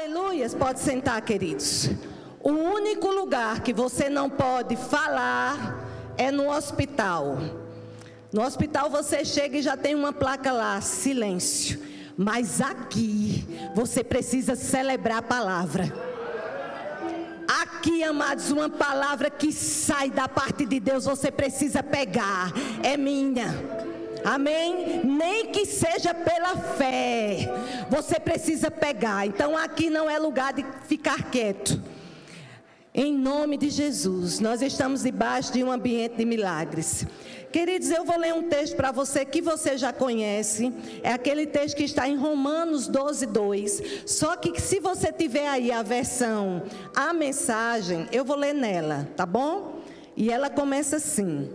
Aleluias, 0.00 0.54
pode 0.54 0.78
sentar, 0.78 1.20
queridos. 1.22 1.90
O 2.40 2.50
único 2.50 3.08
lugar 3.08 3.62
que 3.62 3.72
você 3.72 4.08
não 4.08 4.30
pode 4.30 4.76
falar 4.76 6.14
é 6.16 6.30
no 6.30 6.52
hospital. 6.52 7.36
No 8.32 8.42
hospital 8.42 8.88
você 8.88 9.24
chega 9.24 9.58
e 9.58 9.62
já 9.62 9.76
tem 9.76 9.96
uma 9.96 10.12
placa 10.12 10.52
lá, 10.52 10.80
silêncio. 10.80 11.80
Mas 12.16 12.60
aqui 12.60 13.44
você 13.74 14.04
precisa 14.04 14.54
celebrar 14.54 15.18
a 15.18 15.22
palavra. 15.22 15.92
Aqui, 17.60 18.04
amados, 18.04 18.52
uma 18.52 18.70
palavra 18.70 19.28
que 19.28 19.50
sai 19.52 20.10
da 20.10 20.28
parte 20.28 20.64
de 20.64 20.78
Deus, 20.78 21.06
você 21.06 21.28
precisa 21.28 21.82
pegar. 21.82 22.52
É 22.84 22.96
minha. 22.96 23.48
Amém? 24.24 25.02
Nem 25.04 25.46
que 25.46 25.64
seja 25.64 26.12
pela 26.14 26.56
fé. 26.56 27.50
Você 27.90 28.18
precisa 28.18 28.70
pegar. 28.70 29.26
Então 29.26 29.56
aqui 29.56 29.90
não 29.90 30.08
é 30.08 30.18
lugar 30.18 30.52
de 30.52 30.64
ficar 30.86 31.30
quieto. 31.30 31.80
Em 32.94 33.16
nome 33.16 33.56
de 33.56 33.70
Jesus, 33.70 34.40
nós 34.40 34.60
estamos 34.60 35.02
debaixo 35.02 35.52
de 35.52 35.62
um 35.62 35.70
ambiente 35.70 36.16
de 36.16 36.24
milagres. 36.24 37.06
Queridos, 37.52 37.90
eu 37.90 38.04
vou 38.04 38.18
ler 38.18 38.34
um 38.34 38.48
texto 38.48 38.76
para 38.76 38.90
você 38.90 39.24
que 39.24 39.40
você 39.40 39.78
já 39.78 39.92
conhece. 39.92 40.72
É 41.02 41.12
aquele 41.12 41.46
texto 41.46 41.76
que 41.76 41.84
está 41.84 42.08
em 42.08 42.16
Romanos 42.16 42.88
12, 42.88 43.24
2. 43.26 43.82
Só 44.04 44.36
que 44.36 44.60
se 44.60 44.80
você 44.80 45.10
tiver 45.12 45.48
aí 45.48 45.72
a 45.72 45.82
versão, 45.82 46.62
a 46.94 47.14
mensagem, 47.14 48.06
eu 48.12 48.24
vou 48.24 48.36
ler 48.36 48.52
nela, 48.52 49.08
tá 49.16 49.24
bom? 49.24 49.80
E 50.16 50.30
ela 50.30 50.50
começa 50.50 50.96
assim. 50.96 51.48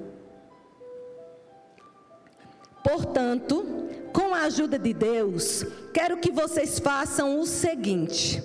Portanto, 2.83 3.65
com 4.11 4.33
a 4.33 4.41
ajuda 4.41 4.77
de 4.77 4.93
Deus, 4.93 5.65
quero 5.93 6.17
que 6.17 6.31
vocês 6.31 6.79
façam 6.79 7.39
o 7.39 7.45
seguinte: 7.45 8.43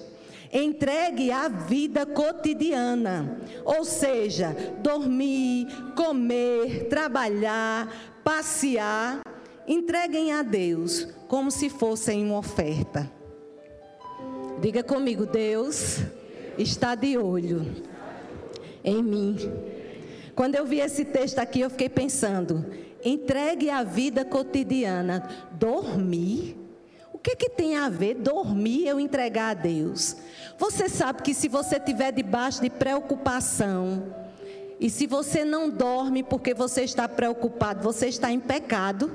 entregue 0.52 1.30
a 1.30 1.48
vida 1.48 2.06
cotidiana, 2.06 3.40
ou 3.64 3.84
seja, 3.84 4.56
dormir, 4.80 5.66
comer, 5.96 6.88
trabalhar, 6.88 8.20
passear, 8.22 9.20
entreguem 9.66 10.32
a 10.32 10.42
Deus 10.42 11.08
como 11.26 11.50
se 11.50 11.68
fossem 11.68 12.24
uma 12.24 12.38
oferta. 12.38 13.10
Diga 14.60 14.82
comigo, 14.82 15.26
Deus 15.26 15.98
está 16.56 16.94
de 16.94 17.16
olho 17.16 17.64
em 18.82 19.02
mim. 19.02 19.36
Quando 20.34 20.54
eu 20.54 20.64
vi 20.64 20.80
esse 20.80 21.04
texto 21.04 21.38
aqui, 21.38 21.60
eu 21.60 21.70
fiquei 21.70 21.88
pensando, 21.88 22.64
Entregue 23.04 23.70
a 23.70 23.82
vida 23.82 24.24
cotidiana. 24.24 25.28
Dormir? 25.52 26.56
O 27.12 27.18
que, 27.18 27.34
que 27.34 27.50
tem 27.50 27.76
a 27.76 27.88
ver 27.88 28.14
dormir 28.14 28.86
eu 28.86 29.00
entregar 29.00 29.50
a 29.50 29.54
Deus? 29.54 30.16
Você 30.56 30.88
sabe 30.88 31.22
que 31.22 31.34
se 31.34 31.48
você 31.48 31.76
estiver 31.76 32.12
debaixo 32.12 32.62
de 32.62 32.70
preocupação, 32.70 34.14
e 34.80 34.88
se 34.88 35.06
você 35.06 35.44
não 35.44 35.68
dorme 35.68 36.22
porque 36.22 36.54
você 36.54 36.82
está 36.82 37.08
preocupado, 37.08 37.82
você 37.82 38.06
está 38.06 38.30
em 38.30 38.38
pecado. 38.38 39.10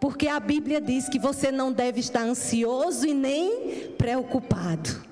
Porque 0.00 0.28
a 0.28 0.38
Bíblia 0.38 0.80
diz 0.80 1.08
que 1.08 1.18
você 1.18 1.50
não 1.50 1.72
deve 1.72 1.98
estar 1.98 2.22
ansioso 2.22 3.04
e 3.04 3.12
nem 3.12 3.90
preocupado. 3.98 5.08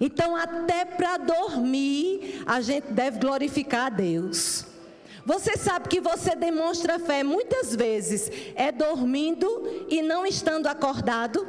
Então, 0.00 0.36
até 0.36 0.84
para 0.84 1.16
dormir, 1.16 2.42
a 2.44 2.60
gente 2.60 2.92
deve 2.92 3.20
glorificar 3.20 3.86
a 3.86 3.90
Deus. 3.90 4.66
Você 5.26 5.56
sabe 5.56 5.88
que 5.88 6.00
você 6.00 6.36
demonstra 6.36 7.00
fé 7.00 7.24
muitas 7.24 7.74
vezes 7.74 8.30
é 8.54 8.70
dormindo 8.70 9.84
e 9.88 10.00
não 10.00 10.24
estando 10.24 10.68
acordado? 10.68 11.44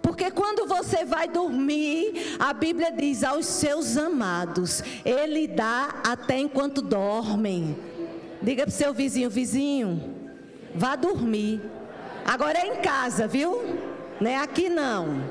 Porque 0.00 0.30
quando 0.30 0.66
você 0.66 1.04
vai 1.04 1.28
dormir, 1.28 2.36
a 2.38 2.54
Bíblia 2.54 2.90
diz 2.90 3.22
aos 3.22 3.44
seus 3.44 3.98
amados, 3.98 4.82
Ele 5.04 5.46
dá 5.46 6.00
até 6.02 6.38
enquanto 6.38 6.80
dormem. 6.80 7.76
Diga 8.40 8.62
para 8.62 8.70
o 8.70 8.74
seu 8.74 8.94
vizinho, 8.94 9.28
vizinho, 9.28 10.14
vá 10.74 10.96
dormir. 10.96 11.60
Agora 12.24 12.60
é 12.60 12.66
em 12.66 12.76
casa, 12.76 13.28
viu? 13.28 13.62
Não 14.18 14.30
é 14.30 14.38
aqui 14.38 14.70
não. 14.70 15.22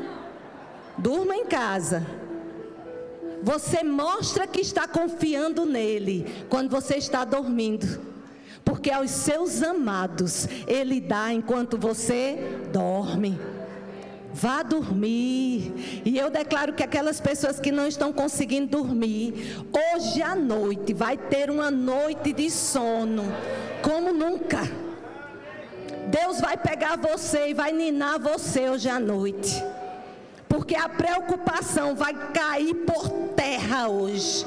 Durma 0.99 1.35
em 1.35 1.47
casa. 1.47 2.05
Você 3.43 3.83
mostra 3.83 4.45
que 4.45 4.61
está 4.61 4.87
confiando 4.87 5.65
nele 5.65 6.45
quando 6.49 6.69
você 6.69 6.95
está 6.95 7.25
dormindo. 7.25 7.99
Porque 8.63 8.91
aos 8.91 9.09
seus 9.09 9.63
amados 9.63 10.47
ele 10.67 11.01
dá 11.01 11.33
enquanto 11.33 11.77
você 11.77 12.37
dorme. 12.71 13.39
Vá 14.33 14.63
dormir. 14.63 16.01
E 16.05 16.17
eu 16.17 16.29
declaro 16.29 16.73
que 16.73 16.83
aquelas 16.83 17.19
pessoas 17.19 17.59
que 17.59 17.71
não 17.71 17.87
estão 17.87 18.13
conseguindo 18.13 18.77
dormir, 18.77 19.57
hoje 19.95 20.21
à 20.21 20.35
noite 20.35 20.93
vai 20.93 21.17
ter 21.17 21.49
uma 21.49 21.69
noite 21.69 22.31
de 22.31 22.49
sono, 22.49 23.23
como 23.81 24.13
nunca. 24.13 24.59
Deus 26.07 26.39
vai 26.39 26.55
pegar 26.55 26.97
você 26.97 27.49
e 27.49 27.53
vai 27.53 27.71
ninar 27.71 28.19
você 28.19 28.69
hoje 28.69 28.87
à 28.87 28.99
noite 28.99 29.61
porque 30.51 30.75
a 30.75 30.89
preocupação 30.89 31.95
vai 31.95 32.13
cair 32.33 32.75
por 32.85 33.07
terra 33.37 33.87
hoje. 33.87 34.45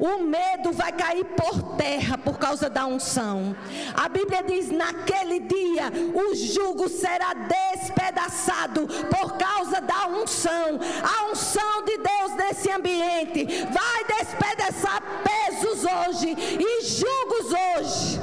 O 0.00 0.22
medo 0.22 0.72
vai 0.72 0.90
cair 0.90 1.24
por 1.26 1.76
terra 1.76 2.16
por 2.16 2.38
causa 2.38 2.70
da 2.70 2.86
unção. 2.86 3.54
A 3.94 4.08
Bíblia 4.08 4.42
diz: 4.42 4.70
naquele 4.70 5.40
dia 5.40 5.92
o 6.14 6.34
jugo 6.34 6.88
será 6.88 7.34
despedaçado 7.34 8.86
por 9.10 9.36
causa 9.36 9.82
da 9.82 10.06
unção. 10.06 10.80
A 11.02 11.30
unção 11.30 11.84
de 11.84 11.98
Deus 11.98 12.34
nesse 12.34 12.70
ambiente 12.70 13.44
vai 13.70 14.18
despedaçar 14.18 15.02
pesos 15.22 15.84
hoje 15.84 16.34
e 16.58 16.84
jugos 16.84 17.52
hoje. 17.52 18.20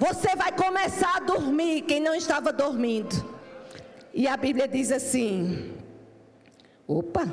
Você 0.00 0.34
vai 0.34 0.50
começar 0.50 1.18
a 1.18 1.20
dormir, 1.20 1.82
quem 1.82 2.00
não 2.00 2.16
estava 2.16 2.52
dormindo. 2.52 3.35
E 4.16 4.26
a 4.26 4.34
Bíblia 4.34 4.66
diz 4.66 4.90
assim: 4.90 5.72
opa, 6.88 7.30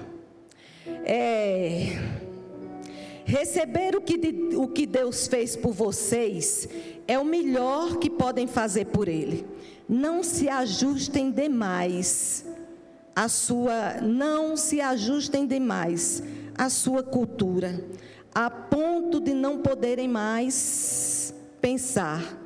é, 1.05 1.97
receber 3.23 3.95
o 3.95 4.01
que, 4.01 4.19
o 4.53 4.67
que 4.67 4.85
Deus 4.85 5.25
fez 5.25 5.55
por 5.55 5.71
vocês 5.71 6.67
é 7.07 7.17
o 7.17 7.23
melhor 7.23 7.95
que 7.99 8.09
podem 8.09 8.47
fazer 8.47 8.87
por 8.87 9.07
Ele. 9.07 9.45
Não 9.87 10.21
se 10.23 10.49
ajustem 10.49 11.31
demais 11.31 12.45
a 13.15 13.29
sua, 13.29 14.01
não 14.01 14.57
se 14.57 14.81
ajustem 14.81 15.47
demais 15.47 16.21
à 16.53 16.69
sua 16.69 17.01
cultura, 17.01 17.81
a 18.35 18.49
ponto 18.49 19.21
de 19.21 19.33
não 19.33 19.59
poderem 19.59 20.09
mais 20.09 21.33
pensar. 21.61 22.42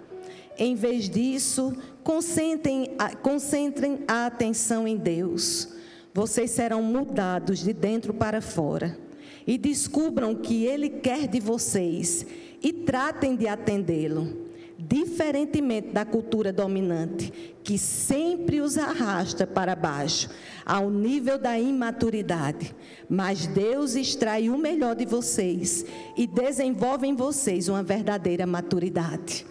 Em 0.58 0.76
vez 0.76 1.10
disso, 1.10 1.74
Concentrem, 2.08 2.92
concentrem 3.22 4.00
a 4.08 4.28
atenção 4.28 4.88
em 4.88 4.96
Deus. 4.96 5.68
Vocês 6.14 6.52
serão 6.52 6.82
mudados 6.82 7.60
de 7.60 7.74
dentro 7.74 8.14
para 8.14 8.40
fora. 8.40 8.98
E 9.46 9.58
descubram 9.58 10.32
o 10.32 10.38
que 10.38 10.64
Ele 10.64 10.90
quer 10.90 11.28
de 11.28 11.42
vocês. 11.42 12.26
E 12.64 12.72
tratem 12.72 13.36
de 13.36 13.46
atendê-lo. 13.46 14.48
Diferentemente 14.80 15.90
da 15.90 16.06
cultura 16.06 16.54
dominante, 16.54 17.58
que 17.62 17.78
sempre 17.78 18.62
os 18.62 18.78
arrasta 18.78 19.46
para 19.46 19.76
baixo, 19.76 20.30
ao 20.66 20.90
nível 20.90 21.38
da 21.38 21.60
imaturidade. 21.60 22.74
Mas 23.10 23.48
Deus 23.48 23.96
extrai 23.96 24.50
o 24.50 24.58
melhor 24.58 24.96
de 24.96 25.06
vocês 25.06 25.86
e 26.16 26.26
desenvolve 26.26 27.06
em 27.06 27.16
vocês 27.18 27.68
uma 27.68 27.84
verdadeira 27.84 28.48
maturidade. 28.48 29.46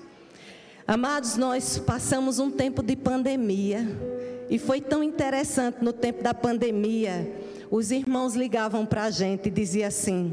Amados, 0.89 1.37
nós 1.37 1.79
passamos 1.79 2.39
um 2.39 2.49
tempo 2.49 2.81
de 2.81 2.95
pandemia 2.95 3.85
e 4.49 4.57
foi 4.57 4.81
tão 4.81 5.03
interessante 5.03 5.83
no 5.83 5.93
tempo 5.93 6.23
da 6.23 6.33
pandemia. 6.33 7.29
Os 7.69 7.91
irmãos 7.91 8.37
ligavam 8.37 8.87
para 8.87 9.03
a 9.03 9.11
gente 9.11 9.49
e 9.49 9.51
diziam 9.51 9.89
assim: 9.89 10.33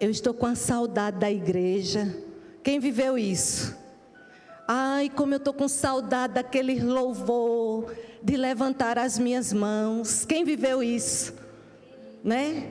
Eu 0.00 0.08
estou 0.08 0.32
com 0.32 0.46
a 0.46 0.54
saudade 0.54 1.18
da 1.18 1.30
igreja. 1.30 2.10
Quem 2.62 2.80
viveu 2.80 3.18
isso? 3.18 3.76
Ai, 4.66 5.10
como 5.10 5.34
eu 5.34 5.36
estou 5.36 5.52
com 5.52 5.68
saudade 5.68 6.32
daquele 6.32 6.80
louvor, 6.80 7.94
de 8.22 8.34
levantar 8.34 8.98
as 8.98 9.18
minhas 9.18 9.52
mãos. 9.52 10.24
Quem 10.24 10.42
viveu 10.42 10.82
isso? 10.82 11.34
Né? 12.24 12.66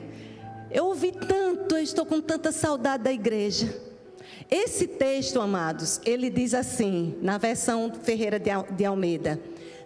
Eu 0.72 0.86
ouvi 0.86 1.12
tanto, 1.12 1.76
eu 1.76 1.82
estou 1.84 2.04
com 2.04 2.20
tanta 2.20 2.50
saudade 2.50 3.04
da 3.04 3.12
igreja. 3.12 3.85
Esse 4.50 4.86
texto, 4.86 5.40
amados, 5.40 6.00
ele 6.04 6.30
diz 6.30 6.54
assim, 6.54 7.16
na 7.20 7.36
versão 7.36 7.92
Ferreira 8.02 8.38
de 8.38 8.84
Almeida: 8.84 9.40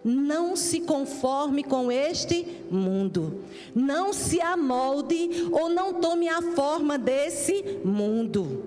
Não 0.04 0.54
se 0.54 0.80
conforme 0.80 1.62
com 1.64 1.90
este 1.90 2.46
mundo, 2.70 3.42
não 3.74 4.12
se 4.12 4.40
amolde 4.40 5.48
ou 5.50 5.70
não 5.70 5.94
tome 5.94 6.28
a 6.28 6.42
forma 6.42 6.98
desse 6.98 7.80
mundo. 7.84 8.64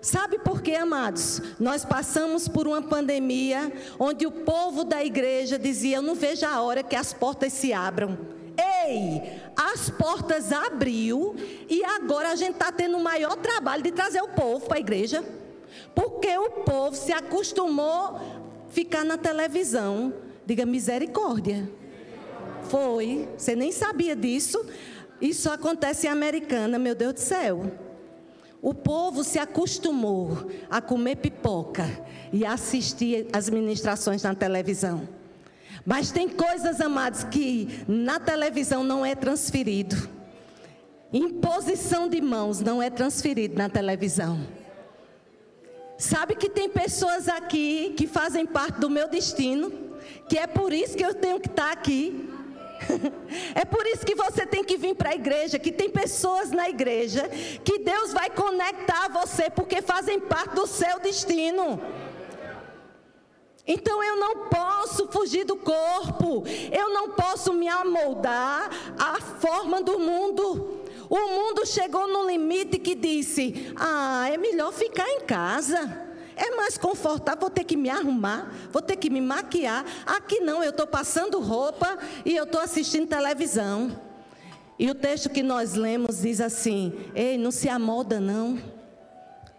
Sabe 0.00 0.38
por 0.38 0.62
quê, 0.62 0.76
amados? 0.76 1.42
Nós 1.60 1.84
passamos 1.84 2.48
por 2.48 2.66
uma 2.66 2.80
pandemia 2.80 3.70
onde 3.98 4.26
o 4.26 4.32
povo 4.32 4.82
da 4.82 5.04
igreja 5.04 5.58
dizia: 5.58 5.98
Eu 5.98 6.02
não 6.02 6.14
vejo 6.14 6.46
a 6.46 6.60
hora 6.62 6.82
que 6.82 6.96
as 6.96 7.12
portas 7.12 7.52
se 7.52 7.72
abram. 7.72 8.39
Ei, 8.60 9.40
as 9.56 9.88
portas 9.88 10.52
abriu 10.52 11.34
e 11.68 11.82
agora 11.84 12.30
a 12.30 12.36
gente 12.36 12.52
está 12.52 12.70
tendo 12.70 12.96
o 12.96 13.02
maior 13.02 13.36
trabalho 13.36 13.82
de 13.82 13.90
trazer 13.90 14.20
o 14.20 14.28
povo 14.28 14.66
para 14.66 14.76
a 14.76 14.80
igreja. 14.80 15.24
Porque 15.94 16.36
o 16.36 16.50
povo 16.50 16.94
se 16.94 17.12
acostumou 17.12 18.16
a 18.16 18.20
ficar 18.70 19.04
na 19.04 19.16
televisão. 19.16 20.12
Diga 20.44 20.66
misericórdia. 20.66 21.70
Foi. 22.68 23.28
Você 23.36 23.56
nem 23.56 23.72
sabia 23.72 24.14
disso. 24.14 24.64
Isso 25.20 25.50
acontece 25.50 26.06
em 26.06 26.10
Americana, 26.10 26.78
meu 26.78 26.94
Deus 26.94 27.14
do 27.14 27.20
céu. 27.20 27.70
O 28.62 28.74
povo 28.74 29.24
se 29.24 29.38
acostumou 29.38 30.50
a 30.68 30.82
comer 30.82 31.16
pipoca 31.16 31.86
e 32.32 32.44
assistir 32.44 33.26
as 33.32 33.48
ministrações 33.48 34.22
na 34.22 34.34
televisão. 34.34 35.19
Mas 35.84 36.10
tem 36.10 36.28
coisas, 36.28 36.80
amados, 36.80 37.24
que 37.24 37.84
na 37.88 38.20
televisão 38.20 38.84
não 38.84 39.04
é 39.04 39.14
transferido. 39.14 39.96
Imposição 41.12 42.08
de 42.08 42.20
mãos 42.20 42.60
não 42.60 42.82
é 42.82 42.88
transferido 42.88 43.56
na 43.56 43.68
televisão. 43.68 44.46
Sabe 45.98 46.34
que 46.34 46.48
tem 46.48 46.68
pessoas 46.68 47.28
aqui 47.28 47.94
que 47.96 48.06
fazem 48.06 48.46
parte 48.46 48.80
do 48.80 48.88
meu 48.88 49.08
destino, 49.08 49.70
que 50.28 50.38
é 50.38 50.46
por 50.46 50.72
isso 50.72 50.96
que 50.96 51.04
eu 51.04 51.14
tenho 51.14 51.40
que 51.40 51.48
estar 51.48 51.72
aqui. 51.72 52.28
É 53.54 53.64
por 53.64 53.86
isso 53.86 54.04
que 54.04 54.14
você 54.14 54.46
tem 54.46 54.64
que 54.64 54.76
vir 54.76 54.94
para 54.94 55.10
a 55.10 55.14
igreja, 55.14 55.58
que 55.58 55.70
tem 55.70 55.90
pessoas 55.90 56.50
na 56.50 56.68
igreja 56.68 57.28
que 57.62 57.78
Deus 57.78 58.12
vai 58.12 58.30
conectar 58.30 59.08
você 59.08 59.50
porque 59.50 59.82
fazem 59.82 60.18
parte 60.18 60.54
do 60.54 60.66
seu 60.66 60.98
destino. 60.98 61.80
Então 63.72 64.02
eu 64.02 64.16
não 64.16 64.48
posso 64.48 65.06
fugir 65.12 65.44
do 65.44 65.54
corpo, 65.54 66.42
eu 66.72 66.92
não 66.92 67.10
posso 67.10 67.52
me 67.52 67.68
amoldar 67.68 68.68
à 68.98 69.20
forma 69.20 69.80
do 69.80 69.96
mundo. 69.96 70.80
O 71.08 71.28
mundo 71.28 71.64
chegou 71.64 72.08
no 72.08 72.26
limite 72.26 72.80
que 72.80 72.96
disse: 72.96 73.72
ah, 73.76 74.28
é 74.28 74.36
melhor 74.36 74.72
ficar 74.72 75.08
em 75.08 75.20
casa. 75.20 76.08
É 76.34 76.56
mais 76.56 76.76
confortável, 76.76 77.42
vou 77.42 77.50
ter 77.50 77.62
que 77.62 77.76
me 77.76 77.88
arrumar, 77.88 78.52
vou 78.72 78.82
ter 78.82 78.96
que 78.96 79.08
me 79.08 79.20
maquiar. 79.20 79.84
Aqui 80.04 80.40
não, 80.40 80.64
eu 80.64 80.70
estou 80.70 80.86
passando 80.86 81.38
roupa 81.38 81.96
e 82.24 82.34
eu 82.34 82.44
estou 82.44 82.60
assistindo 82.60 83.06
televisão. 83.06 83.96
E 84.80 84.90
o 84.90 84.96
texto 84.96 85.30
que 85.30 85.44
nós 85.44 85.74
lemos 85.74 86.22
diz 86.22 86.40
assim: 86.40 86.92
Ei, 87.14 87.38
não 87.38 87.52
se 87.52 87.68
amolda, 87.68 88.18
não. 88.18 88.58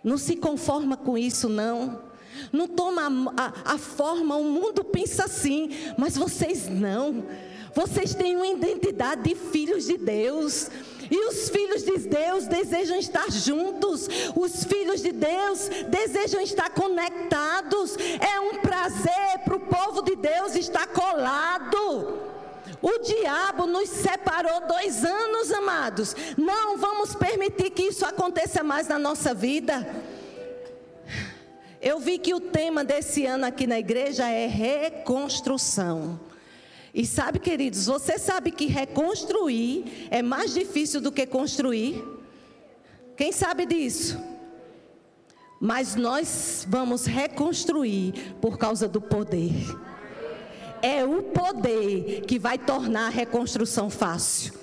Não 0.04 0.18
se 0.18 0.36
conforma 0.36 0.98
com 0.98 1.18
isso, 1.18 1.48
não. 1.48 2.11
Não 2.52 2.68
toma 2.68 3.34
a, 3.38 3.74
a, 3.74 3.78
forma, 3.78 4.36
o 4.36 4.44
mundo 4.44 4.84
pensa 4.84 5.26
assim, 5.26 5.70
mas 5.98 6.18
vocês 6.18 6.68
não. 6.68 7.24
Vocês 7.74 8.14
têm 8.14 8.36
uma 8.36 8.48
identidade 8.48 9.24
de 9.24 9.36
filhos 9.36 9.86
de 9.86 9.98
Deus. 9.98 10.70
E 11.10 11.28
os 11.28 11.50
filhos 11.50 11.84
de 11.84 11.98
Deus 11.98 12.48
desejam 12.48 12.98
estar 12.98 13.30
juntos. 13.32 14.08
Os 14.36 14.64
filhos 14.64 15.02
de 15.02 15.12
Deus 15.12 15.70
desejam 15.90 16.42
estar 16.42 16.70
conectados. 16.70 17.98
É 18.20 18.40
um 18.40 18.56
prazer 18.60 19.40
para 19.46 19.56
o 19.56 19.60
povo 19.60 20.02
de 20.02 20.16
Deus 20.16 20.56
estar 20.56 20.88
colado. 20.88 22.32
O 22.82 22.98
diabo 23.00 23.68
nos 23.68 23.90
separou 23.90 24.68
dois 24.68 25.06
anos, 25.06 25.52
amados. 25.52 26.16
Não 26.38 26.78
vamos 26.78 27.14
permitir 27.14 27.70
que 27.70 27.84
isso 27.84 28.06
aconteça 28.06 28.64
mais 28.64 28.88
na 28.88 28.98
nossa 28.98 29.34
vida. 29.34 29.88
Eu 31.82 32.00
vi 32.00 32.20
que 32.20 32.32
o 32.32 32.40
tema 32.40 32.84
desse 32.84 33.26
ano 33.26 33.44
aqui 33.44 33.66
na 33.66 33.80
igreja 33.80 34.30
é 34.30 34.46
reconstrução. 34.46 36.20
E 36.94 37.08
sabe, 37.08 37.40
queridos, 37.40 37.88
você 37.88 38.20
sabe 38.20 38.52
que 38.52 38.68
reconstruir 38.68 40.08
é 40.12 40.22
mais 40.22 40.54
difícil 40.54 41.02
do 41.02 41.12
que 41.12 41.26
construir? 41.26 42.04
Quem 43.18 43.32
sabe 43.32 43.66
disso? 43.66 44.22
Mas 45.60 45.96
nós 45.96 46.68
vamos 46.70 47.08
reconstruir 47.08 48.36
por 48.40 48.60
causa 48.60 48.88
do 48.88 49.02
poder. 49.02 49.54
É 50.84 51.04
o 51.04 51.24
poder 51.24 52.22
que 52.28 52.38
vai 52.38 52.60
tornar 52.60 53.08
a 53.08 53.10
reconstrução 53.10 53.90
fácil. 53.90 54.61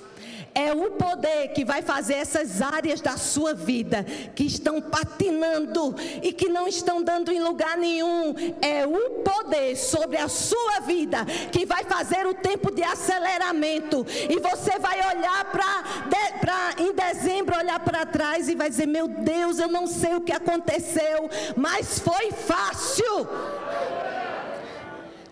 É 0.59 0.73
o 0.73 0.91
poder 0.91 1.53
que 1.55 1.65
vai 1.65 1.83
fazer 1.83 2.15
essas 2.15 2.61
áreas 2.61 3.01
da 3.01 3.17
sua 3.17 3.55
vida 3.55 4.03
que 4.35 4.43
estão 4.43 4.81
patinando 4.81 5.95
e 6.21 6.33
que 6.33 6.49
não 6.49 6.67
estão 6.67 7.01
dando 7.01 7.31
em 7.31 7.41
lugar 7.41 7.77
nenhum. 7.77 8.35
É 8.61 8.85
o 8.85 9.23
poder 9.23 9.77
sobre 9.77 10.17
a 10.17 10.27
sua 10.27 10.81
vida 10.81 11.25
que 11.53 11.65
vai 11.65 11.85
fazer 11.85 12.27
o 12.27 12.35
tempo 12.35 12.73
de 12.73 12.83
aceleramento. 12.83 14.05
E 14.29 14.41
você 14.41 14.81
vai 14.81 14.99
olhar 15.17 15.45
para 15.45 16.75
em 16.77 16.93
dezembro, 16.93 17.57
olhar 17.57 17.79
para 17.79 18.05
trás 18.05 18.49
e 18.49 18.57
vai 18.57 18.69
dizer: 18.69 18.87
Meu 18.87 19.07
Deus, 19.07 19.61
eu 19.61 19.69
não 19.69 19.87
sei 19.87 20.17
o 20.17 20.21
que 20.21 20.33
aconteceu, 20.33 21.31
mas 21.57 22.01
foi 22.01 22.33
fácil. 22.33 23.29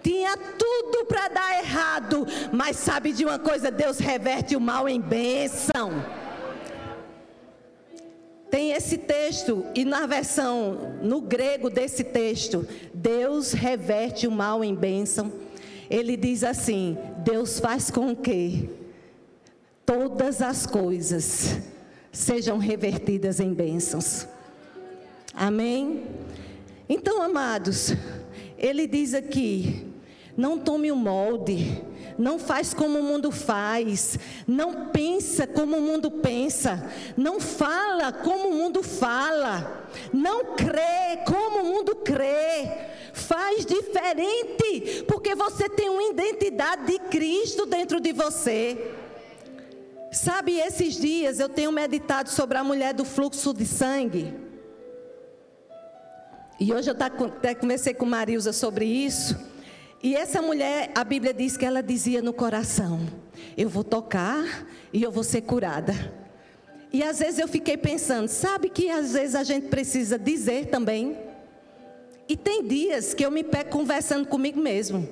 Tinha 0.07 0.37
tudo 0.37 1.05
para 1.07 1.27
dar 1.27 1.59
errado, 1.59 2.25
mas 2.53 2.77
sabe 2.77 3.13
de 3.13 3.25
uma 3.25 3.41
coisa? 3.41 3.73
Deus 3.73 3.99
reverte 3.99 4.55
o 4.55 4.61
mal 4.61 4.89
em 4.89 5.01
bênção. 5.01 5.91
Tem 8.49 8.71
esse 8.71 8.99
texto, 8.99 9.67
e 9.75 9.85
na 9.85 10.07
versão, 10.07 10.97
no 11.03 11.21
grego 11.21 11.69
desse 11.69 12.05
texto, 12.05 12.65
Deus 12.95 13.51
reverte 13.51 14.29
o 14.29 14.31
mal 14.31 14.63
em 14.63 14.77
bênção. 14.77 15.33
Ele 15.91 16.17
diz 16.17 16.45
assim: 16.45 16.97
Deus 17.25 17.59
faz 17.59 17.91
com 17.91 18.15
que 18.15 18.71
todas 19.85 20.41
as 20.41 20.67
coisas 20.67 21.59
sejam 22.13 22.59
revertidas 22.59 23.41
em 23.41 23.53
bênçãos. 23.53 24.25
Amém? 25.35 26.05
Então, 26.89 27.21
amados, 27.21 27.93
ele 28.57 28.87
diz 28.87 29.13
aqui: 29.13 29.86
não 30.37 30.59
tome 30.59 30.93
o 30.93 30.97
molde. 30.97 31.83
Não 32.19 32.39
faz 32.39 32.73
como 32.73 32.99
o 32.99 33.03
mundo 33.03 33.31
faz. 33.31 34.19
Não 34.47 34.87
pensa 34.87 35.47
como 35.47 35.77
o 35.77 35.81
mundo 35.83 36.11
pensa. 36.11 36.91
Não 37.17 37.41
fala 37.41 38.13
como 38.13 38.49
o 38.49 38.55
mundo 38.55 38.83
fala. 38.83 39.89
Não 40.13 40.55
crê 40.55 41.19
como 41.27 41.61
o 41.61 41.65
mundo 41.65 41.95
crê. 41.97 42.69
Faz 43.13 43.65
diferente, 43.65 45.05
porque 45.09 45.35
você 45.35 45.69
tem 45.69 45.89
uma 45.89 46.03
identidade 46.03 46.87
de 46.87 46.99
Cristo 46.99 47.65
dentro 47.65 48.01
de 48.01 48.13
você. 48.13 48.93
Sabe, 50.13 50.59
esses 50.59 50.95
dias 50.95 51.41
eu 51.41 51.49
tenho 51.49 51.73
meditado 51.73 52.31
sobre 52.31 52.57
a 52.57 52.65
mulher 52.65 52.95
do 52.95 53.05
fluxo 53.05 53.53
de 53.53 53.67
sangue. 53.67 54.35
E 56.59 56.73
hoje 56.73 56.91
eu 56.91 56.97
até 56.99 57.55
comecei 57.55 57.93
com 57.93 58.07
Marilza 58.07 58.53
sobre 58.53 58.87
isso. 58.87 59.56
E 60.07 60.15
essa 60.15 60.41
mulher, 60.41 60.93
a 60.95 61.03
Bíblia 61.03 61.35
diz 61.35 61.57
que 61.57 61.65
ela 61.65 61.83
dizia 61.83 62.23
no 62.23 62.33
coração: 62.33 63.01
Eu 63.57 63.69
vou 63.69 63.83
tocar 63.83 64.65
e 64.93 65.03
eu 65.03 65.11
vou 65.11 65.25
ser 65.25 65.41
curada. 65.41 65.93
E 66.93 67.03
às 67.03 67.19
vezes 67.19 67.41
eu 67.41 67.49
fiquei 67.49 67.77
pensando, 67.77 68.29
sabe 68.29 68.71
que 68.71 68.89
às 68.89 69.15
vezes 69.15 69.35
a 69.35 69.43
gente 69.43 69.67
precisa 69.67 70.17
dizer 70.17 70.67
também. 70.67 71.19
E 72.29 72.37
tem 72.37 72.65
dias 72.65 73.15
que 73.15 73.27
eu 73.27 73.33
me 73.33 73.43
pego 73.43 73.71
conversando 73.71 74.29
comigo 74.29 74.61
mesmo. 74.61 75.09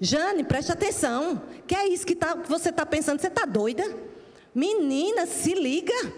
Jane, 0.00 0.44
preste 0.44 0.70
atenção. 0.70 1.42
Que 1.66 1.74
é 1.74 1.88
isso 1.88 2.06
que, 2.06 2.14
tá, 2.14 2.36
que 2.36 2.48
você 2.48 2.68
está 2.68 2.86
pensando? 2.86 3.20
Você 3.20 3.26
está 3.26 3.44
doida? 3.44 3.82
Menina, 4.54 5.26
se 5.26 5.54
liga. 5.54 6.12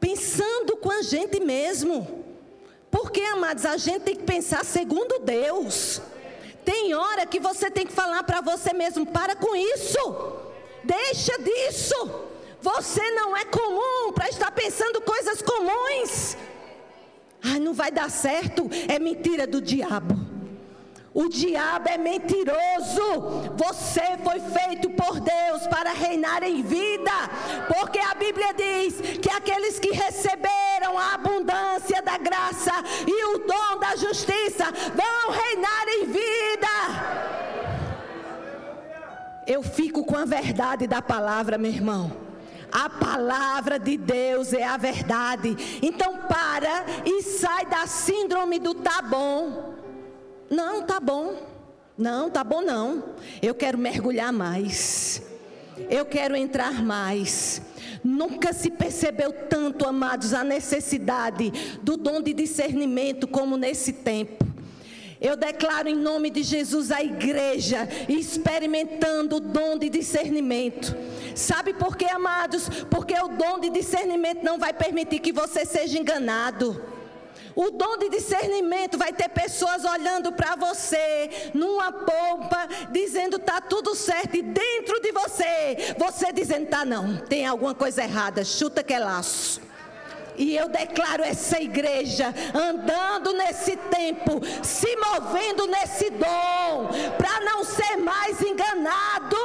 Pensando 0.00 0.78
com 0.78 0.90
a 0.90 1.02
gente 1.02 1.38
mesmo. 1.40 2.24
Porque, 2.90 3.20
amados, 3.20 3.66
a 3.66 3.76
gente 3.76 4.00
tem 4.00 4.16
que 4.16 4.24
pensar 4.24 4.64
segundo 4.64 5.18
Deus. 5.18 6.00
Tem 6.64 6.94
hora 6.94 7.26
que 7.26 7.40
você 7.40 7.70
tem 7.70 7.86
que 7.86 7.92
falar 7.92 8.22
para 8.22 8.40
você 8.40 8.72
mesmo: 8.72 9.06
para 9.06 9.34
com 9.34 9.54
isso, 9.54 10.36
deixa 10.84 11.36
disso. 11.38 12.28
Você 12.60 13.10
não 13.10 13.36
é 13.36 13.44
comum 13.44 14.12
para 14.12 14.28
estar 14.28 14.50
pensando 14.52 15.00
coisas 15.00 15.42
comuns. 15.42 16.36
Ai, 17.42 17.58
não 17.58 17.74
vai 17.74 17.90
dar 17.90 18.08
certo. 18.08 18.70
É 18.88 18.98
mentira 19.00 19.46
do 19.46 19.60
diabo. 19.60 20.31
O 21.14 21.28
diabo 21.28 21.88
é 21.88 21.98
mentiroso. 21.98 23.52
Você 23.56 24.16
foi 24.24 24.40
feito 24.40 24.88
por 24.90 25.20
Deus 25.20 25.66
para 25.66 25.92
reinar 25.92 26.42
em 26.42 26.62
vida. 26.62 27.12
Porque 27.68 27.98
a 27.98 28.14
Bíblia 28.14 28.54
diz 28.54 29.18
que 29.18 29.30
aqueles 29.30 29.78
que 29.78 29.90
receberam 29.90 30.98
a 30.98 31.14
abundância 31.14 32.00
da 32.02 32.16
graça 32.16 32.72
e 33.06 33.24
o 33.34 33.38
dom 33.40 33.78
da 33.78 33.94
justiça 33.96 34.64
vão 34.94 35.30
reinar 35.30 35.88
em 35.88 36.06
vida. 36.06 37.32
Eu 39.46 39.62
fico 39.62 40.04
com 40.04 40.16
a 40.16 40.24
verdade 40.24 40.86
da 40.86 41.02
palavra, 41.02 41.58
meu 41.58 41.70
irmão. 41.70 42.12
A 42.70 42.88
palavra 42.88 43.78
de 43.78 43.98
Deus 43.98 44.54
é 44.54 44.64
a 44.64 44.78
verdade. 44.78 45.54
Então 45.82 46.16
para 46.26 46.86
e 47.04 47.22
sai 47.22 47.66
da 47.66 47.86
síndrome 47.86 48.58
do 48.58 48.72
tá 48.72 49.02
bom. 49.02 49.71
Não, 50.52 50.82
tá 50.82 51.00
bom. 51.00 51.34
Não, 51.96 52.28
tá 52.28 52.44
bom 52.44 52.60
não. 52.60 53.02
Eu 53.40 53.54
quero 53.54 53.78
mergulhar 53.78 54.30
mais. 54.30 55.22
Eu 55.88 56.04
quero 56.04 56.36
entrar 56.36 56.82
mais. 56.84 57.62
Nunca 58.04 58.52
se 58.52 58.70
percebeu 58.70 59.32
tanto, 59.32 59.88
amados, 59.88 60.34
a 60.34 60.44
necessidade 60.44 61.50
do 61.82 61.96
dom 61.96 62.20
de 62.20 62.34
discernimento 62.34 63.26
como 63.26 63.56
nesse 63.56 63.94
tempo. 63.94 64.44
Eu 65.18 65.36
declaro 65.36 65.88
em 65.88 65.96
nome 65.96 66.28
de 66.28 66.42
Jesus 66.42 66.92
a 66.92 67.02
igreja 67.02 67.88
experimentando 68.06 69.36
o 69.36 69.40
dom 69.40 69.78
de 69.78 69.88
discernimento. 69.88 70.94
Sabe 71.34 71.72
por 71.72 71.96
quê, 71.96 72.08
amados? 72.10 72.68
Porque 72.90 73.14
o 73.14 73.28
dom 73.28 73.58
de 73.58 73.70
discernimento 73.70 74.42
não 74.42 74.58
vai 74.58 74.74
permitir 74.74 75.20
que 75.20 75.32
você 75.32 75.64
seja 75.64 75.98
enganado. 75.98 76.92
O 77.54 77.70
dom 77.70 77.98
de 77.98 78.08
discernimento 78.08 78.96
vai 78.96 79.12
ter 79.12 79.28
pessoas 79.28 79.84
olhando 79.84 80.32
para 80.32 80.56
você 80.56 81.50
numa 81.54 81.92
pompa, 81.92 82.68
dizendo 82.90 83.38
tá 83.38 83.60
tudo 83.60 83.94
certo, 83.94 84.36
e 84.36 84.42
dentro 84.42 85.00
de 85.00 85.12
você, 85.12 85.94
você 85.98 86.32
dizendo 86.32 86.66
tá 86.66 86.84
não, 86.84 87.16
tem 87.16 87.46
alguma 87.46 87.74
coisa 87.74 88.02
errada, 88.02 88.44
chuta 88.44 88.82
que 88.82 88.94
é 88.94 88.98
laço. 88.98 89.60
E 90.36 90.56
eu 90.56 90.68
declaro 90.68 91.22
essa 91.22 91.60
igreja 91.60 92.34
andando 92.54 93.32
nesse 93.34 93.76
tempo, 93.76 94.40
se 94.62 94.96
movendo 94.96 95.66
nesse 95.66 96.10
dom, 96.10 96.88
para 97.18 97.40
não 97.40 97.64
ser 97.64 97.96
mais 97.98 98.40
enganado. 98.40 99.36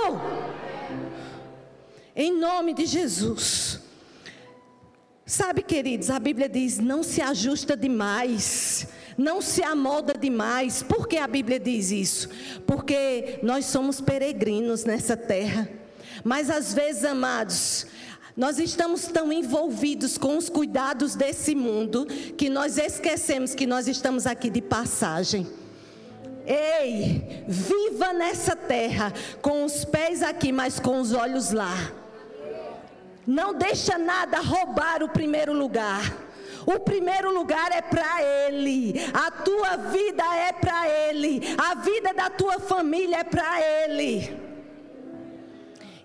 Em 2.15 2.31
nome 2.31 2.73
de 2.73 2.85
Jesus. 2.85 3.86
Sabe, 5.29 5.61
queridos, 5.61 6.09
a 6.09 6.17
Bíblia 6.19 6.47
diz: 6.47 6.79
não 6.79 7.03
se 7.03 7.21
ajusta 7.21 7.75
demais, 7.75 8.87
não 9.17 9.41
se 9.41 9.61
amolda 9.61 10.13
demais. 10.13 10.81
Por 10.81 11.05
que 11.05 11.17
a 11.17 11.27
Bíblia 11.27 11.59
diz 11.59 11.91
isso? 11.91 12.29
Porque 12.65 13.37
nós 13.43 13.65
somos 13.65 13.99
peregrinos 13.99 14.85
nessa 14.85 15.17
terra. 15.17 15.67
Mas 16.23 16.49
às 16.49 16.73
vezes, 16.73 17.03
amados, 17.03 17.85
nós 18.37 18.57
estamos 18.57 19.07
tão 19.07 19.33
envolvidos 19.33 20.17
com 20.17 20.37
os 20.37 20.47
cuidados 20.47 21.13
desse 21.13 21.53
mundo 21.53 22.05
que 22.37 22.47
nós 22.47 22.77
esquecemos 22.77 23.53
que 23.53 23.67
nós 23.67 23.89
estamos 23.89 24.25
aqui 24.25 24.49
de 24.49 24.61
passagem. 24.61 25.45
Ei, 26.45 27.43
viva 27.49 28.13
nessa 28.13 28.55
terra 28.55 29.11
com 29.41 29.65
os 29.65 29.83
pés 29.83 30.23
aqui, 30.23 30.53
mas 30.53 30.79
com 30.79 31.01
os 31.01 31.11
olhos 31.11 31.51
lá. 31.51 31.75
Não 33.27 33.53
deixa 33.53 33.97
nada 33.97 34.39
roubar 34.39 35.03
o 35.03 35.09
primeiro 35.09 35.51
lugar. 35.51 36.25
O 36.65 36.79
primeiro 36.79 37.33
lugar 37.33 37.71
é 37.71 37.81
para 37.81 38.21
Ele, 38.21 38.93
a 39.13 39.31
tua 39.31 39.77
vida 39.77 40.23
é 40.35 40.51
para 40.51 40.89
Ele, 40.89 41.41
a 41.57 41.75
vida 41.75 42.13
da 42.13 42.29
tua 42.29 42.59
família 42.59 43.19
é 43.19 43.23
para 43.23 43.61
Ele. 43.61 44.37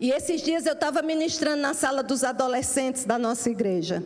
E 0.00 0.10
esses 0.10 0.42
dias 0.42 0.66
eu 0.66 0.72
estava 0.72 1.00
ministrando 1.00 1.62
na 1.62 1.74
sala 1.74 2.02
dos 2.02 2.24
adolescentes 2.24 3.04
da 3.04 3.18
nossa 3.18 3.48
igreja. 3.50 4.04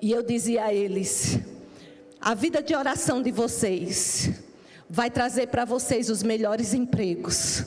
E 0.00 0.12
eu 0.12 0.22
dizia 0.22 0.64
a 0.64 0.74
eles: 0.74 1.38
a 2.20 2.34
vida 2.34 2.62
de 2.62 2.74
oração 2.74 3.22
de 3.22 3.30
vocês 3.30 4.30
vai 4.88 5.10
trazer 5.10 5.48
para 5.48 5.64
vocês 5.64 6.10
os 6.10 6.22
melhores 6.22 6.74
empregos. 6.74 7.64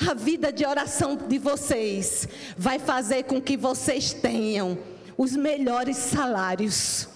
A 0.00 0.14
vida 0.14 0.52
de 0.52 0.66
oração 0.66 1.16
de 1.16 1.38
vocês 1.38 2.28
vai 2.56 2.78
fazer 2.78 3.24
com 3.24 3.40
que 3.40 3.56
vocês 3.56 4.12
tenham 4.12 4.76
os 5.16 5.36
melhores 5.36 5.96
salários. 5.96 7.08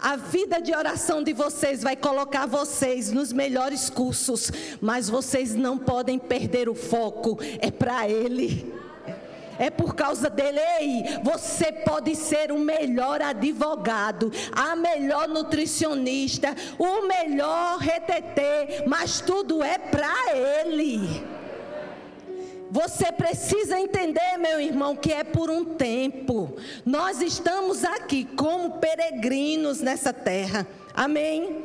A 0.00 0.16
vida 0.16 0.60
de 0.60 0.74
oração 0.74 1.22
de 1.22 1.32
vocês 1.32 1.82
vai 1.82 1.96
colocar 1.96 2.46
vocês 2.46 3.12
nos 3.12 3.32
melhores 3.32 3.90
cursos, 3.90 4.50
mas 4.80 5.08
vocês 5.08 5.54
não 5.54 5.78
podem 5.78 6.18
perder 6.18 6.68
o 6.68 6.74
foco, 6.74 7.38
é 7.60 7.70
para 7.70 8.08
Ele. 8.08 8.74
É 9.58 9.70
por 9.70 9.94
causa 9.94 10.28
dele, 10.28 10.60
ei, 10.80 11.04
você 11.22 11.72
pode 11.72 12.14
ser 12.14 12.52
o 12.52 12.58
melhor 12.58 13.22
advogado, 13.22 14.30
a 14.52 14.76
melhor 14.76 15.26
nutricionista, 15.28 16.54
o 16.78 17.06
melhor 17.06 17.78
retetê, 17.78 18.84
mas 18.86 19.20
tudo 19.22 19.62
é 19.62 19.78
para 19.78 20.36
ele. 20.36 21.35
Você 22.76 23.10
precisa 23.10 23.80
entender, 23.80 24.36
meu 24.36 24.60
irmão, 24.60 24.94
que 24.94 25.10
é 25.10 25.24
por 25.24 25.48
um 25.48 25.64
tempo. 25.64 26.58
Nós 26.84 27.22
estamos 27.22 27.82
aqui 27.84 28.26
como 28.36 28.72
peregrinos 28.72 29.80
nessa 29.80 30.12
terra. 30.12 30.66
Amém? 30.92 31.64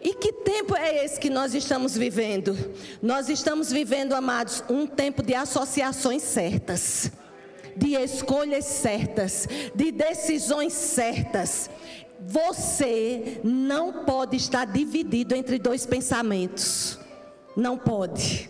E 0.00 0.14
que 0.14 0.32
tempo 0.32 0.74
é 0.74 1.04
esse 1.04 1.20
que 1.20 1.28
nós 1.28 1.54
estamos 1.54 1.94
vivendo? 1.94 2.56
Nós 3.02 3.28
estamos 3.28 3.70
vivendo, 3.70 4.14
amados, 4.14 4.64
um 4.70 4.86
tempo 4.86 5.22
de 5.22 5.34
associações 5.34 6.22
certas, 6.22 7.12
de 7.76 7.94
escolhas 7.96 8.64
certas, 8.64 9.46
de 9.74 9.92
decisões 9.92 10.72
certas. 10.72 11.68
Você 12.18 13.42
não 13.44 14.04
pode 14.04 14.38
estar 14.38 14.64
dividido 14.64 15.34
entre 15.34 15.58
dois 15.58 15.84
pensamentos. 15.84 16.98
Não 17.54 17.76
pode. 17.76 18.48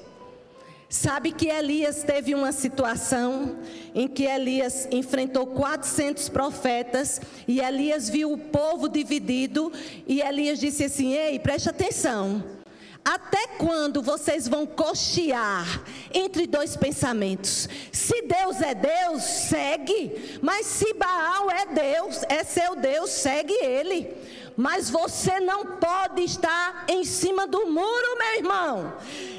Sabe 0.91 1.31
que 1.31 1.47
Elias 1.47 2.03
teve 2.03 2.35
uma 2.35 2.51
situação 2.51 3.59
em 3.95 4.09
que 4.09 4.25
Elias 4.25 4.89
enfrentou 4.91 5.47
400 5.47 6.29
profetas 6.29 7.21
e 7.47 7.61
Elias 7.61 8.11
viu 8.11 8.33
o 8.33 8.37
povo 8.37 8.89
dividido 8.89 9.73
e 10.05 10.21
Elias 10.21 10.59
disse 10.59 10.83
assim: 10.83 11.13
Ei, 11.13 11.39
preste 11.39 11.69
atenção. 11.69 12.43
Até 13.05 13.47
quando 13.57 14.03
vocês 14.03 14.49
vão 14.49 14.67
cochear 14.67 15.65
entre 16.13 16.47
dois 16.49 16.77
pensamentos? 16.77 17.69
Se 17.93 18.23
Deus 18.23 18.61
é 18.61 18.75
Deus, 18.75 19.23
segue. 19.23 20.39
Mas 20.43 20.67
se 20.67 20.93
Baal 20.95 21.51
é 21.53 21.67
Deus, 21.67 22.25
é 22.29 22.43
seu 22.43 22.75
Deus, 22.75 23.11
segue 23.11 23.55
ele. 23.55 24.13
Mas 24.61 24.91
você 24.91 25.41
não 25.41 25.65
pode 25.65 26.21
estar 26.21 26.85
em 26.87 27.03
cima 27.03 27.47
do 27.47 27.65
muro, 27.65 28.19
meu 28.19 28.37
irmão. 28.37 28.93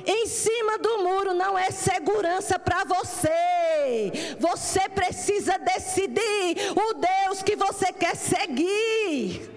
Em 0.04 0.26
cima 0.26 0.80
do 0.80 1.04
muro 1.04 1.36
não 1.36 1.56
é 1.56 1.70
segurança 1.70 2.58
para 2.58 2.84
você. 2.84 4.36
Você 4.40 4.90
precisa 4.90 5.60
decidir 5.60 6.74
o 6.76 6.94
Deus 6.96 7.44
que 7.44 7.56
você 7.56 7.94
quer 7.94 8.16
seguir. 8.16 9.48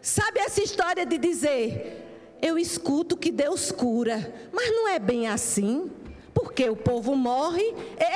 Sabe 0.00 0.38
essa 0.38 0.62
história 0.62 1.04
de 1.04 1.18
dizer, 1.18 2.38
eu 2.40 2.56
escuto 2.56 3.16
que 3.16 3.32
Deus 3.32 3.72
cura, 3.72 4.32
mas 4.52 4.70
não 4.70 4.86
é 4.86 5.00
bem 5.00 5.26
assim. 5.26 5.90
Porque 6.32 6.70
o 6.70 6.76
povo 6.76 7.16
morre, 7.16 7.74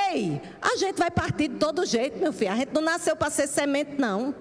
ei, 0.09 0.41
a 0.61 0.77
gente 0.77 0.97
vai 0.97 1.11
partir 1.11 1.49
de 1.49 1.57
todo 1.57 1.85
jeito, 1.85 2.17
meu 2.17 2.31
filho. 2.31 2.53
A 2.53 2.55
gente 2.55 2.73
não 2.73 2.81
nasceu 2.81 3.13
para 3.13 3.29
ser 3.29 3.45
semente, 3.45 3.99
não. 3.99 4.33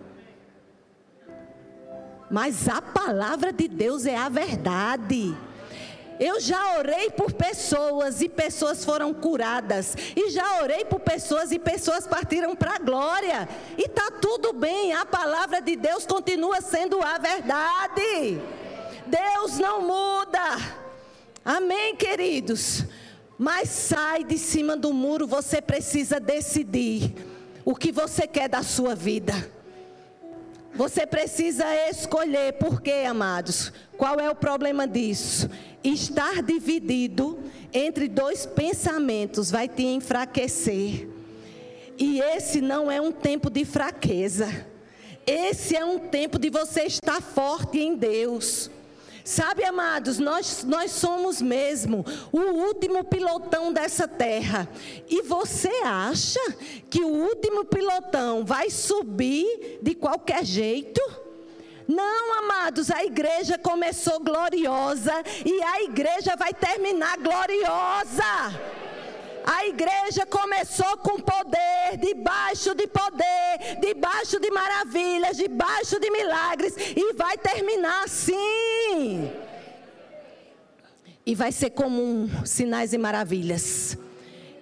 Mas 2.32 2.66
a 2.66 2.80
palavra 2.80 3.52
de 3.52 3.68
Deus 3.68 4.06
é 4.06 4.16
a 4.16 4.30
verdade. 4.30 5.36
Eu 6.18 6.40
já 6.40 6.78
orei 6.78 7.10
por 7.10 7.30
pessoas 7.30 8.22
e 8.22 8.28
pessoas 8.28 8.86
foram 8.86 9.12
curadas. 9.12 9.94
E 10.16 10.30
já 10.30 10.62
orei 10.62 10.82
por 10.82 11.00
pessoas 11.00 11.52
e 11.52 11.58
pessoas 11.58 12.06
partiram 12.06 12.56
para 12.56 12.76
a 12.76 12.78
glória. 12.78 13.46
E 13.76 13.82
está 13.82 14.10
tudo 14.12 14.54
bem, 14.54 14.94
a 14.94 15.04
palavra 15.04 15.60
de 15.60 15.76
Deus 15.76 16.06
continua 16.06 16.62
sendo 16.62 17.02
a 17.02 17.18
verdade. 17.18 18.40
Deus 19.06 19.58
não 19.58 19.82
muda. 19.82 20.40
Amém, 21.44 21.94
queridos? 21.96 22.86
Mas 23.36 23.68
sai 23.68 24.24
de 24.24 24.38
cima 24.38 24.74
do 24.74 24.94
muro, 24.94 25.26
você 25.26 25.60
precisa 25.60 26.18
decidir 26.18 27.14
o 27.62 27.74
que 27.74 27.92
você 27.92 28.26
quer 28.26 28.48
da 28.48 28.62
sua 28.62 28.94
vida. 28.94 29.34
Você 30.74 31.06
precisa 31.06 31.66
escolher, 31.90 32.54
por 32.54 32.80
quê, 32.80 33.04
amados? 33.06 33.70
Qual 33.96 34.18
é 34.18 34.30
o 34.30 34.34
problema 34.34 34.88
disso? 34.88 35.50
Estar 35.84 36.42
dividido 36.42 37.38
entre 37.74 38.08
dois 38.08 38.46
pensamentos 38.46 39.50
vai 39.50 39.68
te 39.68 39.82
enfraquecer. 39.82 41.08
E 41.98 42.20
esse 42.20 42.60
não 42.60 42.90
é 42.90 43.00
um 43.00 43.12
tempo 43.12 43.50
de 43.50 43.64
fraqueza. 43.66 44.66
Esse 45.26 45.76
é 45.76 45.84
um 45.84 45.98
tempo 45.98 46.38
de 46.38 46.48
você 46.48 46.82
estar 46.82 47.20
forte 47.20 47.78
em 47.78 47.94
Deus. 47.94 48.70
Sabe, 49.24 49.64
amados, 49.64 50.18
nós, 50.18 50.64
nós 50.64 50.90
somos 50.90 51.40
mesmo 51.40 52.04
o 52.32 52.40
último 52.40 53.04
pilotão 53.04 53.72
dessa 53.72 54.08
terra. 54.08 54.68
E 55.08 55.22
você 55.22 55.70
acha 55.84 56.40
que 56.90 57.00
o 57.02 57.08
último 57.08 57.64
pilotão 57.64 58.44
vai 58.44 58.68
subir 58.68 59.78
de 59.80 59.94
qualquer 59.94 60.44
jeito? 60.44 61.00
Não, 61.86 62.38
amados, 62.38 62.90
a 62.90 63.04
igreja 63.04 63.58
começou 63.58 64.18
gloriosa 64.20 65.12
e 65.44 65.62
a 65.62 65.82
igreja 65.82 66.34
vai 66.36 66.52
terminar 66.52 67.18
gloriosa. 67.18 68.81
A 69.44 69.66
igreja 69.66 70.24
começou 70.26 70.96
com 70.98 71.18
poder, 71.18 71.96
debaixo 71.98 72.74
de 72.74 72.86
poder, 72.86 73.78
debaixo 73.80 74.38
de 74.38 74.50
maravilhas, 74.50 75.36
debaixo 75.36 75.98
de 75.98 76.10
milagres 76.10 76.74
e 76.76 77.12
vai 77.14 77.36
terminar 77.36 78.04
assim. 78.04 79.30
E 81.24 81.34
vai 81.34 81.52
ser 81.52 81.70
comum 81.70 82.28
sinais 82.44 82.92
e 82.92 82.98
maravilhas. 82.98 83.96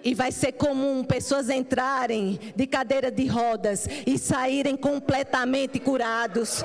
E 0.03 0.15
vai 0.15 0.31
ser 0.31 0.53
comum 0.53 1.03
pessoas 1.03 1.49
entrarem 1.49 2.39
de 2.55 2.65
cadeira 2.65 3.11
de 3.11 3.27
rodas 3.27 3.87
e 4.05 4.17
saírem 4.17 4.75
completamente 4.75 5.79
curados. 5.79 6.63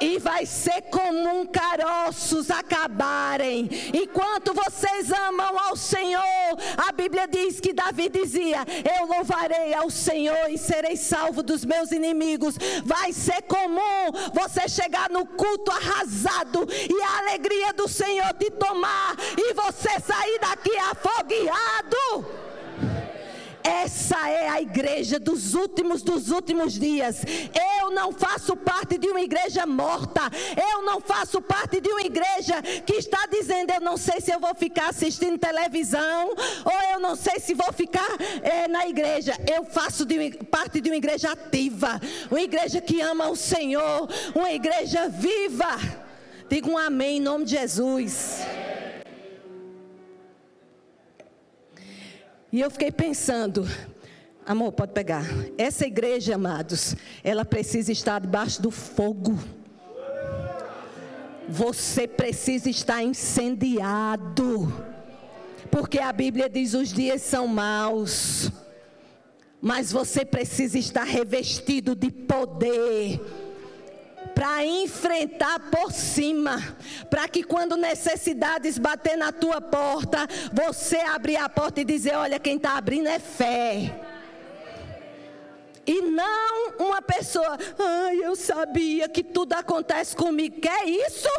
E 0.00 0.18
vai 0.18 0.44
ser 0.44 0.82
comum 0.82 1.46
caroços 1.46 2.50
acabarem. 2.50 3.68
Enquanto 3.94 4.52
vocês 4.52 5.10
amam 5.12 5.58
ao 5.58 5.76
Senhor, 5.76 6.22
a 6.76 6.92
Bíblia 6.92 7.26
diz 7.26 7.60
que 7.60 7.72
Davi 7.72 8.08
dizia: 8.08 8.58
Eu 8.98 9.06
louvarei 9.06 9.74
ao 9.74 9.90
Senhor 9.90 10.50
e 10.50 10.58
serei 10.58 10.96
salvo 10.96 11.42
dos 11.42 11.64
meus 11.64 11.92
inimigos. 11.92 12.56
Vai 12.84 13.12
ser 13.12 13.42
comum 13.42 14.12
você 14.32 14.68
chegar 14.68 15.08
no 15.10 15.24
culto 15.24 15.70
arrasado 15.70 16.66
e 16.70 17.02
a 17.02 17.18
alegria 17.18 17.72
do 17.72 17.88
Senhor 17.88 18.32
te 18.34 18.50
tomar 18.50 19.16
e 19.36 19.54
você 19.54 20.00
sair 20.00 20.38
daqui 20.40 20.76
afogueado. 20.78 22.46
Essa 23.66 24.30
é 24.30 24.48
a 24.48 24.62
igreja 24.62 25.18
dos 25.18 25.54
últimos 25.54 26.00
dos 26.00 26.30
últimos 26.30 26.74
dias. 26.74 27.22
Eu 27.80 27.90
não 27.90 28.12
faço 28.12 28.56
parte 28.56 28.96
de 28.96 29.08
uma 29.08 29.20
igreja 29.20 29.66
morta. 29.66 30.22
Eu 30.70 30.82
não 30.82 31.00
faço 31.00 31.42
parte 31.42 31.80
de 31.80 31.88
uma 31.88 32.02
igreja 32.02 32.62
que 32.86 32.94
está 32.94 33.26
dizendo: 33.26 33.72
eu 33.72 33.80
não 33.80 33.96
sei 33.96 34.20
se 34.20 34.32
eu 34.32 34.38
vou 34.38 34.54
ficar 34.54 34.90
assistindo 34.90 35.36
televisão 35.36 36.28
ou 36.64 36.92
eu 36.92 37.00
não 37.00 37.16
sei 37.16 37.40
se 37.40 37.54
vou 37.54 37.72
ficar 37.72 38.08
é, 38.42 38.68
na 38.68 38.86
igreja. 38.86 39.36
Eu 39.52 39.64
faço 39.64 40.06
de, 40.06 40.30
parte 40.44 40.80
de 40.80 40.88
uma 40.88 40.96
igreja 40.96 41.32
ativa, 41.32 42.00
uma 42.30 42.40
igreja 42.40 42.80
que 42.80 43.00
ama 43.00 43.28
o 43.28 43.34
Senhor, 43.34 44.08
uma 44.32 44.52
igreja 44.52 45.08
viva. 45.08 45.76
Diga 46.48 46.70
um 46.70 46.78
amém 46.78 47.16
em 47.16 47.20
nome 47.20 47.44
de 47.44 47.50
Jesus. 47.52 48.46
E 52.56 52.60
eu 52.62 52.70
fiquei 52.70 52.90
pensando, 52.90 53.68
amor, 54.46 54.72
pode 54.72 54.94
pegar. 54.94 55.26
Essa 55.58 55.86
igreja, 55.86 56.36
amados, 56.36 56.96
ela 57.22 57.44
precisa 57.44 57.92
estar 57.92 58.18
debaixo 58.18 58.62
do 58.62 58.70
fogo. 58.70 59.38
Você 61.46 62.08
precisa 62.08 62.70
estar 62.70 63.02
incendiado. 63.02 64.72
Porque 65.70 65.98
a 65.98 66.10
Bíblia 66.10 66.48
diz: 66.48 66.72
os 66.72 66.94
dias 66.94 67.20
são 67.20 67.46
maus. 67.46 68.50
Mas 69.60 69.92
você 69.92 70.24
precisa 70.24 70.78
estar 70.78 71.04
revestido 71.04 71.94
de 71.94 72.10
poder 72.10 73.20
para 74.36 74.66
enfrentar 74.66 75.58
por 75.70 75.90
cima, 75.90 76.62
para 77.08 77.26
que 77.26 77.42
quando 77.42 77.74
necessidades 77.74 78.76
bater 78.76 79.16
na 79.16 79.32
tua 79.32 79.62
porta, 79.62 80.28
você 80.52 80.98
abrir 80.98 81.38
a 81.38 81.48
porta 81.48 81.80
e 81.80 81.84
dizer: 81.86 82.14
Olha, 82.14 82.38
quem 82.38 82.56
está 82.56 82.76
abrindo 82.76 83.08
é 83.08 83.18
fé. 83.18 83.98
E 85.86 86.02
não 86.02 86.74
uma 86.78 87.00
pessoa, 87.00 87.56
ai, 87.78 88.18
eu 88.18 88.36
sabia 88.36 89.08
que 89.08 89.24
tudo 89.24 89.54
acontece 89.54 90.14
comigo. 90.14 90.60
Que 90.60 90.68
é 90.68 90.84
isso? 90.84 91.30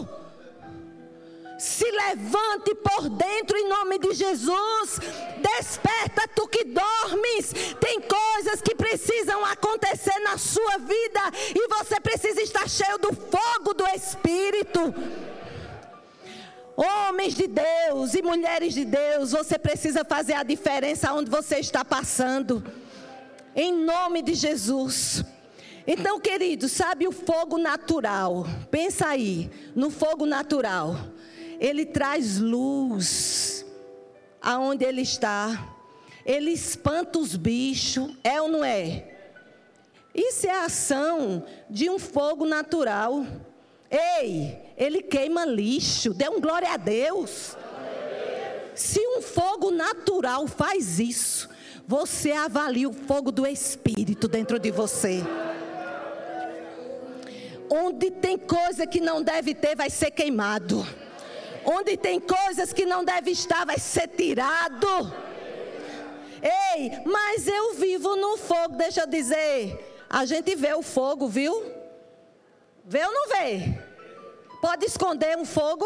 Se 1.57 1.89
levante 1.89 2.75
por 2.75 3.09
dentro 3.09 3.57
em 3.57 3.67
nome 3.67 3.97
de 3.97 4.13
Jesus. 4.13 4.99
Desperta 5.41 6.27
tu 6.35 6.47
que 6.47 6.63
dormes. 6.63 7.51
Tem 7.79 7.99
coisas 7.99 8.61
que 8.61 8.75
precisam 8.75 9.43
acontecer 9.43 10.19
na 10.19 10.37
sua 10.37 10.77
vida 10.77 11.21
e 11.55 11.67
você 11.67 11.99
precisa 11.99 12.41
estar 12.41 12.69
cheio 12.69 12.99
do 12.99 13.11
fogo 13.13 13.73
do 13.73 13.85
Espírito. 13.87 14.93
Homens 16.75 17.33
de 17.33 17.47
Deus 17.47 18.13
e 18.13 18.21
mulheres 18.21 18.75
de 18.75 18.85
Deus, 18.85 19.31
você 19.31 19.57
precisa 19.57 20.05
fazer 20.05 20.33
a 20.33 20.43
diferença 20.43 21.11
onde 21.11 21.29
você 21.29 21.57
está 21.57 21.83
passando. 21.83 22.63
Em 23.55 23.73
nome 23.73 24.21
de 24.21 24.35
Jesus. 24.35 25.23
Então, 25.87 26.19
querido, 26.19 26.69
sabe 26.69 27.07
o 27.07 27.11
fogo 27.11 27.57
natural? 27.57 28.45
Pensa 28.69 29.07
aí, 29.07 29.49
no 29.73 29.89
fogo 29.89 30.27
natural 30.27 30.95
ele 31.59 31.85
traz 31.85 32.39
luz 32.39 33.65
aonde 34.41 34.85
ele 34.85 35.01
está. 35.01 35.75
Ele 36.25 36.51
espanta 36.51 37.19
os 37.19 37.35
bichos, 37.35 38.13
é 38.23 38.41
ou 38.41 38.49
não 38.49 38.63
é? 38.63 39.15
Isso 40.13 40.47
é 40.47 40.51
a 40.51 40.65
ação 40.65 41.45
de 41.69 41.89
um 41.89 41.99
fogo 41.99 42.45
natural. 42.45 43.25
Ei, 43.89 44.57
ele 44.75 45.01
queima 45.01 45.45
lixo, 45.45 46.13
dê 46.13 46.27
um 46.27 46.41
glória 46.41 46.71
a 46.71 46.77
Deus. 46.77 47.55
Se 48.75 48.99
um 48.99 49.21
fogo 49.21 49.71
natural 49.71 50.47
faz 50.47 50.99
isso, 50.99 51.49
você 51.87 52.31
avalia 52.31 52.89
o 52.89 52.93
fogo 52.93 53.31
do 53.31 53.47
Espírito 53.47 54.27
dentro 54.27 54.59
de 54.59 54.69
você. 54.71 55.23
Onde 57.69 58.11
tem 58.11 58.37
coisa 58.37 58.85
que 58.85 58.99
não 58.99 59.21
deve 59.21 59.53
ter, 59.53 59.75
vai 59.75 59.89
ser 59.89 60.11
queimado. 60.11 60.85
Onde 61.69 61.97
tem 61.97 62.17
coisas 62.17 62.71
que 62.71 62.85
não 62.85 63.03
deve 63.03 63.31
estar, 63.31 63.65
vai 63.65 63.77
ser 63.77 64.07
tirado. 64.07 64.87
Ei, 66.41 66.91
mas 67.05 67.45
eu 67.45 67.73
vivo 67.73 68.15
no 68.15 68.37
fogo, 68.37 68.77
deixa 68.77 69.01
eu 69.01 69.07
dizer. 69.07 70.05
A 70.09 70.23
gente 70.23 70.55
vê 70.55 70.73
o 70.73 70.81
fogo, 70.81 71.27
viu? 71.27 71.69
Vê 72.85 73.05
ou 73.05 73.11
não 73.11 73.27
vê? 73.27 73.77
Pode 74.61 74.85
esconder 74.85 75.37
um 75.37 75.43
fogo? 75.43 75.85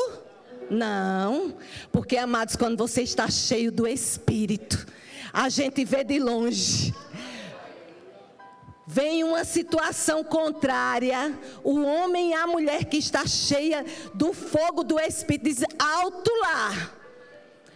Não, 0.69 1.57
porque 1.91 2.15
amados, 2.15 2.55
quando 2.55 2.77
você 2.77 3.01
está 3.01 3.27
cheio 3.27 3.71
do 3.71 3.87
Espírito, 3.87 4.85
a 5.33 5.49
gente 5.49 5.83
vê 5.83 6.03
de 6.03 6.19
longe 6.19 6.93
vem 8.91 9.23
uma 9.23 9.45
situação 9.45 10.21
contrária, 10.21 11.33
o 11.63 11.81
homem 11.81 12.31
e 12.31 12.33
a 12.33 12.45
mulher 12.45 12.83
que 12.83 12.97
está 12.97 13.25
cheia 13.25 13.85
do 14.13 14.33
fogo 14.33 14.83
do 14.83 14.99
Espírito 14.99 15.45
diz: 15.45 15.63
alto 15.79 16.29
lá. 16.41 16.91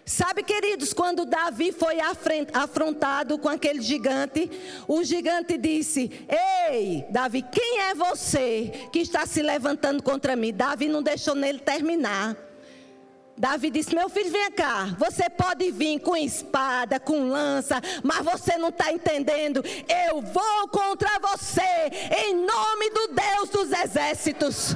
Sabe, 0.06 0.44
queridos, 0.44 0.94
quando 0.94 1.26
Davi 1.26 1.72
foi 1.72 1.98
afrontado 2.54 3.40
com 3.40 3.50
aquele 3.50 3.82
gigante, 3.82 4.52
o 4.90 5.04
gigante 5.06 5.58
disse: 5.58 6.12
Ei, 6.70 7.06
Davi, 7.10 7.42
quem 7.44 7.80
é 7.80 7.96
você 7.96 8.90
que 8.92 9.00
está 9.00 9.26
se 9.26 9.42
levantando 9.42 10.04
contra 10.04 10.36
mim? 10.36 10.54
Davi 10.54 10.90
não 10.90 11.02
deixou 11.02 11.34
nele 11.34 11.60
terminar. 11.60 12.36
Davi 13.38 13.70
disse: 13.70 13.94
Meu 13.94 14.10
filho, 14.10 14.32
vem 14.32 14.52
cá. 14.52 14.96
Você 14.98 15.30
pode 15.30 15.70
vir 15.72 16.00
com 16.00 16.16
espada, 16.16 17.00
com 17.00 17.30
lança, 17.30 17.82
mas 18.02 18.24
você 18.24 18.58
não 18.58 18.70
está 18.70 18.92
entendendo. 18.92 19.64
Eu 20.08 20.22
vou 20.22 20.68
contra 20.70 21.10
você, 21.20 21.62
em 22.26 22.36
nome 22.36 22.90
do 22.92 23.08
Deus 23.10 23.50
dos 23.50 23.72
exércitos. 23.72 24.76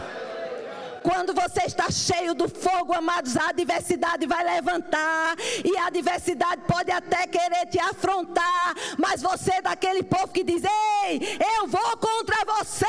Quando 1.02 1.34
você 1.34 1.64
está 1.66 1.90
cheio 1.90 2.34
do 2.34 2.48
fogo, 2.50 2.94
amados, 2.94 3.38
a 3.38 3.50
adversidade 3.50 4.26
vai 4.26 4.44
levantar. 4.44 5.36
E 5.64 5.78
a 5.78 5.88
adversidade 5.88 6.62
pode 6.68 6.92
até 6.92 7.26
querer 7.28 7.66
te 7.68 7.80
afrontar. 7.80 8.76
Mas 8.98 9.22
você 9.22 9.54
é 9.54 9.62
daquele 9.62 10.04
povo 10.04 10.28
que 10.30 10.44
diz: 10.44 10.64
Ei, 10.64 11.40
eu 11.58 11.68
vou 11.68 11.98
contra 11.98 12.38
você. 12.46 12.86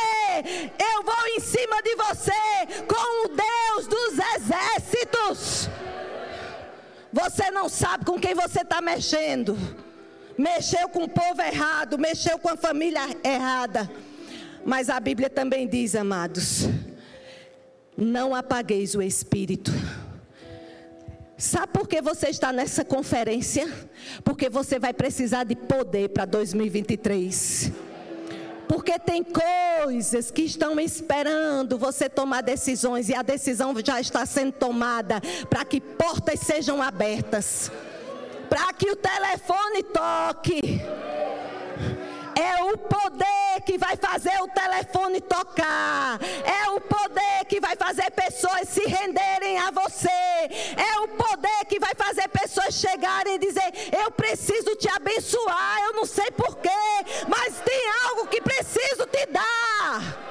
Eu 0.78 1.02
vou 1.02 1.26
em 1.36 1.40
cima 1.40 1.82
de 1.82 1.96
você 1.96 2.84
com 2.86 3.26
o 3.26 3.28
Deus 3.28 3.86
dos 3.86 4.18
exércitos. 4.36 5.68
Você 7.12 7.50
não 7.50 7.68
sabe 7.68 8.04
com 8.04 8.18
quem 8.18 8.34
você 8.34 8.60
está 8.60 8.80
mexendo. 8.80 9.56
Mexeu 10.38 10.88
com 10.88 11.04
o 11.04 11.08
povo 11.08 11.42
errado, 11.42 11.98
mexeu 11.98 12.38
com 12.38 12.48
a 12.48 12.56
família 12.56 13.02
errada. 13.22 13.90
Mas 14.64 14.88
a 14.88 15.00
Bíblia 15.00 15.28
também 15.28 15.66
diz, 15.66 15.94
amados, 15.94 16.68
não 18.00 18.34
apagueis 18.34 18.94
o 18.94 19.02
espírito. 19.02 19.70
Sabe 21.36 21.68
por 21.68 21.88
que 21.88 22.02
você 22.02 22.28
está 22.28 22.52
nessa 22.52 22.84
conferência? 22.84 23.66
Porque 24.24 24.50
você 24.50 24.78
vai 24.78 24.92
precisar 24.92 25.44
de 25.44 25.56
poder 25.56 26.10
para 26.10 26.24
2023. 26.24 27.72
Porque 28.68 28.98
tem 28.98 29.24
coisas 29.24 30.30
que 30.30 30.42
estão 30.42 30.78
esperando 30.78 31.78
você 31.78 32.08
tomar 32.08 32.42
decisões 32.42 33.08
e 33.08 33.14
a 33.14 33.22
decisão 33.22 33.74
já 33.84 34.00
está 34.00 34.24
sendo 34.26 34.52
tomada 34.52 35.20
para 35.48 35.64
que 35.64 35.80
portas 35.80 36.40
sejam 36.40 36.80
abertas, 36.80 37.72
para 38.48 38.72
que 38.72 38.90
o 38.90 38.96
telefone 38.96 39.82
toque 39.82 40.80
é 42.38 42.62
o 42.62 42.78
poder 42.78 43.49
que 43.60 43.78
vai 43.78 43.96
fazer 43.96 44.40
o 44.42 44.48
telefone 44.48 45.20
tocar. 45.20 46.18
É 46.44 46.70
o 46.70 46.80
poder 46.80 47.44
que 47.48 47.60
vai 47.60 47.76
fazer 47.76 48.10
pessoas 48.10 48.68
se 48.68 48.84
renderem 48.86 49.58
a 49.58 49.70
você. 49.70 50.08
É 50.08 51.00
o 51.00 51.08
poder 51.08 51.64
que 51.68 51.78
vai 51.78 51.94
fazer 51.96 52.28
pessoas 52.28 52.74
chegarem 52.74 53.34
e 53.34 53.38
dizer: 53.38 53.72
Eu 53.92 54.10
preciso 54.10 54.74
te 54.76 54.88
abençoar. 54.88 55.80
Eu 55.86 55.94
não 55.94 56.06
sei 56.06 56.30
porquê, 56.30 56.68
mas 57.28 57.60
tem 57.60 57.82
algo 58.08 58.26
que 58.26 58.40
preciso 58.40 59.06
te 59.06 59.26
dar. 59.26 60.30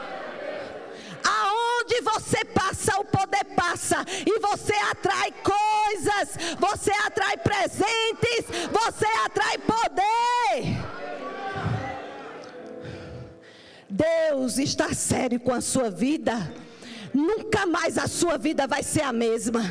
Aonde 1.23 2.01
você 2.01 2.43
passa 2.45 2.99
o 2.99 3.05
poder 3.05 3.45
passa 3.55 4.05
e 4.25 4.39
você 4.39 4.73
atrai 4.91 5.33
coisas, 5.43 6.57
você 6.57 6.91
atrai 7.05 7.37
presentes, 7.37 8.45
você 8.71 9.05
atrai 9.25 9.57
poder. 9.57 10.99
Deus 13.89 14.58
está 14.58 14.93
sério 14.93 15.39
com 15.39 15.54
a 15.54 15.62
sua 15.62 15.89
vida. 15.89 16.54
Nunca 17.13 17.65
mais 17.65 17.97
a 17.97 18.08
sua 18.08 18.38
vida 18.38 18.67
vai 18.67 18.84
ser 18.84 19.02
a 19.02 19.12
mesma. 19.12 19.62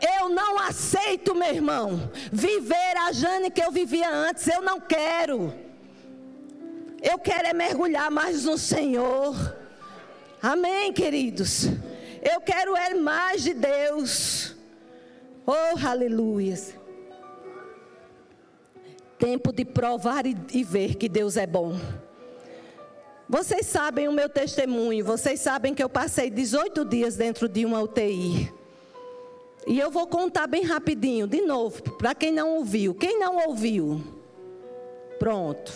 Eu 0.00 0.28
não 0.28 0.58
aceito, 0.58 1.34
meu 1.34 1.54
irmão, 1.54 2.10
viver 2.32 2.96
a 3.06 3.12
Jane 3.12 3.50
que 3.50 3.62
eu 3.62 3.70
vivia 3.70 4.10
antes. 4.10 4.48
Eu 4.48 4.60
não 4.60 4.80
quero. 4.80 5.54
Eu 7.00 7.18
quero 7.18 7.46
é 7.46 7.52
mergulhar 7.52 8.10
mais 8.10 8.44
no 8.44 8.58
Senhor. 8.58 9.56
Amém, 10.40 10.92
queridos. 10.92 11.66
Eu 12.20 12.40
quero 12.40 12.76
é 12.76 12.94
mais 12.94 13.42
de 13.42 13.54
Deus. 13.54 14.56
Oh, 15.46 15.86
aleluia. 15.86 16.56
Tempo 19.18 19.52
de 19.52 19.64
provar 19.64 20.26
e, 20.26 20.64
ver 20.64 20.96
que 20.96 21.08
Deus 21.08 21.36
é 21.36 21.46
bom. 21.46 21.78
Vocês 23.32 23.64
sabem 23.64 24.08
o 24.08 24.12
meu 24.12 24.28
testemunho, 24.28 25.02
vocês 25.02 25.40
sabem 25.40 25.72
que 25.72 25.82
eu 25.82 25.88
passei 25.88 26.28
18 26.28 26.84
dias 26.84 27.16
dentro 27.16 27.48
de 27.48 27.64
uma 27.64 27.80
UTI. 27.80 28.52
E 29.66 29.80
eu 29.80 29.90
vou 29.90 30.06
contar 30.06 30.46
bem 30.46 30.64
rapidinho, 30.64 31.26
de 31.26 31.40
novo, 31.40 31.80
para 31.96 32.14
quem 32.14 32.30
não 32.30 32.56
ouviu. 32.58 32.94
Quem 32.94 33.18
não 33.18 33.48
ouviu? 33.48 34.04
Pronto. 35.18 35.72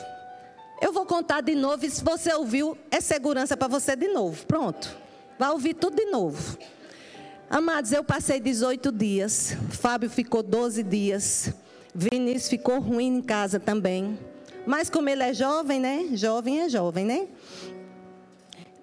Eu 0.83 0.93
vou 0.93 1.07
contar 1.07 1.41
de 1.41 1.55
novo 1.55 1.87
e 1.87 1.89
se 1.89 2.05
você 2.05 2.31
ouviu, 2.35 2.77
é 2.91 3.01
segurança 3.01 3.57
para 3.57 3.69
você 3.69 3.97
de 3.97 4.09
novo. 4.09 4.45
Pronto. 4.45 4.95
Vai 5.39 5.49
ouvir 5.49 5.73
tudo 5.73 5.97
de 5.97 6.11
novo. 6.11 6.59
Amados, 7.49 7.91
eu 7.91 8.05
passei 8.05 8.39
18 8.39 8.93
dias. 8.93 9.57
Fábio 9.71 10.11
ficou 10.11 10.43
12 10.43 10.83
dias. 10.83 11.55
Vinícius 11.95 12.51
ficou 12.51 12.81
ruim 12.81 13.17
em 13.17 13.23
casa 13.23 13.59
também. 13.59 14.19
Mas 14.67 14.91
como 14.91 15.09
ele 15.09 15.23
é 15.23 15.33
jovem, 15.33 15.79
né? 15.79 16.09
Jovem 16.13 16.61
é 16.61 16.69
jovem, 16.69 17.05
né? 17.05 17.29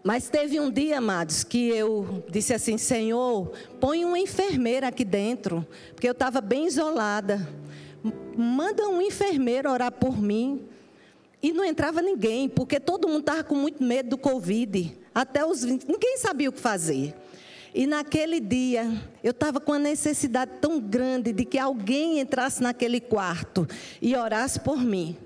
Mas 0.03 0.29
teve 0.29 0.59
um 0.59 0.71
dia, 0.71 0.97
amados, 0.97 1.43
que 1.43 1.69
eu 1.69 2.23
disse 2.29 2.53
assim: 2.53 2.77
Senhor, 2.77 3.51
põe 3.79 4.03
uma 4.03 4.19
enfermeira 4.19 4.87
aqui 4.87 5.05
dentro, 5.05 5.65
porque 5.93 6.07
eu 6.07 6.11
estava 6.11 6.41
bem 6.41 6.67
isolada. 6.67 7.47
Manda 8.35 8.87
um 8.87 9.01
enfermeiro 9.01 9.69
orar 9.69 9.91
por 9.91 10.21
mim. 10.21 10.67
E 11.41 11.51
não 11.51 11.65
entrava 11.65 12.01
ninguém, 12.01 12.47
porque 12.47 12.79
todo 12.79 13.07
mundo 13.07 13.19
estava 13.19 13.43
com 13.43 13.55
muito 13.55 13.83
medo 13.83 14.11
do 14.11 14.17
Covid. 14.17 14.97
Até 15.13 15.45
os 15.45 15.63
20, 15.63 15.85
ninguém 15.89 16.17
sabia 16.17 16.49
o 16.49 16.53
que 16.53 16.59
fazer. 16.59 17.13
E 17.75 17.85
naquele 17.85 18.39
dia, 18.39 18.89
eu 19.21 19.31
estava 19.31 19.59
com 19.59 19.73
uma 19.73 19.79
necessidade 19.79 20.51
tão 20.61 20.79
grande 20.79 21.33
de 21.33 21.43
que 21.43 21.59
alguém 21.59 22.19
entrasse 22.19 22.61
naquele 22.61 23.01
quarto 23.01 23.67
e 24.01 24.15
orasse 24.15 24.59
por 24.59 24.77
mim. 24.77 25.17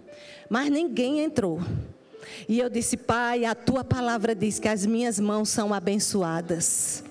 Mas 0.50 0.70
ninguém 0.70 1.20
entrou. 1.20 1.62
E 2.48 2.60
eu 2.60 2.70
disse, 2.70 2.98
Pai, 2.98 3.46
a 3.46 3.56
tua 3.56 3.84
palavra 3.84 4.36
diz 4.36 4.60
que 4.60 4.68
as 4.68 4.86
minhas 4.86 5.20
mãos 5.20 5.50
são 5.50 5.74
abençoadas. 5.74 7.04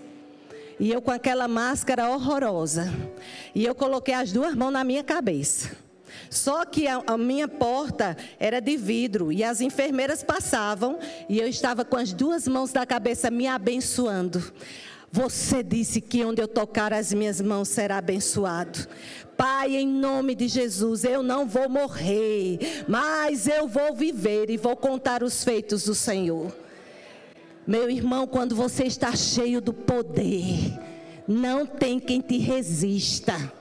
E 0.79 0.90
eu 0.90 1.01
com 1.01 1.11
aquela 1.11 1.49
máscara 1.49 2.11
horrorosa. 2.11 2.92
E 3.55 3.64
eu 3.64 3.75
coloquei 3.75 4.14
as 4.14 4.33
duas 4.33 4.55
mãos 4.55 4.70
na 4.70 4.85
minha 4.85 5.03
cabeça. 5.03 5.77
Só 6.31 6.64
que 6.64 6.87
a, 6.87 7.03
a, 7.07 7.16
minha 7.16 7.49
porta 7.49 8.16
era 8.38 8.61
de 8.61 8.77
vidro 8.77 9.33
e 9.33 9.44
as 9.44 9.61
enfermeiras 9.61 10.22
passavam 10.22 10.99
e 11.29 11.38
eu 11.38 11.49
estava 11.49 11.85
com 11.85 11.96
as 11.96 12.12
duas 12.12 12.49
mãos 12.49 12.72
da 12.72 12.85
cabeça 12.85 13.31
me 13.31 13.46
abençoando. 13.46 14.42
Você 15.12 15.62
disse 15.62 16.01
que 16.01 16.25
onde 16.25 16.42
eu 16.42 16.49
tocar 16.49 16.92
as 16.92 17.12
minhas 17.12 17.40
mãos 17.40 17.69
será 17.69 17.99
abençoado. 17.99 18.87
Pai, 19.37 19.77
em 19.77 19.87
nome 19.87 20.35
de 20.35 20.49
Jesus, 20.49 21.05
eu 21.05 21.23
não 21.23 21.47
vou 21.47 21.69
morrer, 21.69 22.85
mas 22.88 23.47
eu 23.47 23.69
vou 23.69 23.95
viver 23.95 24.51
e 24.51 24.57
vou 24.57 24.77
contar 24.77 25.23
os 25.23 25.45
feitos 25.45 25.85
do 25.85 25.95
Senhor. 25.95 26.55
Meu 27.66 27.90
irmão, 27.90 28.27
quando 28.27 28.55
você 28.55 28.85
está 28.85 29.14
cheio 29.14 29.61
do 29.61 29.73
poder, 29.73 30.79
não 31.27 31.66
tem 31.66 31.99
quem 31.99 32.21
te 32.21 32.38
resista. 32.38 33.53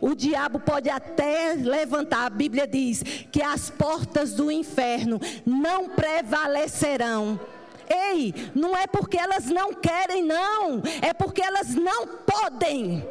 O 0.00 0.14
diabo 0.14 0.60
pode 0.60 0.90
até 0.90 1.54
levantar, 1.54 2.26
a 2.26 2.30
Bíblia 2.30 2.66
diz 2.66 3.02
que 3.32 3.42
as 3.42 3.70
portas 3.70 4.34
do 4.34 4.50
inferno 4.50 5.18
não 5.46 5.88
prevalecerão. 5.88 7.40
Ei, 7.88 8.34
não 8.54 8.76
é 8.76 8.86
porque 8.86 9.16
elas 9.16 9.46
não 9.46 9.72
querem, 9.72 10.22
não, 10.22 10.82
é 11.02 11.12
porque 11.12 11.42
elas 11.42 11.74
não 11.74 12.06
podem 12.06 13.04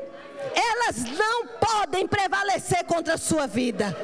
elas 0.54 1.06
não 1.18 1.48
podem 1.48 2.08
prevalecer 2.08 2.84
contra 2.84 3.14
a 3.14 3.18
sua 3.18 3.48
vida. 3.48 3.96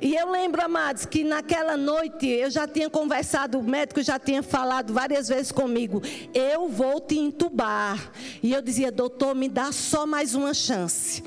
E 0.00 0.16
eu 0.16 0.28
lembro, 0.32 0.60
amados, 0.60 1.06
que 1.06 1.22
naquela 1.22 1.76
noite 1.76 2.26
eu 2.26 2.50
já 2.50 2.66
tinha 2.66 2.90
conversado, 2.90 3.60
o 3.60 3.62
médico 3.62 4.02
já 4.02 4.18
tinha 4.18 4.42
falado 4.42 4.92
várias 4.92 5.28
vezes 5.28 5.52
comigo: 5.52 6.02
eu 6.34 6.68
vou 6.68 7.00
te 7.00 7.16
entubar. 7.16 8.10
E 8.42 8.52
eu 8.52 8.60
dizia, 8.60 8.90
doutor, 8.90 9.32
me 9.32 9.48
dá 9.48 9.70
só 9.70 10.04
mais 10.04 10.34
uma 10.34 10.52
chance. 10.54 11.22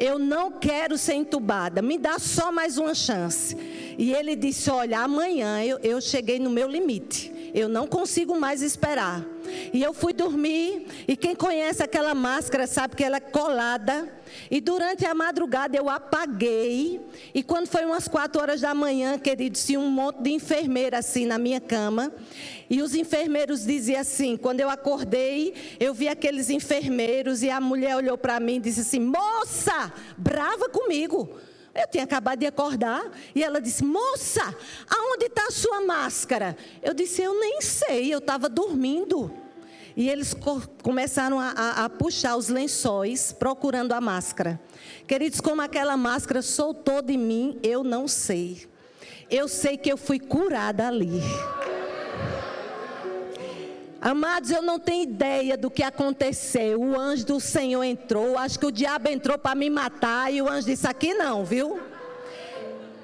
Eu 0.00 0.18
não 0.18 0.50
quero 0.50 0.96
ser 0.96 1.12
entubada, 1.12 1.82
me 1.82 1.98
dá 1.98 2.18
só 2.18 2.50
mais 2.50 2.78
uma 2.78 2.94
chance. 2.94 3.54
E 3.98 4.14
ele 4.14 4.34
disse: 4.34 4.70
Olha, 4.70 5.00
amanhã 5.00 5.62
eu, 5.62 5.78
eu 5.82 6.00
cheguei 6.00 6.38
no 6.38 6.48
meu 6.48 6.66
limite. 6.66 7.39
Eu 7.54 7.68
não 7.68 7.86
consigo 7.86 8.38
mais 8.38 8.62
esperar. 8.62 9.24
E 9.72 9.82
eu 9.82 9.92
fui 9.92 10.12
dormir, 10.12 10.86
e 11.08 11.16
quem 11.16 11.34
conhece 11.34 11.82
aquela 11.82 12.14
máscara 12.14 12.66
sabe 12.66 12.96
que 12.96 13.04
ela 13.04 13.16
é 13.16 13.20
colada. 13.20 14.08
E 14.50 14.60
durante 14.60 15.04
a 15.04 15.14
madrugada 15.14 15.76
eu 15.76 15.88
apaguei. 15.88 17.00
E 17.34 17.42
quando 17.42 17.66
foi 17.66 17.84
umas 17.84 18.06
quatro 18.06 18.40
horas 18.40 18.60
da 18.60 18.74
manhã, 18.74 19.18
queridos, 19.18 19.64
tinha 19.64 19.80
um 19.80 19.90
monte 19.90 20.22
de 20.22 20.30
enfermeira 20.30 20.98
assim 20.98 21.26
na 21.26 21.38
minha 21.38 21.60
cama. 21.60 22.12
E 22.68 22.80
os 22.82 22.94
enfermeiros 22.94 23.64
diziam 23.64 24.00
assim: 24.00 24.36
quando 24.36 24.60
eu 24.60 24.70
acordei, 24.70 25.54
eu 25.80 25.92
vi 25.92 26.08
aqueles 26.08 26.50
enfermeiros 26.50 27.42
e 27.42 27.50
a 27.50 27.60
mulher 27.60 27.96
olhou 27.96 28.16
para 28.16 28.38
mim 28.38 28.56
e 28.56 28.60
disse 28.60 28.80
assim: 28.80 29.00
moça, 29.00 29.92
brava 30.16 30.68
comigo. 30.68 31.28
Eu 31.74 31.86
tinha 31.88 32.04
acabado 32.04 32.40
de 32.40 32.46
acordar 32.46 33.10
e 33.34 33.42
ela 33.42 33.60
disse: 33.60 33.84
Moça, 33.84 34.42
aonde 34.88 35.26
está 35.26 35.46
a 35.46 35.50
sua 35.50 35.80
máscara? 35.80 36.56
Eu 36.82 36.92
disse: 36.92 37.22
Eu 37.22 37.38
nem 37.38 37.60
sei, 37.60 38.12
eu 38.12 38.18
estava 38.18 38.48
dormindo. 38.48 39.32
E 39.96 40.08
eles 40.08 40.34
começaram 40.82 41.38
a, 41.38 41.50
a, 41.50 41.84
a, 41.84 41.90
puxar 41.90 42.36
os 42.36 42.48
lençóis 42.48 43.32
procurando 43.32 43.92
a 43.92 44.00
máscara. 44.00 44.60
Queridos, 45.06 45.40
como 45.40 45.60
aquela 45.60 45.96
máscara 45.96 46.42
soltou 46.42 47.02
de 47.02 47.16
mim, 47.16 47.58
eu 47.62 47.82
não 47.82 48.06
sei. 48.06 48.68
Eu 49.28 49.46
sei 49.48 49.76
que 49.76 49.90
eu 49.90 49.96
fui 49.96 50.18
curada 50.18 50.88
ali. 50.88 51.20
Amados, 54.00 54.50
eu 54.50 54.62
não 54.62 54.78
tenho 54.78 55.02
ideia 55.02 55.58
do 55.58 55.70
que 55.70 55.82
aconteceu. 55.82 56.80
O 56.80 56.98
anjo 56.98 57.26
do 57.26 57.38
Senhor 57.38 57.82
entrou. 57.84 58.38
Acho 58.38 58.58
que 58.58 58.64
o 58.64 58.72
diabo 58.72 59.10
entrou 59.10 59.36
para 59.36 59.54
me 59.54 59.68
matar. 59.68 60.32
E 60.32 60.40
o 60.40 60.48
anjo 60.48 60.66
disse: 60.66 60.86
Aqui 60.86 61.12
não, 61.12 61.44
viu? 61.44 61.78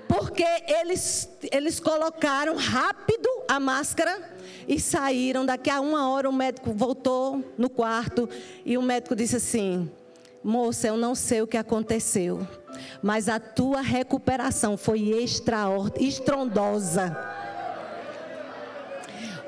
Porque 0.09 0.47
eles, 0.67 1.29
eles 1.53 1.79
colocaram 1.79 2.57
rápido 2.57 3.29
a 3.47 3.61
máscara 3.61 4.37
e 4.67 4.81
saíram. 4.81 5.45
Daqui 5.45 5.69
a 5.69 5.83
uma 5.83 6.09
hora 6.09 6.31
o 6.31 6.33
médico 6.33 6.73
voltou 6.73 7.45
no 7.59 7.69
quarto. 7.69 8.27
E 8.65 8.79
o 8.79 8.83
médico 8.83 9.15
disse 9.15 9.37
assim: 9.37 9.91
Moça, 10.43 10.87
eu 10.87 10.97
não 10.97 11.15
sei 11.15 11.43
o 11.43 11.47
que 11.47 11.59
aconteceu. 11.59 12.49
Mas 13.03 13.29
a 13.29 13.39
tua 13.39 13.83
recuperação 13.83 14.79
foi 14.79 15.11
extraordinária, 15.11 16.09
estrondosa. 16.09 17.46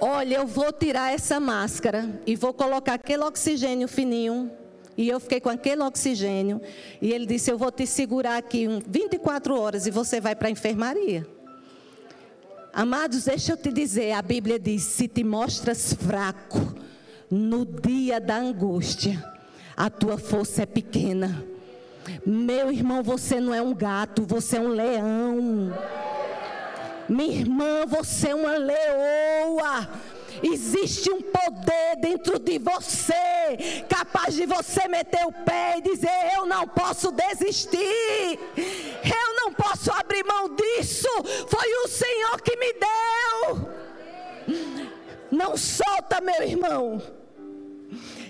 Olha, 0.00 0.36
eu 0.36 0.46
vou 0.46 0.72
tirar 0.72 1.12
essa 1.12 1.40
máscara 1.40 2.20
e 2.26 2.36
vou 2.36 2.54
colocar 2.54 2.94
aquele 2.94 3.24
oxigênio 3.24 3.88
fininho. 3.88 4.50
E 4.96 5.08
eu 5.08 5.20
fiquei 5.20 5.40
com 5.40 5.48
aquele 5.48 5.82
oxigênio. 5.82 6.60
E 7.00 7.12
ele 7.12 7.26
disse: 7.26 7.50
Eu 7.50 7.58
vou 7.58 7.70
te 7.70 7.86
segurar 7.86 8.36
aqui 8.36 8.66
24 8.86 9.58
horas 9.58 9.86
e 9.86 9.90
você 9.90 10.20
vai 10.20 10.34
para 10.34 10.48
a 10.48 10.50
enfermaria. 10.50 11.26
Amados, 12.72 13.24
deixa 13.24 13.52
eu 13.52 13.56
te 13.56 13.72
dizer: 13.72 14.12
a 14.12 14.22
Bíblia 14.22 14.58
diz: 14.58 14.82
Se 14.82 15.08
te 15.08 15.24
mostras 15.24 15.92
fraco 15.92 16.74
no 17.30 17.64
dia 17.64 18.20
da 18.20 18.36
angústia, 18.38 19.22
a 19.76 19.90
tua 19.90 20.18
força 20.18 20.62
é 20.62 20.66
pequena. 20.66 21.44
Meu 22.24 22.70
irmão, 22.72 23.02
você 23.02 23.40
não 23.40 23.52
é 23.52 23.60
um 23.60 23.74
gato, 23.74 24.22
você 24.22 24.56
é 24.56 24.60
um 24.60 24.68
leão. 24.68 25.72
Minha 27.08 27.40
irmã, 27.40 27.86
você 27.86 28.28
é 28.28 28.34
uma 28.34 28.56
leoa. 28.56 29.88
Existe 30.42 31.10
um 31.10 31.22
poder 31.22 31.96
dentro 32.00 32.38
de 32.38 32.58
você, 32.58 33.82
capaz 33.88 34.34
de 34.34 34.46
você 34.46 34.86
meter 34.86 35.26
o 35.26 35.32
pé 35.32 35.78
e 35.78 35.82
dizer: 35.82 36.10
Eu 36.36 36.44
não 36.46 36.68
posso 36.68 37.10
desistir, 37.10 38.38
eu 38.56 39.34
não 39.36 39.52
posso 39.52 39.90
abrir 39.90 40.24
mão 40.24 40.54
disso. 40.54 41.08
Foi 41.48 41.72
o 41.84 41.88
Senhor 41.88 42.40
que 42.42 42.56
me 42.56 42.72
deu. 42.74 43.68
Não 45.30 45.56
solta, 45.56 46.20
meu 46.20 46.42
irmão. 46.42 47.02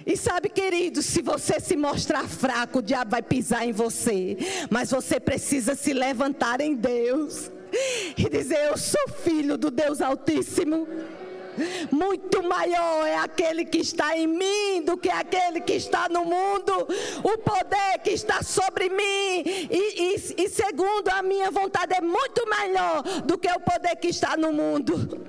E 0.07 0.17
sabe, 0.17 0.49
querido, 0.49 1.03
se 1.03 1.21
você 1.21 1.61
se 1.61 1.77
mostrar 1.77 2.27
fraco, 2.27 2.79
o 2.79 2.83
diabo 2.83 3.11
vai 3.11 3.23
pisar 3.23 3.67
em 3.67 3.73
você. 3.73 4.39
Mas 4.71 4.91
você 4.91 5.21
precisa 5.21 5.75
se 5.75 5.93
levantar 5.93 6.63
em 6.63 6.75
Deus 6.75 7.51
e 8.17 8.29
dizer: 8.29 8.69
Eu 8.69 8.77
sou 8.77 9.09
filho 9.23 9.57
do 9.57 9.71
Deus 9.71 10.01
Altíssimo. 10.01 10.87
Muito 11.91 12.43
maior 12.43 13.07
é 13.07 13.17
aquele 13.17 13.65
que 13.65 13.79
está 13.79 14.17
em 14.17 14.27
mim 14.27 14.83
do 14.85 14.97
que 14.97 15.11
aquele 15.11 15.61
que 15.61 15.75
está 15.75 16.09
no 16.09 16.25
mundo. 16.25 16.87
O 17.23 17.39
poder 17.39 17.99
que 18.03 18.11
está 18.11 18.43
sobre 18.43 18.89
mim, 18.89 19.43
e, 19.71 20.15
e, 20.15 20.45
e 20.45 20.49
segundo 20.49 21.09
a 21.09 21.23
minha 21.23 21.51
vontade, 21.51 21.95
é 21.95 22.01
muito 22.01 22.49
maior 22.49 23.03
do 23.25 23.37
que 23.37 23.49
o 23.49 23.61
poder 23.61 23.97
que 23.97 24.09
está 24.09 24.37
no 24.37 24.53
mundo. 24.53 25.27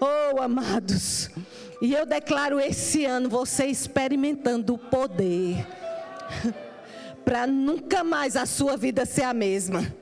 Oh, 0.00 0.42
amados, 0.42 1.30
e 1.80 1.94
eu 1.94 2.04
declaro 2.04 2.60
esse 2.60 3.04
ano 3.04 3.28
você 3.28 3.66
experimentando 3.66 4.74
o 4.74 4.78
poder, 4.78 5.66
para 7.24 7.46
nunca 7.46 8.04
mais 8.04 8.36
a 8.36 8.44
sua 8.44 8.76
vida 8.76 9.06
ser 9.06 9.22
a 9.22 9.32
mesma. 9.32 10.01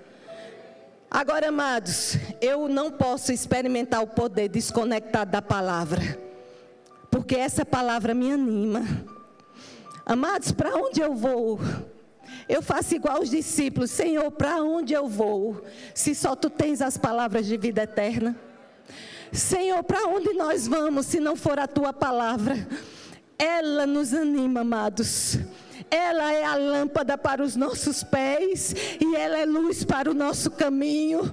Agora, 1.10 1.48
amados, 1.48 2.16
eu 2.40 2.68
não 2.68 2.88
posso 2.88 3.32
experimentar 3.32 4.00
o 4.00 4.06
poder 4.06 4.48
desconectado 4.48 5.32
da 5.32 5.42
palavra, 5.42 6.00
porque 7.10 7.34
essa 7.34 7.64
palavra 7.64 8.14
me 8.14 8.30
anima. 8.30 8.86
Amados, 10.06 10.52
para 10.52 10.76
onde 10.76 11.00
eu 11.00 11.12
vou? 11.12 11.58
Eu 12.48 12.62
faço 12.62 12.94
igual 12.94 13.20
os 13.20 13.30
discípulos, 13.30 13.90
Senhor, 13.90 14.30
para 14.30 14.62
onde 14.62 14.92
eu 14.92 15.08
vou? 15.08 15.64
Se 15.92 16.14
só 16.14 16.36
tu 16.36 16.48
tens 16.48 16.80
as 16.80 16.96
palavras 16.96 17.44
de 17.44 17.56
vida 17.56 17.82
eterna. 17.82 18.36
Senhor, 19.32 19.82
para 19.82 20.06
onde 20.06 20.32
nós 20.34 20.68
vamos 20.68 21.06
se 21.06 21.18
não 21.18 21.34
for 21.34 21.58
a 21.58 21.66
tua 21.66 21.92
palavra? 21.92 22.68
Ela 23.36 23.84
nos 23.84 24.14
anima, 24.14 24.60
amados. 24.60 25.38
Ela 25.90 26.32
é 26.32 26.44
a 26.44 26.54
lâmpada 26.54 27.18
para 27.18 27.42
os 27.42 27.56
nossos 27.56 28.02
pés 28.02 28.74
e 29.00 29.16
ela 29.16 29.38
é 29.38 29.44
luz 29.44 29.84
para 29.84 30.10
o 30.10 30.14
nosso 30.14 30.50
caminho. 30.50 31.32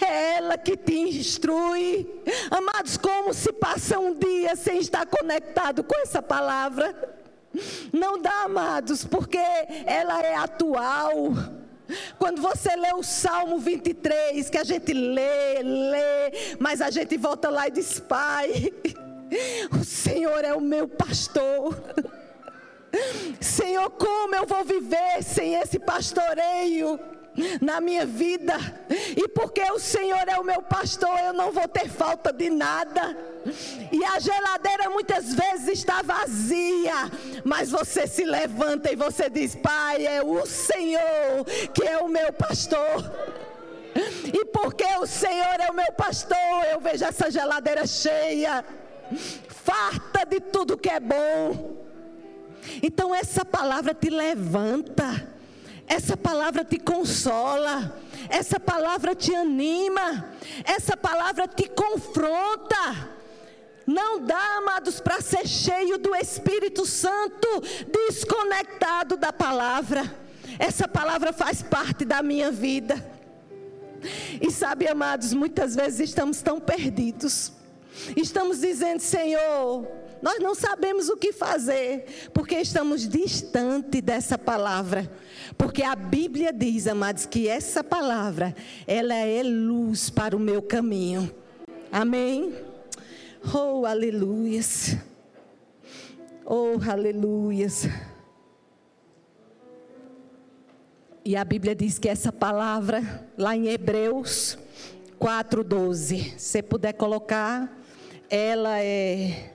É 0.00 0.36
ela 0.36 0.58
que 0.58 0.76
te 0.76 0.94
instrui. 0.94 2.08
Amados, 2.50 2.96
como 2.96 3.32
se 3.32 3.52
passa 3.52 3.98
um 3.98 4.14
dia 4.14 4.56
sem 4.56 4.78
estar 4.78 5.06
conectado 5.06 5.84
com 5.84 5.98
essa 6.00 6.20
palavra? 6.20 7.20
Não 7.92 8.20
dá, 8.20 8.44
amados, 8.44 9.04
porque 9.04 9.38
ela 9.86 10.22
é 10.22 10.34
atual. 10.34 11.34
Quando 12.18 12.40
você 12.40 12.74
lê 12.74 12.92
o 12.94 13.02
Salmo 13.02 13.58
23, 13.58 14.48
que 14.48 14.58
a 14.58 14.64
gente 14.64 14.92
lê, 14.92 15.62
lê, 15.62 16.56
mas 16.58 16.80
a 16.80 16.90
gente 16.90 17.16
volta 17.18 17.50
lá 17.50 17.68
e 17.68 17.72
diz: 17.72 18.00
Pai, 18.00 18.72
o 19.78 19.84
Senhor 19.84 20.44
é 20.44 20.54
o 20.54 20.60
meu 20.60 20.88
pastor. 20.88 21.76
Senhor, 23.40 23.90
como 23.90 24.34
eu 24.34 24.46
vou 24.46 24.64
viver 24.64 25.22
sem 25.22 25.54
esse 25.54 25.78
pastoreio? 25.78 26.98
na 27.60 27.80
minha 27.80 28.04
vida, 28.04 28.54
e 29.16 29.26
porque 29.28 29.62
o 29.72 29.78
Senhor 29.78 30.28
é 30.28 30.38
o 30.38 30.44
meu 30.44 30.60
pastor, 30.62 31.18
eu 31.20 31.32
não 31.32 31.50
vou 31.50 31.66
ter 31.66 31.88
falta 31.88 32.32
de 32.32 32.50
nada. 32.50 33.16
E 33.90 34.04
a 34.04 34.18
geladeira 34.18 34.90
muitas 34.90 35.34
vezes 35.34 35.78
está 35.78 36.02
vazia, 36.02 37.10
mas 37.44 37.70
você 37.70 38.06
se 38.06 38.24
levanta 38.24 38.92
e 38.92 38.96
você 38.96 39.30
diz: 39.30 39.56
Pai, 39.56 40.06
é 40.06 40.22
o 40.22 40.44
Senhor 40.46 41.44
que 41.72 41.84
é 41.84 41.98
o 41.98 42.08
meu 42.08 42.32
pastor. 42.32 43.10
E 44.32 44.44
porque 44.46 44.86
o 45.00 45.06
Senhor 45.06 45.60
é 45.60 45.70
o 45.70 45.74
meu 45.74 45.92
pastor, 45.92 46.36
eu 46.70 46.80
vejo 46.80 47.04
essa 47.04 47.30
geladeira 47.30 47.86
cheia, 47.86 48.64
farta 49.48 50.24
de 50.24 50.40
tudo 50.40 50.78
que 50.78 50.88
é 50.88 51.00
bom. 51.00 51.91
Então 52.82 53.14
essa 53.14 53.44
palavra 53.44 53.92
te 53.94 54.08
levanta, 54.08 55.28
essa 55.86 56.16
palavra 56.16 56.64
te 56.64 56.78
consola, 56.78 58.00
essa 58.28 58.60
palavra 58.60 59.14
te 59.14 59.34
anima, 59.34 60.32
essa 60.64 60.96
palavra 60.96 61.48
te 61.48 61.68
confronta. 61.68 63.10
Não 63.84 64.20
dá, 64.20 64.58
amados, 64.58 65.00
para 65.00 65.20
ser 65.20 65.46
cheio 65.46 65.98
do 65.98 66.14
Espírito 66.14 66.86
Santo, 66.86 67.48
desconectado 67.90 69.16
da 69.16 69.32
palavra. 69.32 70.22
Essa 70.58 70.86
palavra 70.86 71.32
faz 71.32 71.62
parte 71.62 72.04
da 72.04 72.22
minha 72.22 72.50
vida. 72.50 73.04
E 74.40 74.50
sabe, 74.50 74.86
amados, 74.88 75.32
muitas 75.32 75.74
vezes 75.74 76.10
estamos 76.10 76.42
tão 76.42 76.60
perdidos. 76.60 77.52
Estamos 78.16 78.60
dizendo, 78.60 79.00
Senhor, 79.00 79.86
nós 80.22 80.38
não 80.38 80.54
sabemos 80.54 81.08
o 81.08 81.16
que 81.16 81.32
fazer, 81.32 82.30
porque 82.32 82.54
estamos 82.54 83.08
distante 83.08 84.00
dessa 84.00 84.38
palavra. 84.38 85.10
Porque 85.58 85.82
a 85.82 85.96
Bíblia 85.96 86.52
diz, 86.52 86.86
amados, 86.86 87.26
que 87.26 87.48
essa 87.48 87.82
palavra, 87.82 88.54
ela 88.86 89.14
é 89.14 89.42
luz 89.42 90.08
para 90.08 90.36
o 90.36 90.40
meu 90.40 90.62
caminho. 90.62 91.34
Amém? 91.90 92.54
Oh, 93.52 93.84
aleluias. 93.84 94.96
Oh, 96.46 96.78
aleluias. 96.88 97.88
E 101.24 101.36
a 101.36 101.44
Bíblia 101.44 101.74
diz 101.74 101.98
que 101.98 102.08
essa 102.08 102.32
palavra, 102.32 103.28
lá 103.36 103.56
em 103.56 103.68
Hebreus 103.68 104.56
4,12, 105.20 106.38
se 106.38 106.62
puder 106.62 106.92
colocar, 106.92 107.76
ela 108.28 108.80
é 108.80 109.51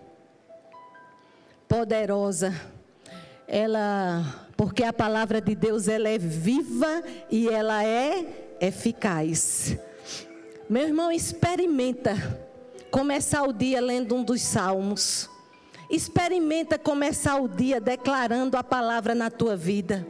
poderosa. 1.68 2.54
Ela, 3.48 4.48
porque 4.56 4.84
a 4.84 4.92
palavra 4.92 5.40
de 5.40 5.56
Deus 5.56 5.88
ela 5.88 6.10
é 6.10 6.18
viva 6.18 7.04
e 7.30 7.48
ela 7.48 7.84
é 7.84 8.58
eficaz. 8.60 9.78
Meu 10.70 10.88
irmão, 10.88 11.12
experimenta 11.12 12.16
começar 12.92 13.44
o 13.44 13.54
dia 13.54 13.80
lendo 13.80 14.16
um 14.16 14.24
dos 14.24 14.42
salmos. 14.42 15.30
Experimenta 15.90 16.78
começar 16.78 17.42
o 17.42 17.48
dia 17.48 17.80
declarando 17.80 18.58
a 18.58 18.64
palavra 18.64 19.16
na 19.16 19.30
tua 19.30 19.56
vida. 19.56 20.06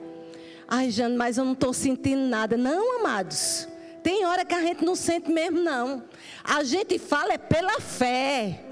Ai, 0.67 0.89
Jane, 0.89 1.15
mas 1.15 1.37
eu 1.37 1.45
não 1.45 1.53
estou 1.53 1.71
sentindo 1.73 2.27
nada. 2.27 2.57
Não, 2.57 2.99
amados. 2.99 3.67
Tem 4.01 4.25
hora 4.25 4.43
que 4.43 4.55
a 4.55 4.61
gente 4.61 4.83
não 4.83 4.95
sente 4.95 5.31
mesmo, 5.31 5.59
não. 5.59 6.03
A 6.43 6.63
gente 6.63 6.97
fala 6.97 7.33
é 7.33 7.37
pela 7.37 7.79
fé. 7.79 8.63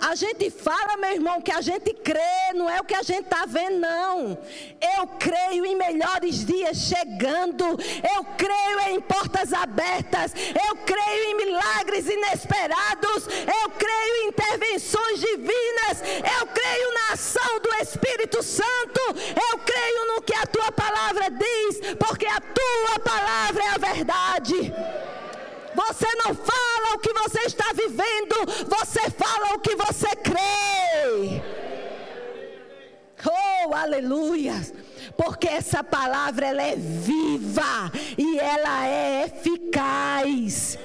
A 0.00 0.14
gente 0.14 0.50
fala, 0.50 0.96
meu 0.96 1.12
irmão, 1.12 1.42
que 1.42 1.52
a 1.52 1.60
gente 1.60 1.92
crê, 1.92 2.52
não 2.54 2.68
é 2.70 2.80
o 2.80 2.84
que 2.84 2.94
a 2.94 3.02
gente 3.02 3.24
está 3.24 3.44
vendo, 3.46 3.78
não. 3.78 4.38
Eu 4.98 5.06
creio 5.18 5.66
em 5.66 5.76
melhores 5.76 6.44
dias 6.44 6.76
chegando. 6.78 7.64
Eu 7.64 8.24
creio 8.36 8.94
em 8.94 9.00
portas 9.00 9.52
abertas. 9.52 10.32
Eu 10.34 10.76
creio 10.76 11.24
em 11.30 11.36
milagres 11.36 12.08
inesperados. 12.08 13.26
Eu 13.28 13.70
creio 13.70 14.24
em 14.24 14.28
intervenções 14.28 15.20
divinas. 15.20 16.02
Eu 16.40 16.46
creio 16.46 16.94
na 16.94 17.12
ação 17.12 17.60
do 17.60 17.74
Espírito 17.82 18.42
Santo. 18.42 19.00
Eu 19.50 19.58
creio 19.58 20.14
no 20.14 20.22
que 20.22 20.34
a 20.34 20.46
tua 20.46 20.72
palavra 20.72 21.30
diz, 21.30 21.94
porque 21.98 22.26
a 22.26 22.40
tua 22.40 22.98
palavra 23.00 23.62
é 23.62 23.68
a 23.68 23.78
verdade. 23.78 24.72
Você 25.74 26.06
não 26.24 26.34
fala 26.34 26.94
o 26.94 26.98
que 26.98 27.12
você 27.12 27.40
está 27.40 27.72
vivendo, 27.72 28.34
você 28.68 29.10
fala 29.10 29.54
o 29.54 29.60
que 29.60 29.74
você 29.76 30.14
crê. 30.16 31.42
Oh, 33.26 33.74
aleluia! 33.74 34.54
Porque 35.16 35.46
essa 35.46 35.84
palavra 35.84 36.46
ela 36.46 36.62
é 36.62 36.76
viva 36.76 37.92
e 38.16 38.38
ela 38.38 38.86
é 38.86 39.24
eficaz. 39.26 40.78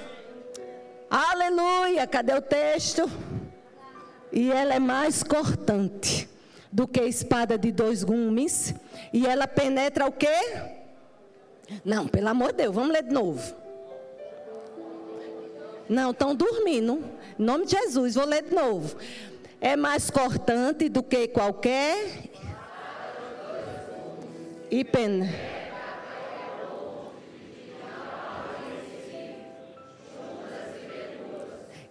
Aleluia! 1.09 2.05
Cadê 2.05 2.33
o 2.33 2.41
texto? 2.41 3.09
E 4.31 4.51
ela 4.51 4.73
é 4.73 4.79
mais 4.79 5.23
cortante 5.23 6.29
do 6.71 6.87
que 6.87 7.01
espada 7.01 7.57
de 7.57 7.71
dois 7.71 8.03
gumes. 8.03 8.75
E 9.13 9.25
ela 9.25 9.47
penetra 9.47 10.05
o 10.05 10.11
quê? 10.11 10.37
Não, 11.83 12.07
pelo 12.07 12.27
amor 12.27 12.51
de 12.51 12.57
Deus, 12.57 12.75
vamos 12.75 12.91
ler 12.91 13.03
de 13.03 13.13
novo. 13.13 13.64
Não, 15.87 16.11
estão 16.11 16.35
dormindo. 16.35 17.03
Em 17.37 17.43
nome 17.43 17.65
de 17.65 17.71
Jesus, 17.71 18.15
vou 18.15 18.25
ler 18.25 18.43
de 18.43 18.55
novo. 18.55 18.97
É 19.61 19.75
mais 19.75 20.09
cortante 20.09 20.89
do 20.89 21.03
que 21.03 21.27
qualquer. 21.27 22.29
E 24.69 24.83
pena. 24.83 25.29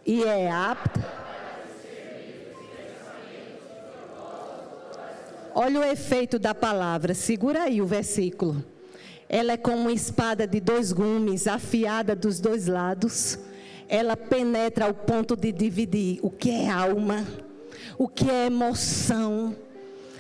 E 0.05 0.23
é 0.25 0.51
apta. 0.51 1.15
Olha 5.55 5.81
o 5.81 5.85
efeito 5.85 6.37
da 6.39 6.53
palavra. 6.53 7.15
Segura 7.15 7.63
aí 7.63 7.81
o 7.81 7.87
versículo. 7.87 8.63
Ela 9.29 9.53
é 9.53 9.57
como 9.57 9.79
uma 9.79 9.93
espada 9.93 10.47
de 10.47 10.61
dois 10.61 10.93
gumes, 10.93 11.47
afiada 11.47 12.15
dos 12.15 12.41
dois 12.41 12.67
lados 12.67 13.39
ela 13.89 14.17
penetra 14.17 14.87
ao 14.87 14.95
ponto 14.95 15.37
de 15.37 15.53
dividir 15.53 16.19
o 16.23 16.31
que 16.31 16.51
é 16.51 16.71
alma, 16.71 17.27
o 17.99 18.09
que 18.09 18.31
é 18.31 18.47
emoção. 18.47 19.57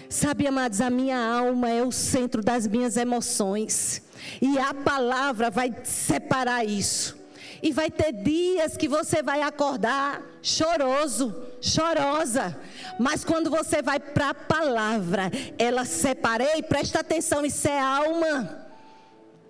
Sabe, 0.09 0.47
amados, 0.47 0.81
a 0.81 0.91
minha 0.91 1.19
alma 1.19 1.71
é 1.71 1.83
o 1.83 1.91
centro 1.91 2.43
das 2.43 2.67
minhas 2.67 2.97
emoções. 2.97 4.03
E 4.41 4.59
a 4.59 4.73
palavra 4.73 5.51
vai 5.51 5.75
separar 5.83 6.65
isso. 6.65 7.17
E 7.63 7.73
vai 7.73 7.91
ter 7.91 8.13
dias 8.13 8.77
que 8.77 8.87
você 8.87 9.23
vai 9.23 9.43
acordar 9.43 10.23
choroso, 10.43 11.35
chorosa. 11.61 12.57
Mas 13.01 13.25
quando 13.25 13.51
você 13.51 13.81
vai 13.81 13.99
para 13.99 14.31
a 14.31 14.35
palavra, 14.35 15.31
ela 15.59 15.85
separei, 15.85 16.63
presta 16.63 17.01
atenção, 17.01 17.45
isso 17.45 17.67
é 17.67 17.81
alma. 17.81 18.64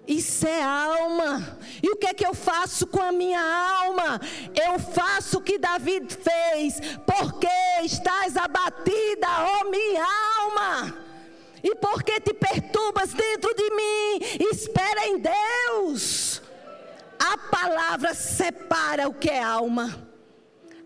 Isso 0.07 0.47
é 0.47 0.63
alma. 0.63 1.59
E 1.83 1.89
o 1.91 1.97
que 1.97 2.07
é 2.07 2.15
que 2.15 2.27
eu 2.27 2.35
faço 2.35 2.87
com 2.87 3.01
a 3.01 3.11
minha 3.11 3.41
alma? 3.41 4.21
Eu 4.55 4.79
faço 4.79 5.39
o 5.39 5.41
que 5.41 5.59
Davi 5.59 6.03
fez, 6.09 6.81
porque 7.07 7.49
estás 7.83 8.37
abatida, 8.37 9.27
ó 9.29 9.71
minha 9.71 10.05
alma. 10.41 10.95
E 11.63 11.75
porque 11.77 12.21
te 12.21 12.35
perturbas 12.35 13.15
dentro 13.15 13.55
de 13.55 13.71
mim? 13.71 14.47
Espera 14.51 15.07
em 15.07 15.19
Deus. 15.19 16.43
A 17.19 17.39
palavra 17.39 18.13
separa 18.13 19.09
o 19.09 19.15
que 19.15 19.31
é 19.31 19.43
alma. 19.43 20.07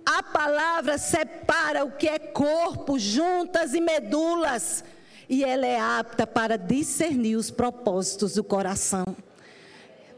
A 0.07 0.23
palavra 0.23 0.97
separa 0.97 1.85
o 1.85 1.91
que 1.91 2.09
é 2.09 2.19
corpo, 2.19 2.99
juntas 2.99 3.75
e 3.75 3.81
medulas 3.81 4.85
e 5.29 5.45
ela 5.45 5.67
é 5.67 5.79
apta 5.79 6.27
para 6.27 6.57
discernir 6.57 7.37
os 7.37 7.51
propósitos 7.51 8.35
do 8.35 8.45
coração. 8.45 9.05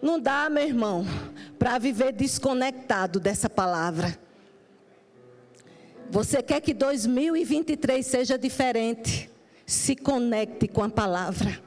Não 0.01 0.19
dá, 0.19 0.49
meu 0.49 0.63
irmão, 0.63 1.05
para 1.59 1.79
viver 1.79 2.13
desconectado 2.13 3.19
dessa 3.19 3.51
palavra. 3.51 4.19
Você 6.11 6.43
quer 6.43 6.61
que 6.61 6.73
2023 6.73 8.07
seja 8.07 8.39
diferente? 8.39 9.31
Se 9.67 9.95
conecte 9.95 10.67
com 10.69 10.83
a 10.83 10.89
palavra. 10.89 11.61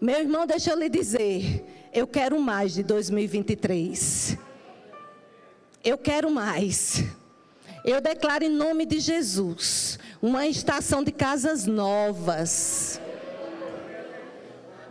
Meu 0.00 0.18
irmão, 0.18 0.46
deixa 0.46 0.70
eu 0.70 0.78
lhe 0.78 0.88
dizer, 0.88 1.64
eu 1.92 2.06
quero 2.06 2.40
mais 2.40 2.74
de 2.74 2.82
2023. 2.82 4.36
Eu 5.84 5.96
quero 5.96 6.30
mais. 6.30 7.04
Eu 7.84 8.00
declaro 8.00 8.44
em 8.44 8.50
nome 8.50 8.84
de 8.84 9.00
Jesus 9.00 9.98
uma 10.20 10.46
estação 10.46 11.02
de 11.02 11.12
casas 11.12 11.66
novas. 11.66 13.00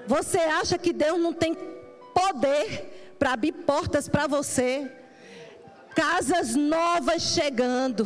Você 0.05 0.37
acha 0.37 0.77
que 0.77 0.93
Deus 0.93 1.19
não 1.19 1.33
tem 1.33 1.55
poder 2.13 3.15
para 3.19 3.33
abrir 3.33 3.51
portas 3.51 4.07
para 4.07 4.25
você? 4.25 4.89
Casas 5.93 6.55
novas 6.55 7.21
chegando. 7.23 8.05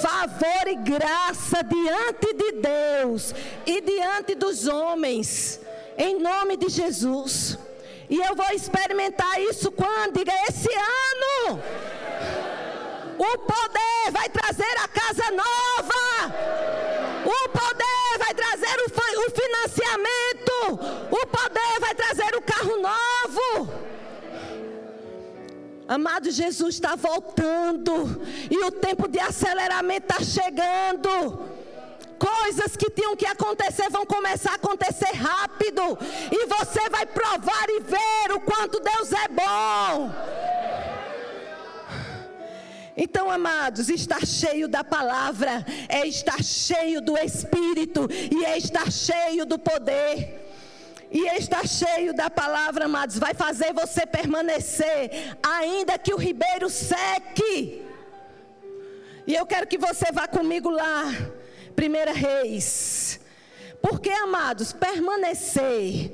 Favor 0.00 0.68
e 0.68 0.76
graça 0.76 1.62
diante 1.64 2.34
de 2.34 2.52
Deus 2.52 3.34
e 3.66 3.80
diante 3.80 4.34
dos 4.34 4.66
homens. 4.66 5.60
Em 5.96 6.20
nome 6.20 6.56
de 6.56 6.68
Jesus. 6.68 7.58
E 8.08 8.16
eu 8.16 8.36
vou 8.36 8.50
experimentar 8.54 9.40
isso 9.40 9.72
quando? 9.72 10.18
Diga 10.18 10.32
esse 10.48 10.68
ano. 10.68 11.60
O 13.18 13.38
poder 13.38 14.12
vai 14.12 14.28
trazer 14.28 14.76
a 14.82 14.88
casa 14.88 15.30
nova. 15.32 16.58
O 17.24 17.48
poder 17.48 18.18
vai 18.18 18.32
trazer 18.32 18.76
o, 18.86 19.30
financiamento. 19.30 21.08
O 21.10 21.26
poder 21.26 21.80
vai 21.80 21.94
trazer 21.94 22.36
o 22.36 22.42
carro 22.42 22.76
novo. 22.80 23.72
Amado, 25.88 26.30
Jesus 26.30 26.76
está 26.76 26.94
voltando. 26.94 28.22
E 28.50 28.64
o 28.64 28.70
tempo 28.70 29.08
de 29.08 29.18
aceleramento 29.18 30.12
está 30.12 30.22
chegando. 30.22 31.58
Coisas 32.18 32.76
que 32.76 32.90
tinham 32.90 33.16
que 33.16 33.26
acontecer 33.26 33.88
vão 33.90 34.06
começar 34.06 34.52
a 34.52 34.56
acontecer 34.56 35.12
rápido. 35.12 35.98
E 36.30 36.46
você 36.46 36.88
vai 36.88 37.04
provar 37.04 37.66
e 37.68 37.80
ver 37.80 38.32
o 38.34 38.40
quanto 38.40 38.80
Deus 38.80 39.12
é 39.12 39.28
bom. 39.28 40.10
Então, 43.00 43.30
amados, 43.30 43.88
estar 43.88 44.26
cheio 44.26 44.66
da 44.66 44.82
palavra 44.82 45.64
é 45.88 46.04
estar 46.04 46.42
cheio 46.42 47.00
do 47.00 47.16
Espírito 47.16 48.08
e 48.10 48.44
é 48.44 48.58
estar 48.58 48.90
cheio 48.90 49.46
do 49.46 49.56
poder. 49.56 50.46
E 51.08 51.28
estar 51.36 51.64
cheio 51.66 52.12
da 52.12 52.28
palavra, 52.28 52.86
amados, 52.86 53.16
vai 53.16 53.34
fazer 53.34 53.72
você 53.72 54.04
permanecer, 54.04 55.36
ainda 55.40 55.96
que 55.96 56.12
o 56.12 56.16
ribeiro 56.16 56.68
seque. 56.68 57.86
E 59.24 59.32
eu 59.32 59.46
quero 59.46 59.68
que 59.68 59.78
você 59.78 60.10
vá 60.12 60.26
comigo 60.26 60.68
lá, 60.68 61.04
Primeira 61.76 62.12
Reis. 62.12 63.20
Porque, 63.80 64.10
amados, 64.10 64.72
permanecer 64.72 66.12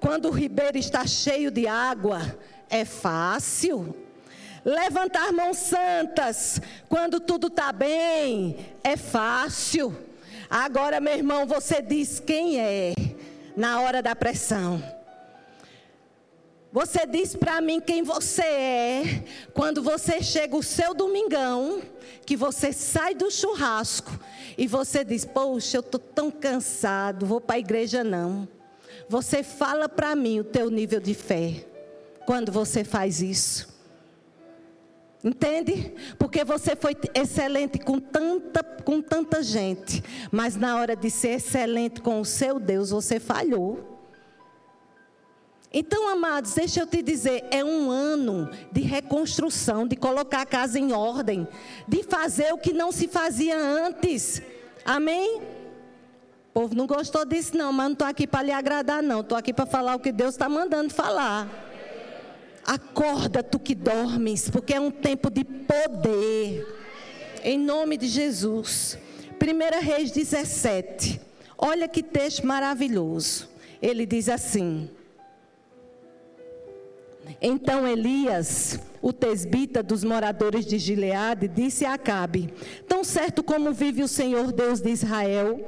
quando 0.00 0.26
o 0.26 0.32
ribeiro 0.32 0.76
está 0.76 1.06
cheio 1.06 1.48
de 1.52 1.68
água 1.68 2.20
é 2.68 2.84
fácil. 2.84 4.03
Levantar 4.64 5.30
mãos 5.30 5.58
santas 5.58 6.58
quando 6.88 7.20
tudo 7.20 7.48
está 7.48 7.70
bem 7.70 8.56
é 8.82 8.96
fácil. 8.96 9.94
Agora, 10.48 11.00
meu 11.00 11.14
irmão, 11.14 11.46
você 11.46 11.82
diz 11.82 12.18
quem 12.18 12.58
é 12.58 12.94
na 13.54 13.80
hora 13.80 14.02
da 14.02 14.16
pressão. 14.16 14.82
Você 16.72 17.06
diz 17.06 17.36
para 17.36 17.60
mim 17.60 17.78
quem 17.78 18.02
você 18.02 18.42
é 18.42 19.24
quando 19.52 19.82
você 19.82 20.22
chega 20.22 20.56
o 20.56 20.62
seu 20.62 20.94
domingão, 20.94 21.82
que 22.24 22.36
você 22.36 22.72
sai 22.72 23.14
do 23.14 23.30
churrasco 23.30 24.18
e 24.56 24.66
você 24.66 25.04
diz: 25.04 25.24
Poxa, 25.24 25.76
eu 25.76 25.82
estou 25.82 26.00
tão 26.00 26.30
cansado, 26.30 27.26
vou 27.26 27.40
para 27.40 27.56
a 27.56 27.58
igreja 27.58 28.02
não. 28.02 28.48
Você 29.08 29.42
fala 29.42 29.88
para 29.88 30.16
mim 30.16 30.40
o 30.40 30.44
teu 30.44 30.70
nível 30.70 31.00
de 31.00 31.12
fé 31.14 31.66
quando 32.26 32.50
você 32.50 32.82
faz 32.82 33.20
isso. 33.20 33.73
Entende? 35.24 35.94
Porque 36.18 36.44
você 36.44 36.76
foi 36.76 36.94
excelente 37.14 37.78
com 37.78 37.98
tanta, 37.98 38.62
com 38.62 39.00
tanta 39.00 39.42
gente, 39.42 40.04
mas 40.30 40.54
na 40.54 40.76
hora 40.76 40.94
de 40.94 41.10
ser 41.10 41.36
excelente 41.36 42.02
com 42.02 42.20
o 42.20 42.26
seu 42.26 42.60
Deus, 42.60 42.90
você 42.90 43.18
falhou. 43.18 43.92
Então, 45.72 46.08
amados, 46.10 46.52
deixa 46.52 46.80
eu 46.80 46.86
te 46.86 47.02
dizer, 47.02 47.42
é 47.50 47.64
um 47.64 47.90
ano 47.90 48.50
de 48.70 48.82
reconstrução, 48.82 49.88
de 49.88 49.96
colocar 49.96 50.42
a 50.42 50.46
casa 50.46 50.78
em 50.78 50.92
ordem, 50.92 51.48
de 51.88 52.02
fazer 52.02 52.52
o 52.52 52.58
que 52.58 52.74
não 52.74 52.92
se 52.92 53.08
fazia 53.08 53.58
antes. 53.58 54.42
Amém? 54.84 55.40
O 56.50 56.60
povo 56.60 56.74
não 56.74 56.86
gostou 56.86 57.24
disso, 57.24 57.56
não, 57.56 57.72
mas 57.72 57.86
não 57.86 57.92
estou 57.94 58.06
aqui 58.06 58.26
para 58.26 58.42
lhe 58.42 58.52
agradar, 58.52 59.02
não. 59.02 59.20
Estou 59.20 59.38
aqui 59.38 59.54
para 59.54 59.64
falar 59.64 59.96
o 59.96 59.98
que 59.98 60.12
Deus 60.12 60.34
está 60.34 60.50
mandando 60.50 60.92
falar. 60.92 61.63
Acorda 62.66 63.42
tu 63.42 63.58
que 63.58 63.74
dormes, 63.74 64.48
porque 64.48 64.74
é 64.74 64.80
um 64.80 64.90
tempo 64.90 65.30
de 65.30 65.44
poder. 65.44 66.66
Em 67.42 67.58
nome 67.58 67.96
de 67.96 68.08
Jesus. 68.08 68.98
1 69.40 69.80
Reis 69.84 70.10
17. 70.10 71.20
Olha 71.58 71.86
que 71.86 72.02
texto 72.02 72.46
maravilhoso. 72.46 73.48
Ele 73.82 74.06
diz 74.06 74.28
assim: 74.28 74.88
então 77.40 77.86
Elias, 77.86 78.78
o 79.04 79.12
tesbita 79.12 79.82
dos 79.82 80.02
moradores 80.02 80.64
de 80.64 80.78
Gileade, 80.78 81.46
disse 81.46 81.84
a 81.84 81.92
Acabe: 81.92 82.48
Tão 82.88 83.04
certo 83.04 83.42
como 83.42 83.70
vive 83.70 84.02
o 84.02 84.08
Senhor 84.08 84.50
Deus 84.50 84.80
de 84.80 84.88
Israel, 84.88 85.62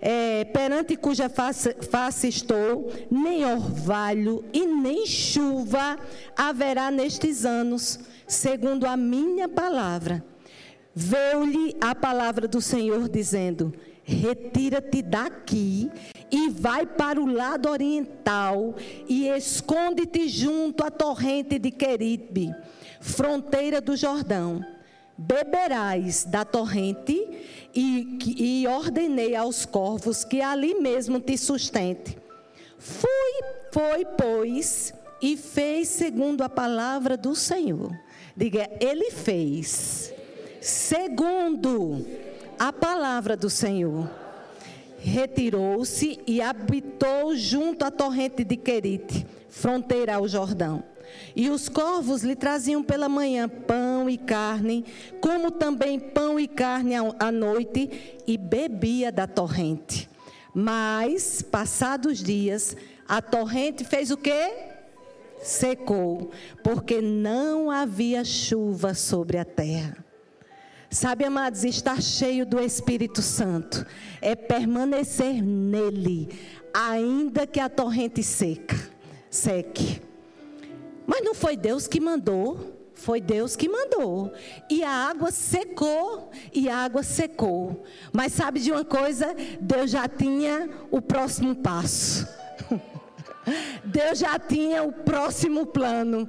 é, 0.00 0.44
perante 0.46 0.96
cuja 0.96 1.28
face, 1.28 1.72
face 1.88 2.26
estou, 2.26 2.92
nem 3.08 3.44
orvalho 3.44 4.44
e 4.52 4.66
nem 4.66 5.06
chuva 5.06 6.00
haverá 6.36 6.90
nestes 6.90 7.44
anos, 7.44 8.00
segundo 8.26 8.84
a 8.84 8.96
minha 8.96 9.48
palavra. 9.48 10.24
Veio-lhe 10.92 11.76
a 11.80 11.94
palavra 11.94 12.48
do 12.48 12.60
Senhor 12.60 13.08
dizendo: 13.08 13.72
Retira-te 14.02 15.00
daqui 15.00 15.88
e 16.28 16.50
vai 16.50 16.84
para 16.84 17.20
o 17.20 17.26
lado 17.26 17.68
oriental 17.68 18.74
e 19.08 19.28
esconde-te 19.28 20.28
junto 20.28 20.82
à 20.82 20.90
torrente 20.90 21.56
de 21.58 21.70
Queribe, 21.70 22.52
fronteira 23.00 23.80
do 23.80 23.96
Jordão. 23.96 24.64
Beberás 25.18 26.24
da 26.24 26.44
torrente 26.44 27.28
e, 27.74 28.18
e 28.62 28.66
ordenei 28.68 29.34
aos 29.34 29.66
corvos 29.66 30.24
que 30.24 30.40
ali 30.40 30.74
mesmo 30.74 31.20
te 31.20 31.36
sustente. 31.36 32.16
Fui, 32.78 33.42
foi, 33.70 34.04
pois, 34.04 34.94
e 35.20 35.36
fez 35.36 35.88
segundo 35.88 36.42
a 36.42 36.48
palavra 36.48 37.16
do 37.16 37.34
Senhor. 37.34 37.90
Diga, 38.36 38.70
ele 38.80 39.10
fez 39.10 40.14
segundo 40.60 42.04
a 42.58 42.72
palavra 42.72 43.36
do 43.36 43.50
Senhor 43.50 44.08
retirou-se 45.00 46.20
e 46.26 46.40
habitou 46.42 47.34
junto 47.34 47.84
à 47.84 47.90
torrente 47.90 48.44
de 48.44 48.56
Querite, 48.56 49.26
fronteira 49.48 50.16
ao 50.16 50.28
Jordão. 50.28 50.82
E 51.34 51.48
os 51.50 51.68
corvos 51.68 52.22
lhe 52.22 52.34
traziam 52.34 52.82
pela 52.82 53.08
manhã 53.08 53.48
pão 53.48 54.08
e 54.08 54.18
carne, 54.18 54.84
como 55.20 55.50
também 55.50 55.98
pão 55.98 56.38
e 56.38 56.48
carne 56.48 56.94
à 57.18 57.30
noite, 57.30 58.20
e 58.26 58.36
bebia 58.36 59.12
da 59.12 59.26
torrente. 59.26 60.08
Mas, 60.54 61.42
passados 61.42 62.18
dias, 62.18 62.76
a 63.08 63.22
torrente 63.22 63.84
fez 63.84 64.10
o 64.10 64.16
quê? 64.16 64.52
Secou, 65.42 66.30
porque 66.62 67.00
não 67.00 67.70
havia 67.70 68.24
chuva 68.24 68.94
sobre 68.94 69.38
a 69.38 69.44
terra. 69.44 70.04
Sabe, 70.90 71.24
amados, 71.24 71.62
estar 71.62 72.02
cheio 72.02 72.44
do 72.44 72.58
Espírito 72.58 73.22
Santo 73.22 73.86
é 74.20 74.34
permanecer 74.34 75.40
nele, 75.40 76.28
ainda 76.74 77.46
que 77.46 77.60
a 77.60 77.68
torrente 77.68 78.24
seca, 78.24 78.76
seque. 79.30 80.02
Mas 81.10 81.24
não 81.24 81.34
foi 81.34 81.56
Deus 81.56 81.88
que 81.88 81.98
mandou, 81.98 82.92
foi 82.94 83.20
Deus 83.20 83.56
que 83.56 83.68
mandou. 83.68 84.32
E 84.70 84.84
a 84.84 85.08
água 85.08 85.32
secou, 85.32 86.30
e 86.54 86.68
a 86.68 86.76
água 86.76 87.02
secou. 87.02 87.82
Mas 88.12 88.32
sabe 88.32 88.60
de 88.60 88.70
uma 88.70 88.84
coisa? 88.84 89.34
Deus 89.60 89.90
já 89.90 90.06
tinha 90.06 90.70
o 90.88 91.02
próximo 91.02 91.56
passo. 91.56 92.28
Deus 93.84 94.20
já 94.20 94.38
tinha 94.38 94.84
o 94.84 94.92
próximo 94.92 95.66
plano. 95.66 96.28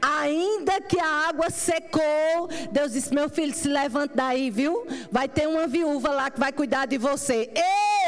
Ainda 0.00 0.80
que 0.80 0.98
a 0.98 1.28
água 1.28 1.50
secou, 1.50 2.48
Deus 2.72 2.92
disse: 2.92 3.12
Meu 3.12 3.28
filho, 3.28 3.52
se 3.52 3.68
levanta 3.68 4.14
daí, 4.14 4.48
viu? 4.48 4.86
Vai 5.12 5.28
ter 5.28 5.46
uma 5.46 5.66
viúva 5.66 6.08
lá 6.08 6.30
que 6.30 6.40
vai 6.40 6.50
cuidar 6.50 6.86
de 6.86 6.96
você. 6.96 7.52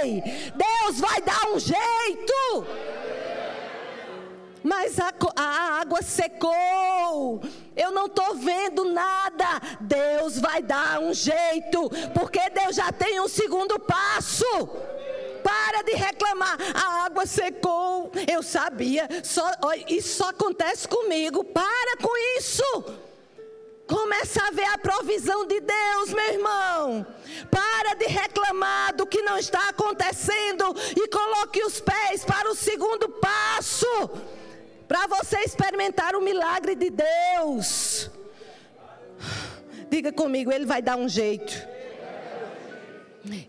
Ei, 0.03 0.23
Deus 0.57 0.99
vai 0.99 1.21
dar 1.21 1.51
um 1.55 1.59
jeito 1.59 2.96
mas 4.67 4.99
a, 4.99 5.13
a 5.37 5.81
água 5.81 6.03
secou. 6.03 7.41
Eu 7.77 7.93
não 7.93 8.07
estou 8.07 8.35
vendo 8.35 8.85
nada. 8.85 9.47
Deus 9.81 10.41
vai 10.41 10.61
dar 10.61 10.99
um 10.99 11.15
jeito, 11.15 11.89
porque 12.13 12.51
Deus 12.51 12.75
já 12.75 12.91
tem 12.91 13.21
um 13.21 13.29
segundo 13.29 13.79
passo. 13.79 14.45
Para 15.45 15.83
de 15.83 15.93
reclamar. 15.93 16.59
A 16.75 17.05
água 17.05 17.25
secou. 17.27 18.11
Eu 18.29 18.43
sabia. 18.43 19.09
Só, 19.23 19.49
isso 19.87 20.17
só 20.19 20.31
acontece 20.31 20.89
comigo. 20.89 21.45
Para 21.45 21.97
com 22.03 22.17
isso. 22.37 22.65
Começa 23.87 24.45
a 24.49 24.51
ver 24.51 24.65
a 24.65 24.79
provisão 24.79 25.47
de 25.47 25.61
Deus, 25.61 26.13
meu 26.13 26.27
irmão. 26.33 27.07
Para 27.53 27.95
de 27.95 28.07
reclamar 28.07 28.97
do 28.97 29.07
que 29.07 29.23
não 29.23 29.39
está 29.39 29.69
acontecendo 29.69 30.75
e 30.97 31.07
coloque 31.07 31.63
os 31.63 31.81
pés 31.81 32.25
para 32.25 32.51
o 32.51 32.57
segundo 32.57 33.09
passo 33.09 33.87
para 34.87 35.07
você 35.07 35.39
experimentar 35.41 36.15
o 36.15 36.21
milagre 36.21 36.75
de 36.75 36.91
Deus. 36.91 38.11
Diga 39.91 40.13
comigo, 40.13 40.53
Ele 40.53 40.67
vai 40.67 40.83
dar 40.83 40.97
um 40.97 41.09
jeito. 41.09 41.67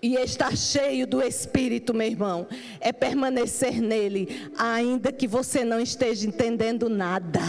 E 0.02 0.16
estar 0.16 0.58
cheio 0.58 1.06
do 1.06 1.22
Espírito, 1.22 1.94
meu 1.94 2.08
irmão, 2.08 2.48
é 2.80 2.92
permanecer 2.92 3.80
nele, 3.80 4.50
ainda 4.58 5.12
que 5.12 5.28
você 5.28 5.64
não 5.64 5.80
esteja 5.80 6.28
entendendo 6.28 6.90
nada. 6.90 7.40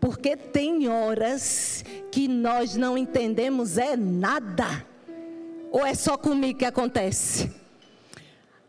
Porque 0.00 0.36
tem 0.36 0.88
horas 0.88 1.84
que 2.10 2.26
nós 2.26 2.76
não 2.76 2.98
entendemos 2.98 3.78
é 3.78 3.96
nada. 3.96 4.84
Ou 5.70 5.86
é 5.86 5.94
só 5.94 6.16
comigo 6.16 6.58
que 6.58 6.64
acontece? 6.64 7.63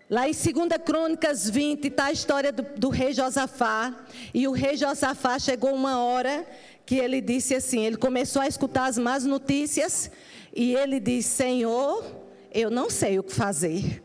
Lá 0.10 0.30
em 0.30 0.34
2 0.34 0.45
Crônicas 0.86 1.49
20 1.49 1.88
está 1.88 2.06
a 2.06 2.12
história 2.12 2.51
do, 2.51 2.62
do, 2.78 2.89
rei 2.89 3.12
Josafá. 3.12 4.06
E 4.34 4.47
o 4.47 4.51
rei 4.51 4.78
Josafá 4.78 5.39
chegou 5.39 5.74
uma 5.74 5.99
hora 6.03 6.45
que 6.86 6.95
ele 6.95 7.20
disse 7.20 7.56
assim: 7.56 7.84
ele 7.84 7.97
começou 7.97 8.41
a 8.41 8.47
escutar 8.47 8.86
as 8.86 8.97
más 8.97 9.26
notícias. 9.26 10.12
E 10.56 10.76
ele 10.76 10.99
disse: 10.99 11.30
Senhor, 11.30 12.06
eu 12.53 12.70
não 12.70 12.89
sei 12.89 13.18
o 13.18 13.24
que 13.24 13.34
fazer. 13.34 14.03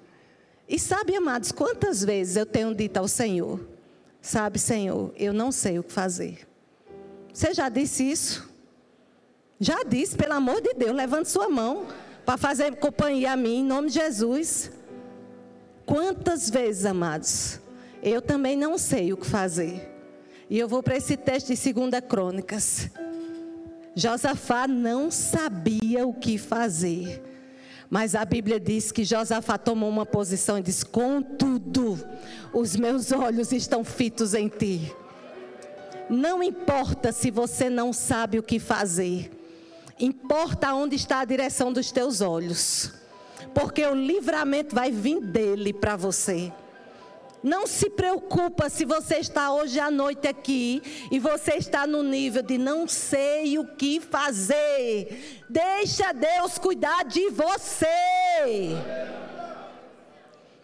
E 0.67 0.79
sabe, 0.79 1.15
amados, 1.15 1.53
quantas 1.53 2.03
vezes 2.03 2.37
eu 2.37 2.47
tenho 2.47 2.75
dito 2.75 2.97
ao 2.97 3.07
Senhor: 3.07 3.61
Sabe, 4.23 4.59
Senhor, 4.59 5.13
eu 5.17 5.35
não 5.35 5.53
sei 5.53 5.79
o 5.79 5.83
que 5.83 5.93
fazer. 5.93 6.49
Você 7.33 7.53
já 7.53 7.69
disse 7.69 8.11
isso? 8.11 8.49
Já 9.59 9.85
disse, 9.85 10.17
pelo 10.17 10.33
amor 10.33 10.63
de 10.63 10.73
Deus, 10.73 10.97
levante 10.97 11.29
sua 11.29 11.49
mão 11.51 11.87
para 12.25 12.39
fazer 12.39 12.75
companhia 12.77 13.33
a 13.33 13.37
mim, 13.37 13.59
em 13.59 13.65
nome 13.65 13.89
de 13.89 13.95
Jesus. 13.95 14.71
Quantas 15.85 16.49
vezes, 16.51 16.85
amados, 16.85 17.61
eu 18.03 18.23
também 18.23 18.57
não 18.57 18.79
sei 18.79 19.13
o 19.13 19.17
que 19.17 19.27
fazer. 19.27 19.89
E 20.49 20.59
eu 20.59 20.69
vou 20.69 20.83
para 20.83 20.97
esse 20.97 21.17
texto 21.17 21.55
de 21.55 21.73
2 21.73 22.05
Crônicas. 22.09 22.91
Josafá 23.95 24.67
não 24.67 25.11
sabia 25.11 26.07
o 26.07 26.15
que 26.15 26.39
fazer. 26.39 27.23
Mas 27.89 28.15
a 28.15 28.25
Bíblia 28.25 28.61
diz 28.61 28.93
que 28.93 29.05
Josafá 29.05 29.59
tomou 29.59 29.89
uma 29.89 30.07
posição 30.07 30.59
e 30.59 30.63
disse: 30.63 30.85
Contudo, 30.87 31.99
os 32.53 32.77
meus 32.77 33.11
olhos 33.11 33.53
estão 33.53 33.83
fitos 33.83 34.33
em 34.33 34.49
ti. 34.49 34.95
Não 36.09 36.43
importa 36.43 37.13
se 37.13 37.31
você 37.31 37.69
não 37.69 37.93
sabe 37.93 38.39
o 38.39 38.43
que 38.43 38.59
fazer, 38.59 39.31
importa 39.99 40.73
onde 40.75 40.97
está 40.97 41.21
a 41.21 41.25
direção 41.25 41.73
dos 41.73 41.93
teus 41.93 42.21
olhos 42.21 43.00
porque 43.55 43.85
o 43.87 43.95
livramento 43.95 44.75
vai 44.75 44.91
vir 44.91 45.21
dele 45.21 45.73
para 45.73 45.97
você. 45.97 46.53
Não 47.43 47.67
se 47.67 47.89
preocupa 47.89 48.69
se 48.69 48.85
você 48.85 49.17
está 49.17 49.51
hoje 49.53 49.81
à 49.81 49.91
noite 49.91 50.29
aqui 50.29 50.83
e 51.11 51.19
você 51.19 51.55
está 51.55 51.87
no 51.87 52.03
nível 52.03 52.43
de 52.43 52.59
não 52.59 52.87
sei 52.87 53.59
o 53.59 53.67
que 53.67 53.99
fazer. 53.99 55.43
Deixa 55.49 56.13
Deus 56.13 56.59
cuidar 56.59 57.05
de 57.05 57.31
você. 57.31 57.87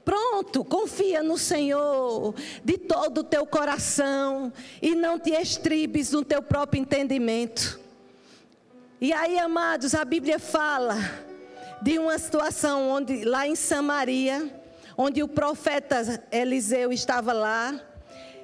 Pronto, 0.05 0.65
confia 0.65 1.23
no 1.23 1.39
Senhor 1.39 2.35
de 2.63 2.77
todo 2.77 3.19
o 3.19 3.25
teu 3.25 3.47
coração 3.47 4.53
e 4.81 4.95
não 4.95 5.19
te 5.19 5.31
estribes 5.31 6.13
no 6.13 6.23
teu 6.23 6.43
próprio 6.43 6.81
entendimento. 6.81 7.81
E 9.01 9.13
aí, 9.13 9.39
amados, 9.39 9.95
a 9.95 10.05
Bíblia 10.05 10.39
fala 10.39 10.97
de 11.87 12.01
uma 12.01 12.19
situação 12.19 12.91
onde 12.91 13.25
lá 13.25 13.47
em 13.47 13.55
Samaria, 13.55 14.53
onde 14.99 15.23
o 15.23 15.29
profeta 15.29 16.21
Eliseu 16.33 16.93
estava 16.93 17.33
lá, 17.33 17.81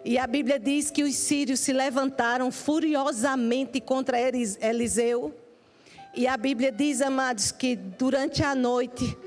e 0.05 0.16
a 0.16 0.28
Bíblia 0.28 0.61
diz 0.61 0.93
que 0.93 1.03
os 1.03 1.16
sírios 1.16 1.59
se 1.59 1.72
levantaram 1.72 2.53
furiosamente 2.53 3.80
contra 3.80 4.16
Eliseu. 4.16 5.34
E 6.14 6.28
a 6.28 6.36
Bíblia 6.36 6.70
diz, 6.70 7.03
amados, 7.03 7.51
que 7.51 7.74
durante 7.74 8.45
a 8.45 8.55
noite 8.55 9.18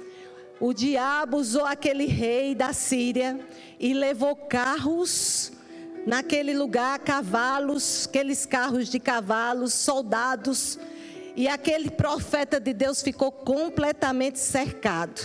o 0.61 0.71
diabo 0.71 1.35
usou 1.35 1.65
aquele 1.65 2.05
rei 2.05 2.55
da 2.55 2.71
Síria 2.71 3.37
e 3.77 3.93
levou 3.93 4.33
carros 4.33 5.51
naquele 6.07 6.53
lugar, 6.53 6.99
cavalos, 6.99 8.07
aqueles 8.07 8.45
carros 8.45 8.87
de 8.87 8.97
cavalos, 8.97 9.73
soldados 9.73 10.79
e 11.35 11.47
aquele 11.47 11.91
profeta 11.91 12.59
de 12.59 12.73
Deus 12.73 13.01
ficou 13.01 13.31
completamente 13.31 14.39
cercado. 14.39 15.21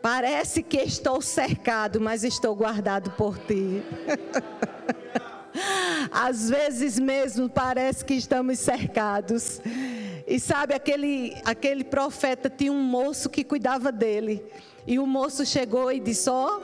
Parece 0.00 0.62
que 0.62 0.78
estou 0.78 1.20
cercado, 1.20 2.00
mas 2.00 2.24
estou 2.24 2.54
guardado 2.54 3.10
por 3.10 3.36
ti. 3.38 3.82
Às 6.10 6.48
vezes 6.48 6.98
mesmo 6.98 7.48
parece 7.48 8.04
que 8.04 8.14
estamos 8.14 8.58
cercados. 8.58 9.60
E 10.26 10.40
sabe, 10.40 10.74
aquele, 10.74 11.36
aquele 11.44 11.84
profeta 11.84 12.48
tinha 12.48 12.72
um 12.72 12.82
moço 12.82 13.28
que 13.28 13.44
cuidava 13.44 13.92
dele. 13.92 14.44
E 14.86 14.98
o 14.98 15.06
moço 15.06 15.44
chegou 15.44 15.92
e 15.92 16.00
disse: 16.00 16.30
Ó, 16.30 16.56
oh, 16.56 16.62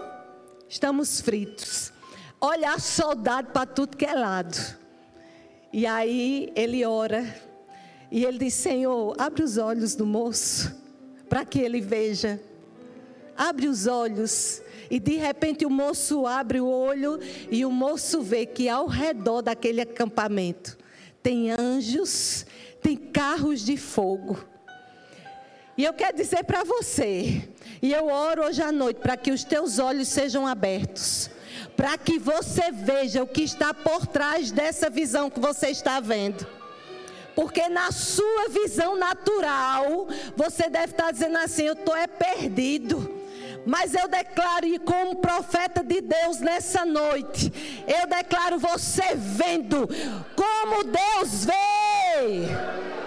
estamos 0.68 1.20
fritos. 1.20 1.92
Olha, 2.40 2.78
soldado 2.78 3.50
para 3.50 3.66
tudo 3.66 3.96
que 3.96 4.06
é 4.06 4.14
lado. 4.14 4.56
E 5.72 5.86
aí 5.86 6.52
ele 6.54 6.84
ora 6.84 7.51
e 8.12 8.26
ele 8.26 8.38
diz: 8.38 8.52
Senhor, 8.52 9.16
abre 9.18 9.42
os 9.42 9.56
olhos 9.56 9.94
do 9.94 10.04
moço, 10.04 10.70
para 11.30 11.46
que 11.46 11.58
ele 11.58 11.80
veja. 11.80 12.38
Abre 13.34 13.66
os 13.66 13.86
olhos. 13.86 14.60
E 14.90 15.00
de 15.00 15.16
repente 15.16 15.64
o 15.64 15.70
moço 15.70 16.26
abre 16.26 16.60
o 16.60 16.66
olho 16.66 17.18
e 17.50 17.64
o 17.64 17.70
moço 17.70 18.20
vê 18.20 18.44
que 18.44 18.68
ao 18.68 18.86
redor 18.86 19.40
daquele 19.40 19.80
acampamento 19.80 20.76
tem 21.22 21.50
anjos, 21.50 22.44
tem 22.82 22.94
carros 22.94 23.64
de 23.64 23.78
fogo. 23.78 24.38
E 25.78 25.84
eu 25.84 25.94
quero 25.94 26.14
dizer 26.14 26.44
para 26.44 26.62
você, 26.62 27.48
e 27.80 27.90
eu 27.90 28.08
oro 28.08 28.44
hoje 28.44 28.60
à 28.60 28.70
noite 28.70 28.98
para 29.00 29.16
que 29.16 29.30
os 29.30 29.44
teus 29.44 29.78
olhos 29.78 30.08
sejam 30.08 30.46
abertos, 30.46 31.30
para 31.74 31.96
que 31.96 32.18
você 32.18 32.70
veja 32.70 33.22
o 33.22 33.26
que 33.26 33.42
está 33.42 33.72
por 33.72 34.06
trás 34.06 34.50
dessa 34.50 34.90
visão 34.90 35.30
que 35.30 35.40
você 35.40 35.68
está 35.68 35.98
vendo. 35.98 36.46
Porque 37.34 37.68
na 37.68 37.90
sua 37.90 38.48
visão 38.48 38.96
natural, 38.96 40.06
você 40.36 40.68
deve 40.68 40.92
estar 40.92 41.10
dizendo 41.10 41.38
assim: 41.38 41.64
eu 41.64 41.74
estou 41.74 41.96
é 41.96 42.06
perdido. 42.06 43.20
Mas 43.64 43.94
eu 43.94 44.08
declaro, 44.08 44.66
e 44.66 44.78
como 44.78 45.16
profeta 45.16 45.84
de 45.84 46.00
Deus 46.00 46.40
nessa 46.40 46.84
noite, 46.84 47.52
eu 47.86 48.08
declaro 48.08 48.58
você 48.58 49.14
vendo 49.14 49.88
como 50.34 50.82
Deus 50.82 51.44
vê. 51.44 53.01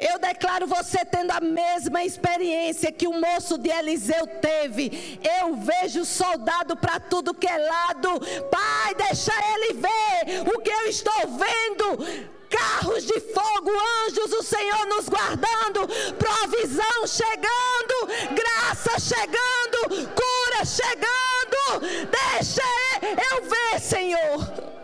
Eu 0.00 0.18
declaro 0.18 0.66
você 0.66 1.04
tendo 1.04 1.30
a 1.30 1.40
mesma 1.40 2.04
experiência 2.04 2.92
que 2.92 3.06
o 3.06 3.20
moço 3.20 3.56
de 3.56 3.70
Eliseu 3.70 4.26
teve. 4.26 5.18
Eu 5.40 5.56
vejo 5.56 6.04
soldado 6.04 6.76
para 6.76 7.00
tudo 7.00 7.34
que 7.34 7.46
é 7.46 7.56
lado. 7.56 8.20
Pai, 8.50 8.94
deixa 8.94 9.32
ele 9.54 9.74
ver 9.74 10.50
o 10.54 10.60
que 10.60 10.70
eu 10.70 10.86
estou 10.86 11.28
vendo 11.28 12.36
carros 12.48 13.04
de 13.04 13.20
fogo, 13.20 13.70
anjos, 14.06 14.32
o 14.32 14.42
Senhor 14.42 14.86
nos 14.86 15.08
guardando, 15.08 15.86
provisão 16.16 17.06
chegando, 17.06 18.34
graça 18.34 18.98
chegando, 19.00 20.08
cura 20.14 20.64
chegando. 20.64 21.06
Deixa 22.10 22.62
eu 23.30 23.42
ver, 23.42 23.80
Senhor. 23.80 24.75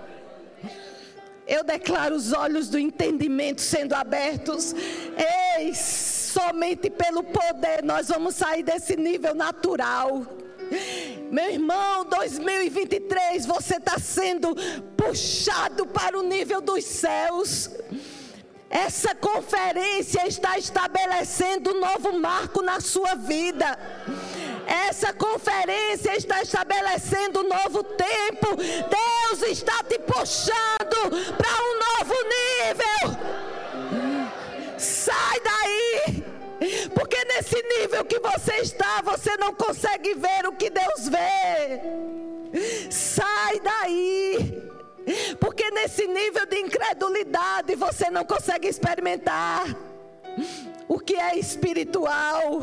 Eu 1.47 1.65
declaro 1.65 2.15
os 2.15 2.33
olhos 2.33 2.69
do 2.69 2.79
entendimento 2.79 3.61
sendo 3.61 3.95
abertos. 3.95 4.75
Ei, 5.57 5.75
somente 5.75 6.89
pelo 6.89 7.23
poder 7.23 7.83
nós 7.83 8.09
vamos 8.09 8.35
sair 8.35 8.63
desse 8.63 8.97
nível 8.97 9.35
natural. 9.35 10.23
Meu 11.31 11.51
irmão, 11.51 12.05
2023, 12.05 13.45
você 13.47 13.77
está 13.77 13.99
sendo 13.99 14.55
puxado 14.97 15.87
para 15.87 16.19
o 16.19 16.23
nível 16.23 16.61
dos 16.61 16.85
céus. 16.85 17.71
Essa 18.71 19.15
conferência 19.15 20.27
está 20.27 20.57
estabelecendo 20.57 21.73
um 21.73 21.81
novo 21.81 22.19
marco 22.19 22.63
na 22.63 22.81
sua 22.81 23.15
vida. 23.15 23.79
Essa 24.73 25.13
conferência 25.13 26.17
está 26.17 26.41
estabelecendo 26.41 27.41
um 27.41 27.49
novo 27.49 27.85
tempo. 27.85 28.57
Deus 28.57 29.43
está 29.51 29.83
te 29.85 29.99
puxando 29.99 31.11
para 31.37 31.53
um 31.69 31.75
novo 31.85 32.15
nível. 32.39 33.05
Sai 34.79 35.41
daí. 35.41 36.25
Porque 36.95 37.23
nesse 37.27 37.63
nível 37.63 38.03
que 38.07 38.19
você 38.19 38.55
está, 38.63 39.03
você 39.03 39.37
não 39.37 39.53
consegue 39.53 40.15
ver 40.15 40.47
o 40.47 40.53
que 40.53 40.71
Deus 40.71 41.07
vê. 41.09 41.83
Sai 42.91 43.61
daí. 43.61 44.71
Porque 45.39 45.71
nesse 45.71 46.07
nível 46.07 46.47
de 46.47 46.61
incredulidade 46.61 47.75
você 47.75 48.09
não 48.09 48.25
consegue 48.25 48.69
experimentar 48.69 49.67
o 50.89 50.99
que 50.99 51.15
é 51.15 51.39
espiritual. 51.39 52.63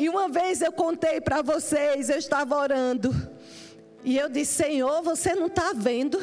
E 0.00 0.08
uma 0.08 0.30
vez 0.30 0.62
eu 0.62 0.72
contei 0.72 1.20
para 1.20 1.42
vocês, 1.42 2.08
eu 2.08 2.16
estava 2.16 2.56
orando. 2.56 3.14
E 4.02 4.16
eu 4.16 4.30
disse: 4.30 4.54
Senhor, 4.64 5.02
você 5.02 5.34
não 5.34 5.46
está 5.46 5.74
vendo 5.74 6.18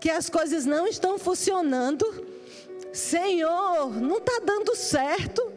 que 0.00 0.08
as 0.08 0.30
coisas 0.30 0.64
não 0.64 0.86
estão 0.86 1.18
funcionando? 1.18 2.06
Senhor, 2.94 3.90
não 4.00 4.16
está 4.16 4.40
dando 4.42 4.74
certo. 4.74 5.52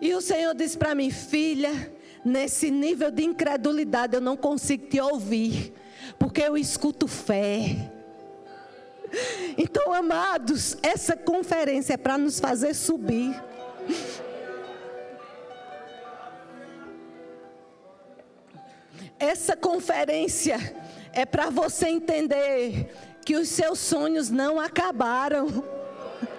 E 0.00 0.14
o 0.14 0.20
Senhor 0.20 0.54
disse 0.54 0.78
para 0.78 0.94
mim: 0.94 1.10
Filha, 1.10 1.92
nesse 2.24 2.70
nível 2.70 3.10
de 3.10 3.24
incredulidade 3.24 4.14
eu 4.14 4.20
não 4.20 4.36
consigo 4.36 4.86
te 4.86 5.00
ouvir, 5.00 5.72
porque 6.20 6.40
eu 6.40 6.56
escuto 6.56 7.08
fé. 7.08 7.90
Então, 9.58 9.92
amados, 9.92 10.76
essa 10.84 11.16
conferência 11.16 11.94
é 11.94 11.96
para 11.96 12.16
nos 12.16 12.38
fazer 12.38 12.74
subir. 12.74 13.34
Essa 19.20 19.54
conferência 19.54 20.56
é 21.12 21.26
para 21.26 21.50
você 21.50 21.88
entender 21.88 22.90
que 23.22 23.36
os 23.36 23.50
seus 23.50 23.78
sonhos 23.78 24.30
não 24.30 24.58
acabaram, 24.58 25.62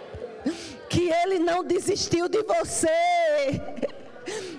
que 0.89 1.11
Ele 1.11 1.37
não 1.37 1.63
desistiu 1.63 2.27
de 2.27 2.41
você. 2.41 2.89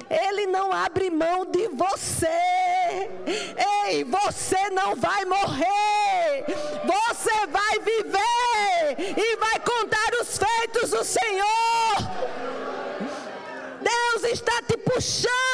Ele 0.09 0.47
não 0.47 0.73
abre 0.73 1.11
mão 1.11 1.45
de 1.47 1.67
você. 1.67 2.29
Ei, 3.87 4.05
você 4.05 4.71
não 4.71 4.95
vai 4.95 5.25
morrer. 5.25 6.45
Você 6.85 7.47
vai 7.49 7.79
viver 7.81 9.19
e 9.19 9.37
vai 9.37 9.59
contar 9.59 10.13
os 10.21 10.39
feitos 10.39 10.91
do 10.91 11.03
Senhor. 11.03 11.97
Deus 13.81 14.33
está 14.33 14.63
te 14.63 14.77
puxando 14.77 15.52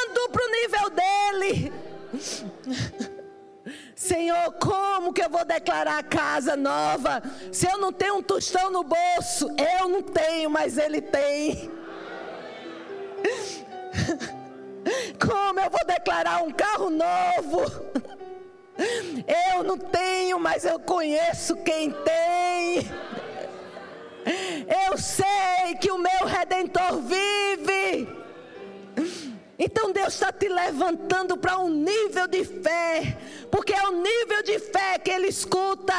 Senhor, 4.08 4.52
como 4.52 5.12
que 5.12 5.22
eu 5.22 5.28
vou 5.28 5.44
declarar 5.44 6.02
casa 6.02 6.56
nova? 6.56 7.22
Se 7.52 7.70
eu 7.70 7.76
não 7.76 7.92
tenho 7.92 8.16
um 8.16 8.22
tostão 8.22 8.70
no 8.70 8.82
bolso, 8.82 9.50
eu 9.58 9.86
não 9.86 10.02
tenho, 10.02 10.48
mas 10.48 10.78
Ele 10.78 11.02
tem. 11.02 11.70
Como 15.20 15.60
eu 15.60 15.68
vou 15.68 15.84
declarar 15.86 16.42
um 16.42 16.50
carro 16.50 16.88
novo? 16.88 17.70
Eu 19.52 19.62
não 19.62 19.76
tenho, 19.76 20.40
mas 20.40 20.64
eu 20.64 20.80
conheço 20.80 21.54
quem 21.56 21.90
tem. 21.90 22.90
Eu 24.88 24.96
sei 24.96 25.74
que 25.78 25.90
o 25.90 25.98
meu 25.98 26.24
redentor 26.24 27.02
vive. 27.02 28.08
Então 29.58 29.92
Deus 29.92 30.14
está 30.14 30.30
te 30.30 30.48
levantando 30.48 31.36
para 31.36 31.58
um 31.58 31.68
nível 31.68 32.28
de 32.28 32.44
fé, 32.44 33.18
porque 33.50 33.72
é 33.72 33.88
o 33.88 34.00
nível 34.00 34.42
de 34.44 34.58
fé 34.60 34.98
que 34.98 35.10
Ele 35.10 35.26
escuta. 35.26 35.94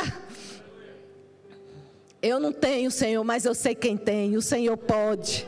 Eu 2.21 2.39
não 2.39 2.53
tenho, 2.53 2.89
Senhor, 2.89 3.23
mas 3.23 3.43
eu 3.43 3.53
sei 3.53 3.75
quem 3.75 3.97
tem, 3.97 4.37
o 4.37 4.41
Senhor 4.41 4.77
pode. 4.77 5.47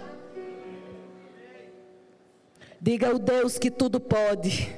Diga 2.82 3.16
o 3.16 3.20
Deus 3.20 3.57
que 3.57 3.72
tudo 3.72 3.99
pode. 3.99 4.76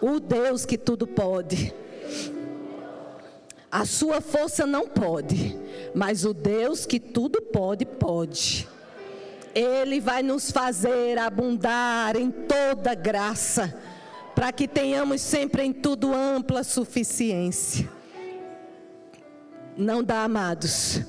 O 0.00 0.20
Deus 0.20 0.64
que 0.64 0.78
tudo 0.78 1.06
pode. 1.06 1.74
A 3.70 3.84
sua 3.84 4.20
força 4.20 4.64
não 4.64 4.86
pode, 4.86 5.58
mas 5.94 6.24
o 6.24 6.32
Deus 6.32 6.86
que 6.86 7.00
tudo 7.00 7.42
pode, 7.42 7.84
pode. 7.84 8.68
Ele 9.54 10.00
vai 10.00 10.22
nos 10.22 10.50
fazer 10.50 11.18
abundar 11.18 12.16
em 12.16 12.30
toda 12.30 12.94
graça, 12.94 13.74
para 14.34 14.50
que 14.52 14.66
tenhamos 14.66 15.20
sempre 15.20 15.62
em 15.62 15.72
tudo 15.72 16.12
ampla 16.12 16.64
suficiência. 16.64 17.88
Não 19.76 20.02
dá, 20.02 20.24
amados. 20.24 21.00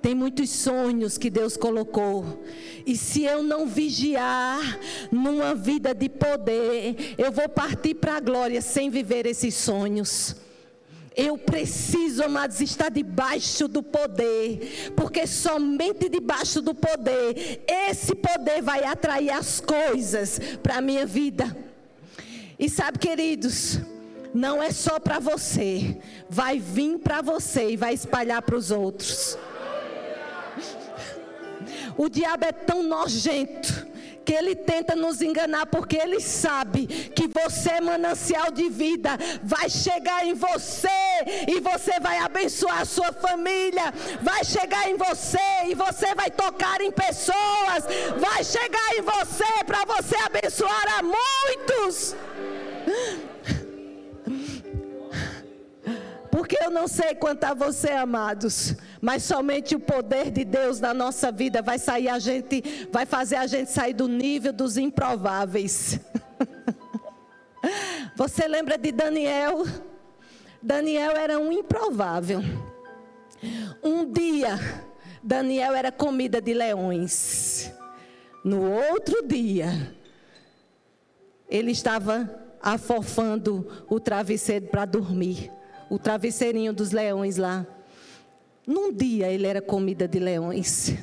Tem 0.00 0.14
muitos 0.14 0.48
sonhos 0.50 1.18
que 1.18 1.28
Deus 1.28 1.56
colocou. 1.56 2.42
E 2.86 2.96
se 2.96 3.24
eu 3.24 3.42
não 3.42 3.66
vigiar 3.66 4.78
numa 5.12 5.54
vida 5.54 5.94
de 5.94 6.08
poder, 6.08 7.14
eu 7.18 7.30
vou 7.30 7.48
partir 7.48 7.94
para 7.94 8.16
a 8.16 8.20
glória 8.20 8.62
sem 8.62 8.88
viver 8.88 9.26
esses 9.26 9.54
sonhos. 9.54 10.34
Eu 11.16 11.36
preciso, 11.36 12.22
amados, 12.22 12.60
estar 12.60 12.88
debaixo 12.88 13.66
do 13.66 13.82
poder, 13.82 14.92
porque 14.96 15.26
somente 15.26 16.08
debaixo 16.08 16.62
do 16.62 16.74
poder, 16.74 17.62
esse 17.66 18.14
poder 18.14 18.62
vai 18.62 18.84
atrair 18.84 19.30
as 19.30 19.60
coisas 19.60 20.40
para 20.62 20.76
a 20.76 20.80
minha 20.80 21.04
vida. 21.04 21.56
E 22.58 22.68
sabe, 22.68 22.98
queridos, 22.98 23.80
não 24.32 24.62
é 24.62 24.70
só 24.70 25.00
para 25.00 25.18
você, 25.18 25.96
vai 26.28 26.58
vir 26.58 26.98
para 26.98 27.20
você 27.20 27.70
e 27.70 27.76
vai 27.76 27.94
espalhar 27.94 28.42
para 28.42 28.56
os 28.56 28.70
outros. 28.70 29.36
O 31.96 32.08
diabo 32.08 32.44
é 32.44 32.52
tão 32.52 32.82
nojento 32.82 33.89
que 34.24 34.32
ele 34.32 34.54
tenta 34.54 34.94
nos 34.94 35.20
enganar 35.22 35.66
porque 35.66 35.96
ele 35.96 36.20
sabe 36.20 36.86
que 36.86 37.28
você 37.28 37.80
manancial 37.80 38.50
de 38.50 38.68
vida, 38.68 39.10
vai 39.42 39.68
chegar 39.68 40.26
em 40.26 40.34
você 40.34 40.88
e 41.48 41.60
você 41.60 41.98
vai 42.00 42.18
abençoar 42.18 42.80
a 42.80 42.84
sua 42.84 43.12
família, 43.12 43.92
vai 44.20 44.44
chegar 44.44 44.88
em 44.88 44.96
você 44.96 45.38
e 45.68 45.74
você 45.74 46.14
vai 46.14 46.30
tocar 46.30 46.80
em 46.80 46.90
pessoas, 46.90 47.84
vai 48.18 48.44
chegar 48.44 48.96
em 48.96 49.02
você 49.02 49.64
para 49.66 49.84
você 49.84 50.16
abençoar 50.16 50.98
a 50.98 51.02
muitos. 51.02 52.14
Porque 56.30 56.56
eu 56.62 56.70
não 56.70 56.86
sei 56.86 57.14
quanto 57.14 57.44
a 57.44 57.54
você, 57.54 57.90
amados, 57.90 58.74
mas 59.00 59.22
somente 59.22 59.74
o 59.74 59.80
poder 59.80 60.30
de 60.30 60.44
Deus 60.44 60.78
na 60.78 60.92
nossa 60.92 61.32
vida 61.32 61.62
vai 61.62 61.78
sair 61.78 62.08
a 62.08 62.18
gente, 62.18 62.62
vai 62.92 63.06
fazer 63.06 63.36
a 63.36 63.46
gente 63.46 63.70
sair 63.70 63.94
do 63.94 64.06
nível 64.06 64.52
dos 64.52 64.76
improváveis. 64.76 65.98
Você 68.14 68.46
lembra 68.46 68.76
de 68.76 68.92
Daniel? 68.92 69.64
Daniel 70.62 71.12
era 71.12 71.38
um 71.38 71.50
improvável. 71.50 72.40
Um 73.82 74.04
dia, 74.10 74.58
Daniel 75.22 75.74
era 75.74 75.90
comida 75.90 76.40
de 76.40 76.52
leões. 76.52 77.72
No 78.44 78.70
outro 78.70 79.26
dia, 79.26 79.94
ele 81.48 81.70
estava 81.70 82.28
afofando 82.60 83.84
o 83.88 83.98
travesseiro 83.98 84.66
para 84.66 84.84
dormir. 84.84 85.50
O 85.88 85.98
travesseirinho 85.98 86.72
dos 86.72 86.90
leões 86.90 87.38
lá. 87.38 87.66
Num 88.66 88.92
dia 88.92 89.28
ele 89.28 89.46
era 89.46 89.60
comida 89.60 90.06
de 90.06 90.18
leões. 90.18 90.94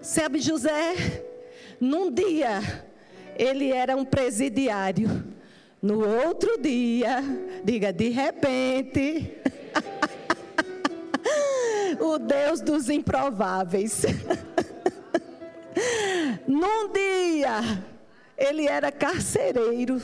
Sabe, 0.00 0.40
José? 0.40 1.24
Num 1.80 2.10
dia 2.10 2.60
ele 3.38 3.72
era 3.72 3.96
um 3.96 4.04
presidiário. 4.04 5.24
No 5.80 6.06
outro 6.26 6.60
dia, 6.60 7.22
diga 7.62 7.92
de 7.92 8.08
repente, 8.08 9.36
o 12.00 12.18
Deus 12.18 12.60
dos 12.60 12.88
improváveis. 12.88 14.02
Num 16.48 16.90
dia, 16.92 17.84
ele 18.38 18.66
era 18.66 18.90
carcereiro. 18.90 20.00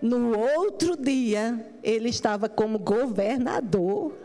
No 0.00 0.38
outro 0.38 0.96
dia, 0.96 1.66
ele 1.82 2.10
estava 2.10 2.48
como 2.48 2.78
governador. 2.78 4.23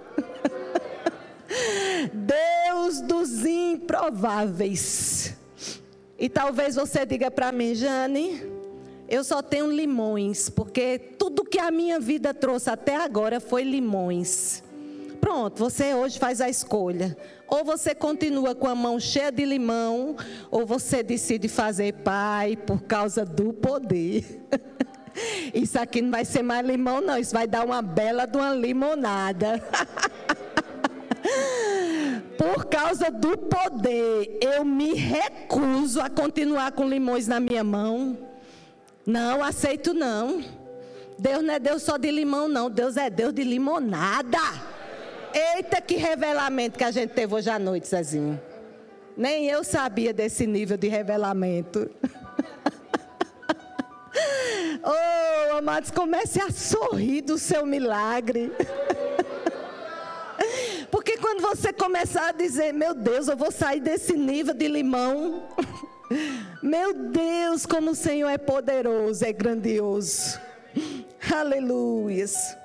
Deus 2.07 3.01
dos 3.01 3.45
improváveis. 3.45 5.35
E 6.17 6.29
talvez 6.29 6.75
você 6.75 7.05
diga 7.05 7.31
para 7.31 7.51
mim, 7.51 7.75
Jane, 7.75 8.43
eu 9.07 9.23
só 9.23 9.41
tenho 9.41 9.71
limões, 9.71 10.49
porque 10.49 10.99
tudo 10.99 11.43
que 11.43 11.57
a 11.57 11.71
minha 11.71 11.99
vida 11.99 12.33
trouxe 12.33 12.69
até 12.69 12.95
agora 12.95 13.39
foi 13.39 13.63
limões. 13.63 14.63
Pronto, 15.19 15.57
você 15.57 15.93
hoje 15.93 16.19
faz 16.19 16.41
a 16.41 16.49
escolha. 16.49 17.17
Ou 17.47 17.63
você 17.63 17.95
continua 17.95 18.53
com 18.53 18.67
a 18.67 18.75
mão 18.75 18.99
cheia 18.99 19.31
de 19.31 19.43
limão, 19.43 20.15
ou 20.51 20.65
você 20.65 21.01
decide 21.01 21.47
fazer 21.47 21.93
pai 21.95 22.55
por 22.55 22.83
causa 22.83 23.25
do 23.25 23.51
poder. 23.51 24.45
Isso 25.53 25.79
aqui 25.79 26.01
não 26.01 26.11
vai 26.11 26.23
ser 26.23 26.43
mais 26.43 26.65
limão, 26.65 27.01
não. 27.01 27.17
Isso 27.17 27.33
vai 27.33 27.47
dar 27.47 27.65
uma 27.65 27.81
bela 27.81 28.25
de 28.25 28.37
uma 28.37 28.53
limonada. 28.53 29.61
Por 32.39 32.65
causa 32.67 33.11
do 33.11 33.37
poder, 33.37 34.39
eu 34.39 34.63
me 34.63 34.93
recuso 34.93 35.99
a 35.99 36.09
continuar 36.09 36.71
com 36.71 36.87
limões 36.87 37.27
na 37.27 37.37
minha 37.37 37.65
mão. 37.65 38.17
Não 39.05 39.43
aceito 39.43 39.93
não. 39.93 40.41
Deus 41.17 41.43
não 41.43 41.53
é 41.53 41.59
Deus 41.59 41.83
só 41.83 41.97
de 41.97 42.09
limão, 42.09 42.47
não. 42.47 42.69
Deus 42.69 42.95
é 42.95 43.09
Deus 43.09 43.33
de 43.33 43.43
limonada. 43.43 44.37
Eita, 45.33 45.81
que 45.81 45.97
revelamento 45.97 46.77
que 46.77 46.83
a 46.85 46.91
gente 46.91 47.09
teve 47.09 47.35
hoje 47.35 47.49
à 47.49 47.59
noite, 47.59 47.89
Zezinho. 47.89 48.39
Nem 49.17 49.47
eu 49.47 49.61
sabia 49.61 50.13
desse 50.13 50.47
nível 50.47 50.77
de 50.77 50.87
revelamento. 50.87 51.91
oh, 54.81 55.57
amados, 55.57 55.91
comece 55.91 56.41
a 56.41 56.49
sorrir 56.51 57.19
do 57.19 57.37
seu 57.37 57.65
milagre. 57.65 58.49
Quando 61.29 61.41
você 61.41 61.71
começar 61.71 62.29
a 62.29 62.31
dizer, 62.31 62.73
meu 62.73 62.95
Deus, 62.95 63.27
eu 63.27 63.37
vou 63.37 63.51
sair 63.51 63.79
desse 63.79 64.13
nível 64.17 64.51
de 64.51 64.67
limão. 64.67 65.43
Meu 66.59 66.91
Deus, 66.91 67.67
como 67.67 67.91
o 67.91 67.95
Senhor 67.95 68.29
é 68.29 68.37
poderoso, 68.39 69.23
é 69.23 69.31
grandioso. 69.31 70.39
Aleluias. 71.31 72.57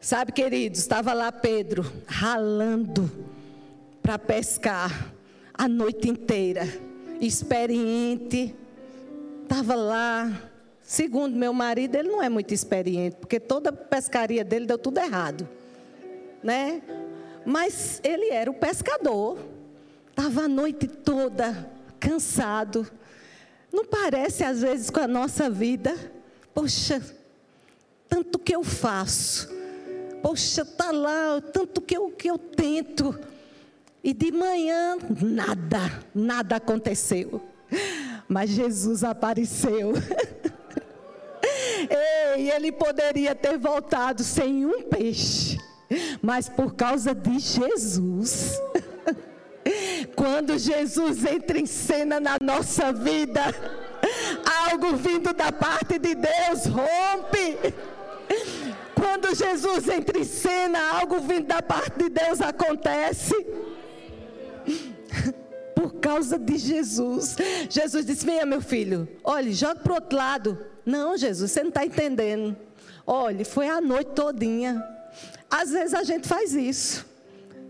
Sabe, 0.00 0.30
queridos, 0.30 0.78
estava 0.78 1.12
lá 1.12 1.32
Pedro 1.32 1.84
ralando 2.06 3.10
para 4.00 4.16
pescar 4.16 5.12
a 5.52 5.66
noite 5.66 6.08
inteira, 6.08 6.68
experiente. 7.20 8.54
Estava 9.42 9.74
lá. 9.74 10.40
Segundo 10.82 11.36
meu 11.36 11.52
marido, 11.52 11.96
ele 11.96 12.10
não 12.10 12.22
é 12.22 12.28
muito 12.28 12.54
experiente, 12.54 13.16
porque 13.16 13.40
toda 13.40 13.70
a 13.70 13.72
pescaria 13.72 14.44
dele 14.44 14.66
deu 14.66 14.78
tudo 14.78 14.98
errado 14.98 15.58
né? 16.42 16.80
Mas 17.48 17.98
ele 18.04 18.28
era 18.28 18.50
o 18.50 18.54
pescador. 18.54 19.38
Estava 20.10 20.42
a 20.42 20.48
noite 20.48 20.86
toda 20.86 21.66
cansado. 21.98 22.86
Não 23.72 23.86
parece 23.86 24.44
às 24.44 24.60
vezes 24.60 24.90
com 24.90 25.00
a 25.00 25.08
nossa 25.08 25.48
vida? 25.48 25.96
Poxa, 26.52 27.00
tanto 28.06 28.38
que 28.38 28.54
eu 28.54 28.62
faço. 28.62 29.48
Poxa, 30.22 30.62
tá 30.62 30.90
lá, 30.90 31.40
tanto 31.40 31.80
que 31.80 31.96
eu, 31.96 32.10
que 32.10 32.28
eu 32.28 32.36
tento. 32.36 33.18
E 34.04 34.12
de 34.12 34.30
manhã, 34.30 34.98
nada, 35.18 36.04
nada 36.14 36.56
aconteceu. 36.56 37.40
Mas 38.28 38.50
Jesus 38.50 39.02
apareceu. 39.02 39.94
Ei, 42.36 42.50
ele 42.50 42.70
poderia 42.70 43.34
ter 43.34 43.56
voltado 43.56 44.22
sem 44.22 44.66
um 44.66 44.82
peixe 44.82 45.56
mas 46.20 46.48
por 46.48 46.74
causa 46.74 47.14
de 47.14 47.38
Jesus. 47.38 48.60
Quando 50.14 50.58
Jesus 50.58 51.24
entra 51.24 51.58
em 51.58 51.66
cena 51.66 52.18
na 52.18 52.36
nossa 52.40 52.92
vida, 52.92 53.54
algo 54.70 54.96
vindo 54.96 55.32
da 55.32 55.52
parte 55.52 55.98
de 55.98 56.14
Deus 56.14 56.66
rompe. 56.66 57.74
Quando 58.94 59.34
Jesus 59.34 59.88
entra 59.88 60.18
em 60.18 60.24
cena, 60.24 60.78
algo 60.98 61.20
vindo 61.20 61.46
da 61.46 61.62
parte 61.62 61.98
de 61.98 62.08
Deus 62.08 62.40
acontece. 62.40 63.34
Por 65.74 65.94
causa 66.00 66.38
de 66.38 66.56
Jesus. 66.56 67.36
Jesus 67.70 68.04
disse: 68.04 68.26
Venha, 68.26 68.44
meu 68.44 68.60
filho, 68.60 69.08
olhe, 69.22 69.52
joga 69.52 69.76
para 69.76 69.92
o 69.92 69.94
outro 69.94 70.18
lado. 70.18 70.58
Não, 70.84 71.16
Jesus, 71.16 71.52
você 71.52 71.60
não 71.60 71.68
está 71.68 71.86
entendendo. 71.86 72.56
Olhe, 73.06 73.44
foi 73.44 73.68
a 73.68 73.80
noite 73.80 74.10
todinha. 74.12 74.97
Às 75.50 75.70
vezes 75.70 75.94
a 75.94 76.02
gente 76.02 76.28
faz 76.28 76.54
isso. 76.54 77.06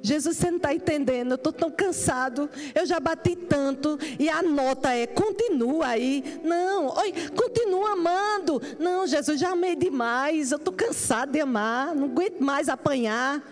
Jesus, 0.00 0.36
você 0.36 0.50
não 0.50 0.58
está 0.58 0.72
entendendo, 0.72 1.32
eu 1.32 1.36
estou 1.36 1.52
tão 1.52 1.70
cansado, 1.70 2.48
eu 2.74 2.86
já 2.86 3.00
bati 3.00 3.34
tanto, 3.34 3.98
e 4.18 4.28
a 4.28 4.42
nota 4.42 4.94
é, 4.94 5.06
continua 5.06 5.88
aí. 5.88 6.40
Não, 6.44 6.94
oi, 6.96 7.12
continua 7.36 7.92
amando. 7.92 8.62
Não, 8.78 9.06
Jesus, 9.06 9.40
já 9.40 9.50
amei 9.50 9.74
demais, 9.74 10.52
eu 10.52 10.58
estou 10.58 10.72
cansado 10.72 11.32
de 11.32 11.40
amar, 11.40 11.94
não 11.94 12.04
aguento 12.04 12.40
mais 12.40 12.68
apanhar. 12.68 13.42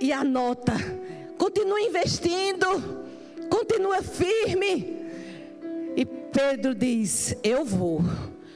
E 0.00 0.12
a 0.12 0.22
nota, 0.22 0.72
continua 1.36 1.80
investindo, 1.80 2.66
continua 3.50 4.02
firme. 4.02 5.04
E 5.96 6.04
Pedro 6.04 6.74
diz: 6.74 7.34
Eu 7.42 7.64
vou 7.64 8.02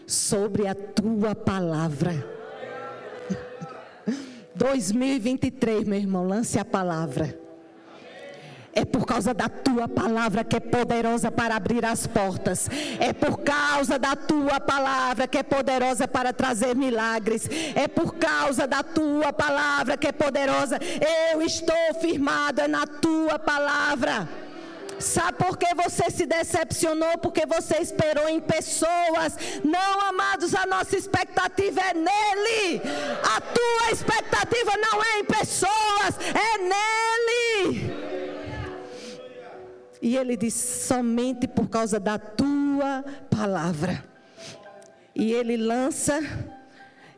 sobre 0.06 0.66
a 0.66 0.74
tua 0.74 1.34
palavra. 1.34 2.39
2023, 4.60 5.84
meu 5.84 5.98
irmão, 5.98 6.28
lance 6.28 6.58
a 6.58 6.64
palavra. 6.66 7.34
É 8.74 8.84
por 8.84 9.06
causa 9.06 9.32
da 9.32 9.48
tua 9.48 9.88
palavra 9.88 10.44
que 10.44 10.54
é 10.54 10.60
poderosa 10.60 11.30
para 11.32 11.56
abrir 11.56 11.82
as 11.82 12.06
portas. 12.06 12.68
É 13.00 13.10
por 13.14 13.38
causa 13.38 13.98
da 13.98 14.14
tua 14.14 14.60
palavra 14.60 15.26
que 15.26 15.38
é 15.38 15.42
poderosa 15.42 16.06
para 16.06 16.30
trazer 16.34 16.76
milagres. 16.76 17.48
É 17.74 17.88
por 17.88 18.16
causa 18.16 18.66
da 18.66 18.82
tua 18.82 19.32
palavra 19.32 19.96
que 19.96 20.06
é 20.06 20.12
poderosa. 20.12 20.78
Eu 21.32 21.40
estou 21.40 21.94
firmada 21.98 22.68
na 22.68 22.86
tua 22.86 23.38
palavra. 23.38 24.28
Sabe 25.00 25.38
por 25.38 25.56
que 25.56 25.74
você 25.74 26.10
se 26.10 26.26
decepcionou? 26.26 27.16
Porque 27.18 27.46
você 27.46 27.78
esperou 27.78 28.28
em 28.28 28.38
pessoas. 28.38 29.36
Não, 29.64 30.00
amados, 30.02 30.54
a 30.54 30.66
nossa 30.66 30.96
expectativa 30.96 31.80
é 31.80 31.94
nele. 31.94 32.82
A 33.24 33.40
tua 33.40 33.90
expectativa 33.90 34.72
não 34.76 35.02
é 35.02 35.20
em 35.20 35.24
pessoas, 35.24 36.14
é 36.34 36.58
nele. 36.58 37.90
E 40.02 40.16
ele 40.16 40.36
diz: 40.36 40.54
somente 40.54 41.48
por 41.48 41.68
causa 41.68 41.98
da 41.98 42.18
tua 42.18 43.04
palavra. 43.30 44.04
E 45.14 45.32
ele 45.32 45.56
lança. 45.56 46.20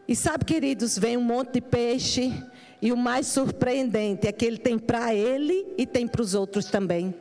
E 0.06 0.16
sabe, 0.16 0.44
queridos, 0.44 0.98
vem 0.98 1.16
um 1.16 1.22
monte 1.22 1.54
de 1.54 1.60
peixe. 1.60 2.32
E 2.80 2.92
o 2.92 2.96
mais 2.96 3.28
surpreendente 3.28 4.26
é 4.26 4.32
que 4.32 4.44
ele 4.44 4.58
tem 4.58 4.76
para 4.76 5.14
ele 5.14 5.72
e 5.78 5.86
tem 5.86 6.06
para 6.06 6.20
os 6.20 6.34
outros 6.34 6.66
também. 6.66 7.14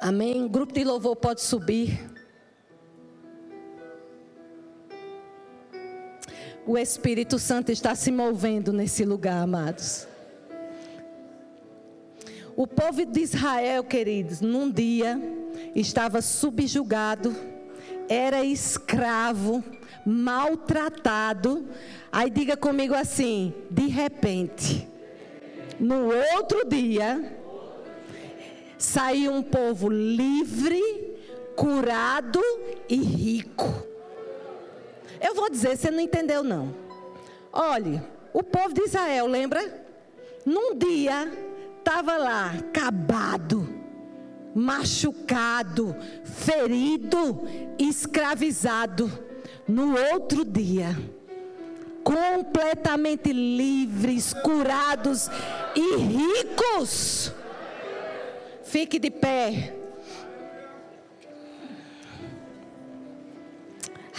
Amém? 0.00 0.48
Grupo 0.48 0.72
de 0.72 0.82
louvor 0.82 1.14
pode 1.14 1.42
subir. 1.42 2.10
O 6.66 6.78
Espírito 6.78 7.38
Santo 7.38 7.70
está 7.70 7.94
se 7.94 8.10
movendo 8.10 8.72
nesse 8.72 9.04
lugar, 9.04 9.42
amados. 9.42 10.08
O 12.56 12.66
povo 12.66 13.04
de 13.04 13.20
Israel, 13.20 13.84
queridos, 13.84 14.40
num 14.40 14.70
dia 14.70 15.20
estava 15.74 16.22
subjugado, 16.22 17.36
era 18.08 18.42
escravo, 18.42 19.62
maltratado. 20.06 21.68
Aí 22.10 22.30
diga 22.30 22.56
comigo 22.56 22.94
assim: 22.94 23.52
de 23.70 23.86
repente, 23.86 24.88
no 25.78 26.06
outro 26.36 26.66
dia, 26.66 27.39
saiu 28.80 29.30
um 29.30 29.42
povo 29.42 29.90
livre, 29.90 30.82
curado 31.54 32.40
e 32.88 32.96
rico. 32.96 33.86
Eu 35.20 35.34
vou 35.34 35.50
dizer, 35.50 35.76
você 35.76 35.90
não 35.90 36.00
entendeu 36.00 36.42
não. 36.42 36.74
Olhe, 37.52 38.00
o 38.32 38.42
povo 38.42 38.72
de 38.72 38.82
Israel, 38.82 39.26
lembra? 39.26 39.84
Num 40.46 40.74
dia 40.74 41.30
estava 41.78 42.16
lá, 42.16 42.54
acabado, 42.58 43.68
machucado, 44.54 45.94
ferido, 46.24 47.42
escravizado. 47.78 49.12
No 49.68 49.94
outro 50.12 50.42
dia, 50.42 50.96
completamente 52.02 53.30
livres, 53.30 54.32
curados 54.32 55.28
e 55.76 55.96
ricos. 55.96 57.34
Fique 58.70 59.00
de 59.00 59.10
pé. 59.10 59.74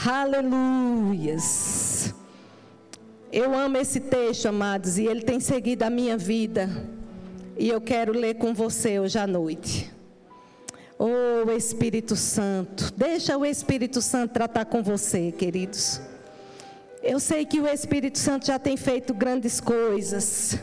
Aleluias. 0.06 2.14
Eu 3.32 3.58
amo 3.58 3.78
esse 3.78 4.02
texto, 4.02 4.48
amados, 4.48 4.98
e 4.98 5.06
ele 5.06 5.22
tem 5.22 5.40
seguido 5.40 5.84
a 5.84 5.90
minha 5.90 6.18
vida. 6.18 6.70
E 7.58 7.70
eu 7.70 7.80
quero 7.80 8.12
ler 8.12 8.34
com 8.34 8.54
você 8.54 9.00
hoje 9.00 9.18
à 9.18 9.26
noite. 9.26 9.90
Oh, 11.00 11.50
Espírito 11.52 12.18
Santo, 12.18 12.92
deixa 12.98 13.38
o 13.38 13.46
Espírito 13.46 14.02
Santo 14.02 14.34
tratar 14.34 14.66
com 14.66 14.84
você, 14.84 15.32
queridos. 15.32 16.02
Eu 17.02 17.22
sei 17.22 17.46
que 17.46 17.62
o 17.62 17.68
Espírito 17.70 18.20
Santo 18.20 18.48
já 18.48 18.60
tem 18.60 18.76
feito 18.76 19.14
grandes 19.14 19.62
coisas, 19.62 20.60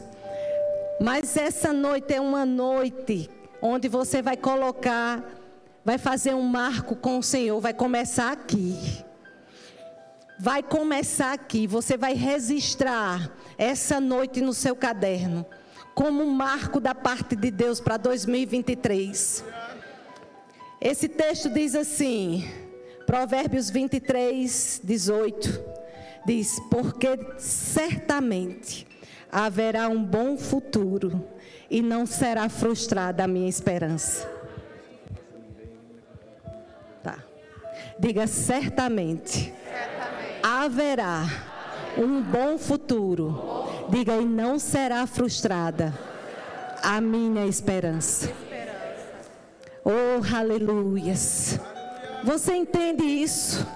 mas 1.00 1.38
essa 1.38 1.72
noite 1.72 2.12
é 2.12 2.20
uma 2.20 2.44
noite 2.44 3.30
onde 3.60 3.88
você 3.88 4.22
vai 4.22 4.36
colocar, 4.36 5.24
vai 5.84 5.98
fazer 5.98 6.34
um 6.34 6.42
marco 6.42 6.94
com 6.96 7.18
o 7.18 7.22
Senhor, 7.22 7.60
vai 7.60 7.74
começar 7.74 8.32
aqui. 8.32 8.76
Vai 10.40 10.62
começar 10.62 11.32
aqui, 11.32 11.66
você 11.66 11.96
vai 11.96 12.14
registrar 12.14 13.30
essa 13.56 14.00
noite 14.00 14.40
no 14.40 14.52
seu 14.52 14.76
caderno, 14.76 15.44
como 15.96 16.22
um 16.22 16.30
marco 16.30 16.78
da 16.78 16.94
parte 16.94 17.34
de 17.34 17.50
Deus 17.50 17.80
para 17.80 17.96
2023. 17.96 19.44
Esse 20.80 21.08
texto 21.08 21.50
diz 21.50 21.74
assim, 21.74 22.48
Provérbios 23.04 23.68
23, 23.68 24.80
18 24.84 25.64
diz: 26.24 26.60
Porque 26.70 27.08
certamente 27.38 28.86
haverá 29.32 29.88
um 29.88 30.04
bom 30.04 30.36
futuro 30.36 31.26
e 31.70 31.82
não 31.82 32.06
será 32.06 32.48
frustrada 32.48 33.24
a 33.24 33.28
minha 33.28 33.48
esperança. 33.48 34.28
Tá. 37.02 37.18
Diga 37.98 38.26
certamente, 38.26 39.52
certamente. 39.52 40.40
haverá 40.42 41.24
um 41.96 42.22
bom 42.22 42.58
futuro. 42.58 43.66
Diga 43.88 44.16
e 44.16 44.24
não 44.24 44.58
será 44.58 45.06
frustrada 45.06 45.92
a 46.82 47.00
minha 47.00 47.46
esperança. 47.46 48.30
Oh, 49.84 50.36
aleluias. 50.36 51.58
Você 52.24 52.54
entende 52.54 53.04
isso? 53.04 53.66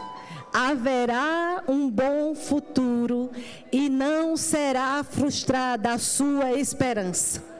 haverá 0.52 1.64
um 1.66 1.88
bom 1.88 2.34
futuro 2.34 3.30
e 3.70 3.88
não 3.88 4.36
será 4.36 5.02
frustrada 5.02 5.92
a 5.92 5.98
sua 5.98 6.52
esperança. 6.52 7.51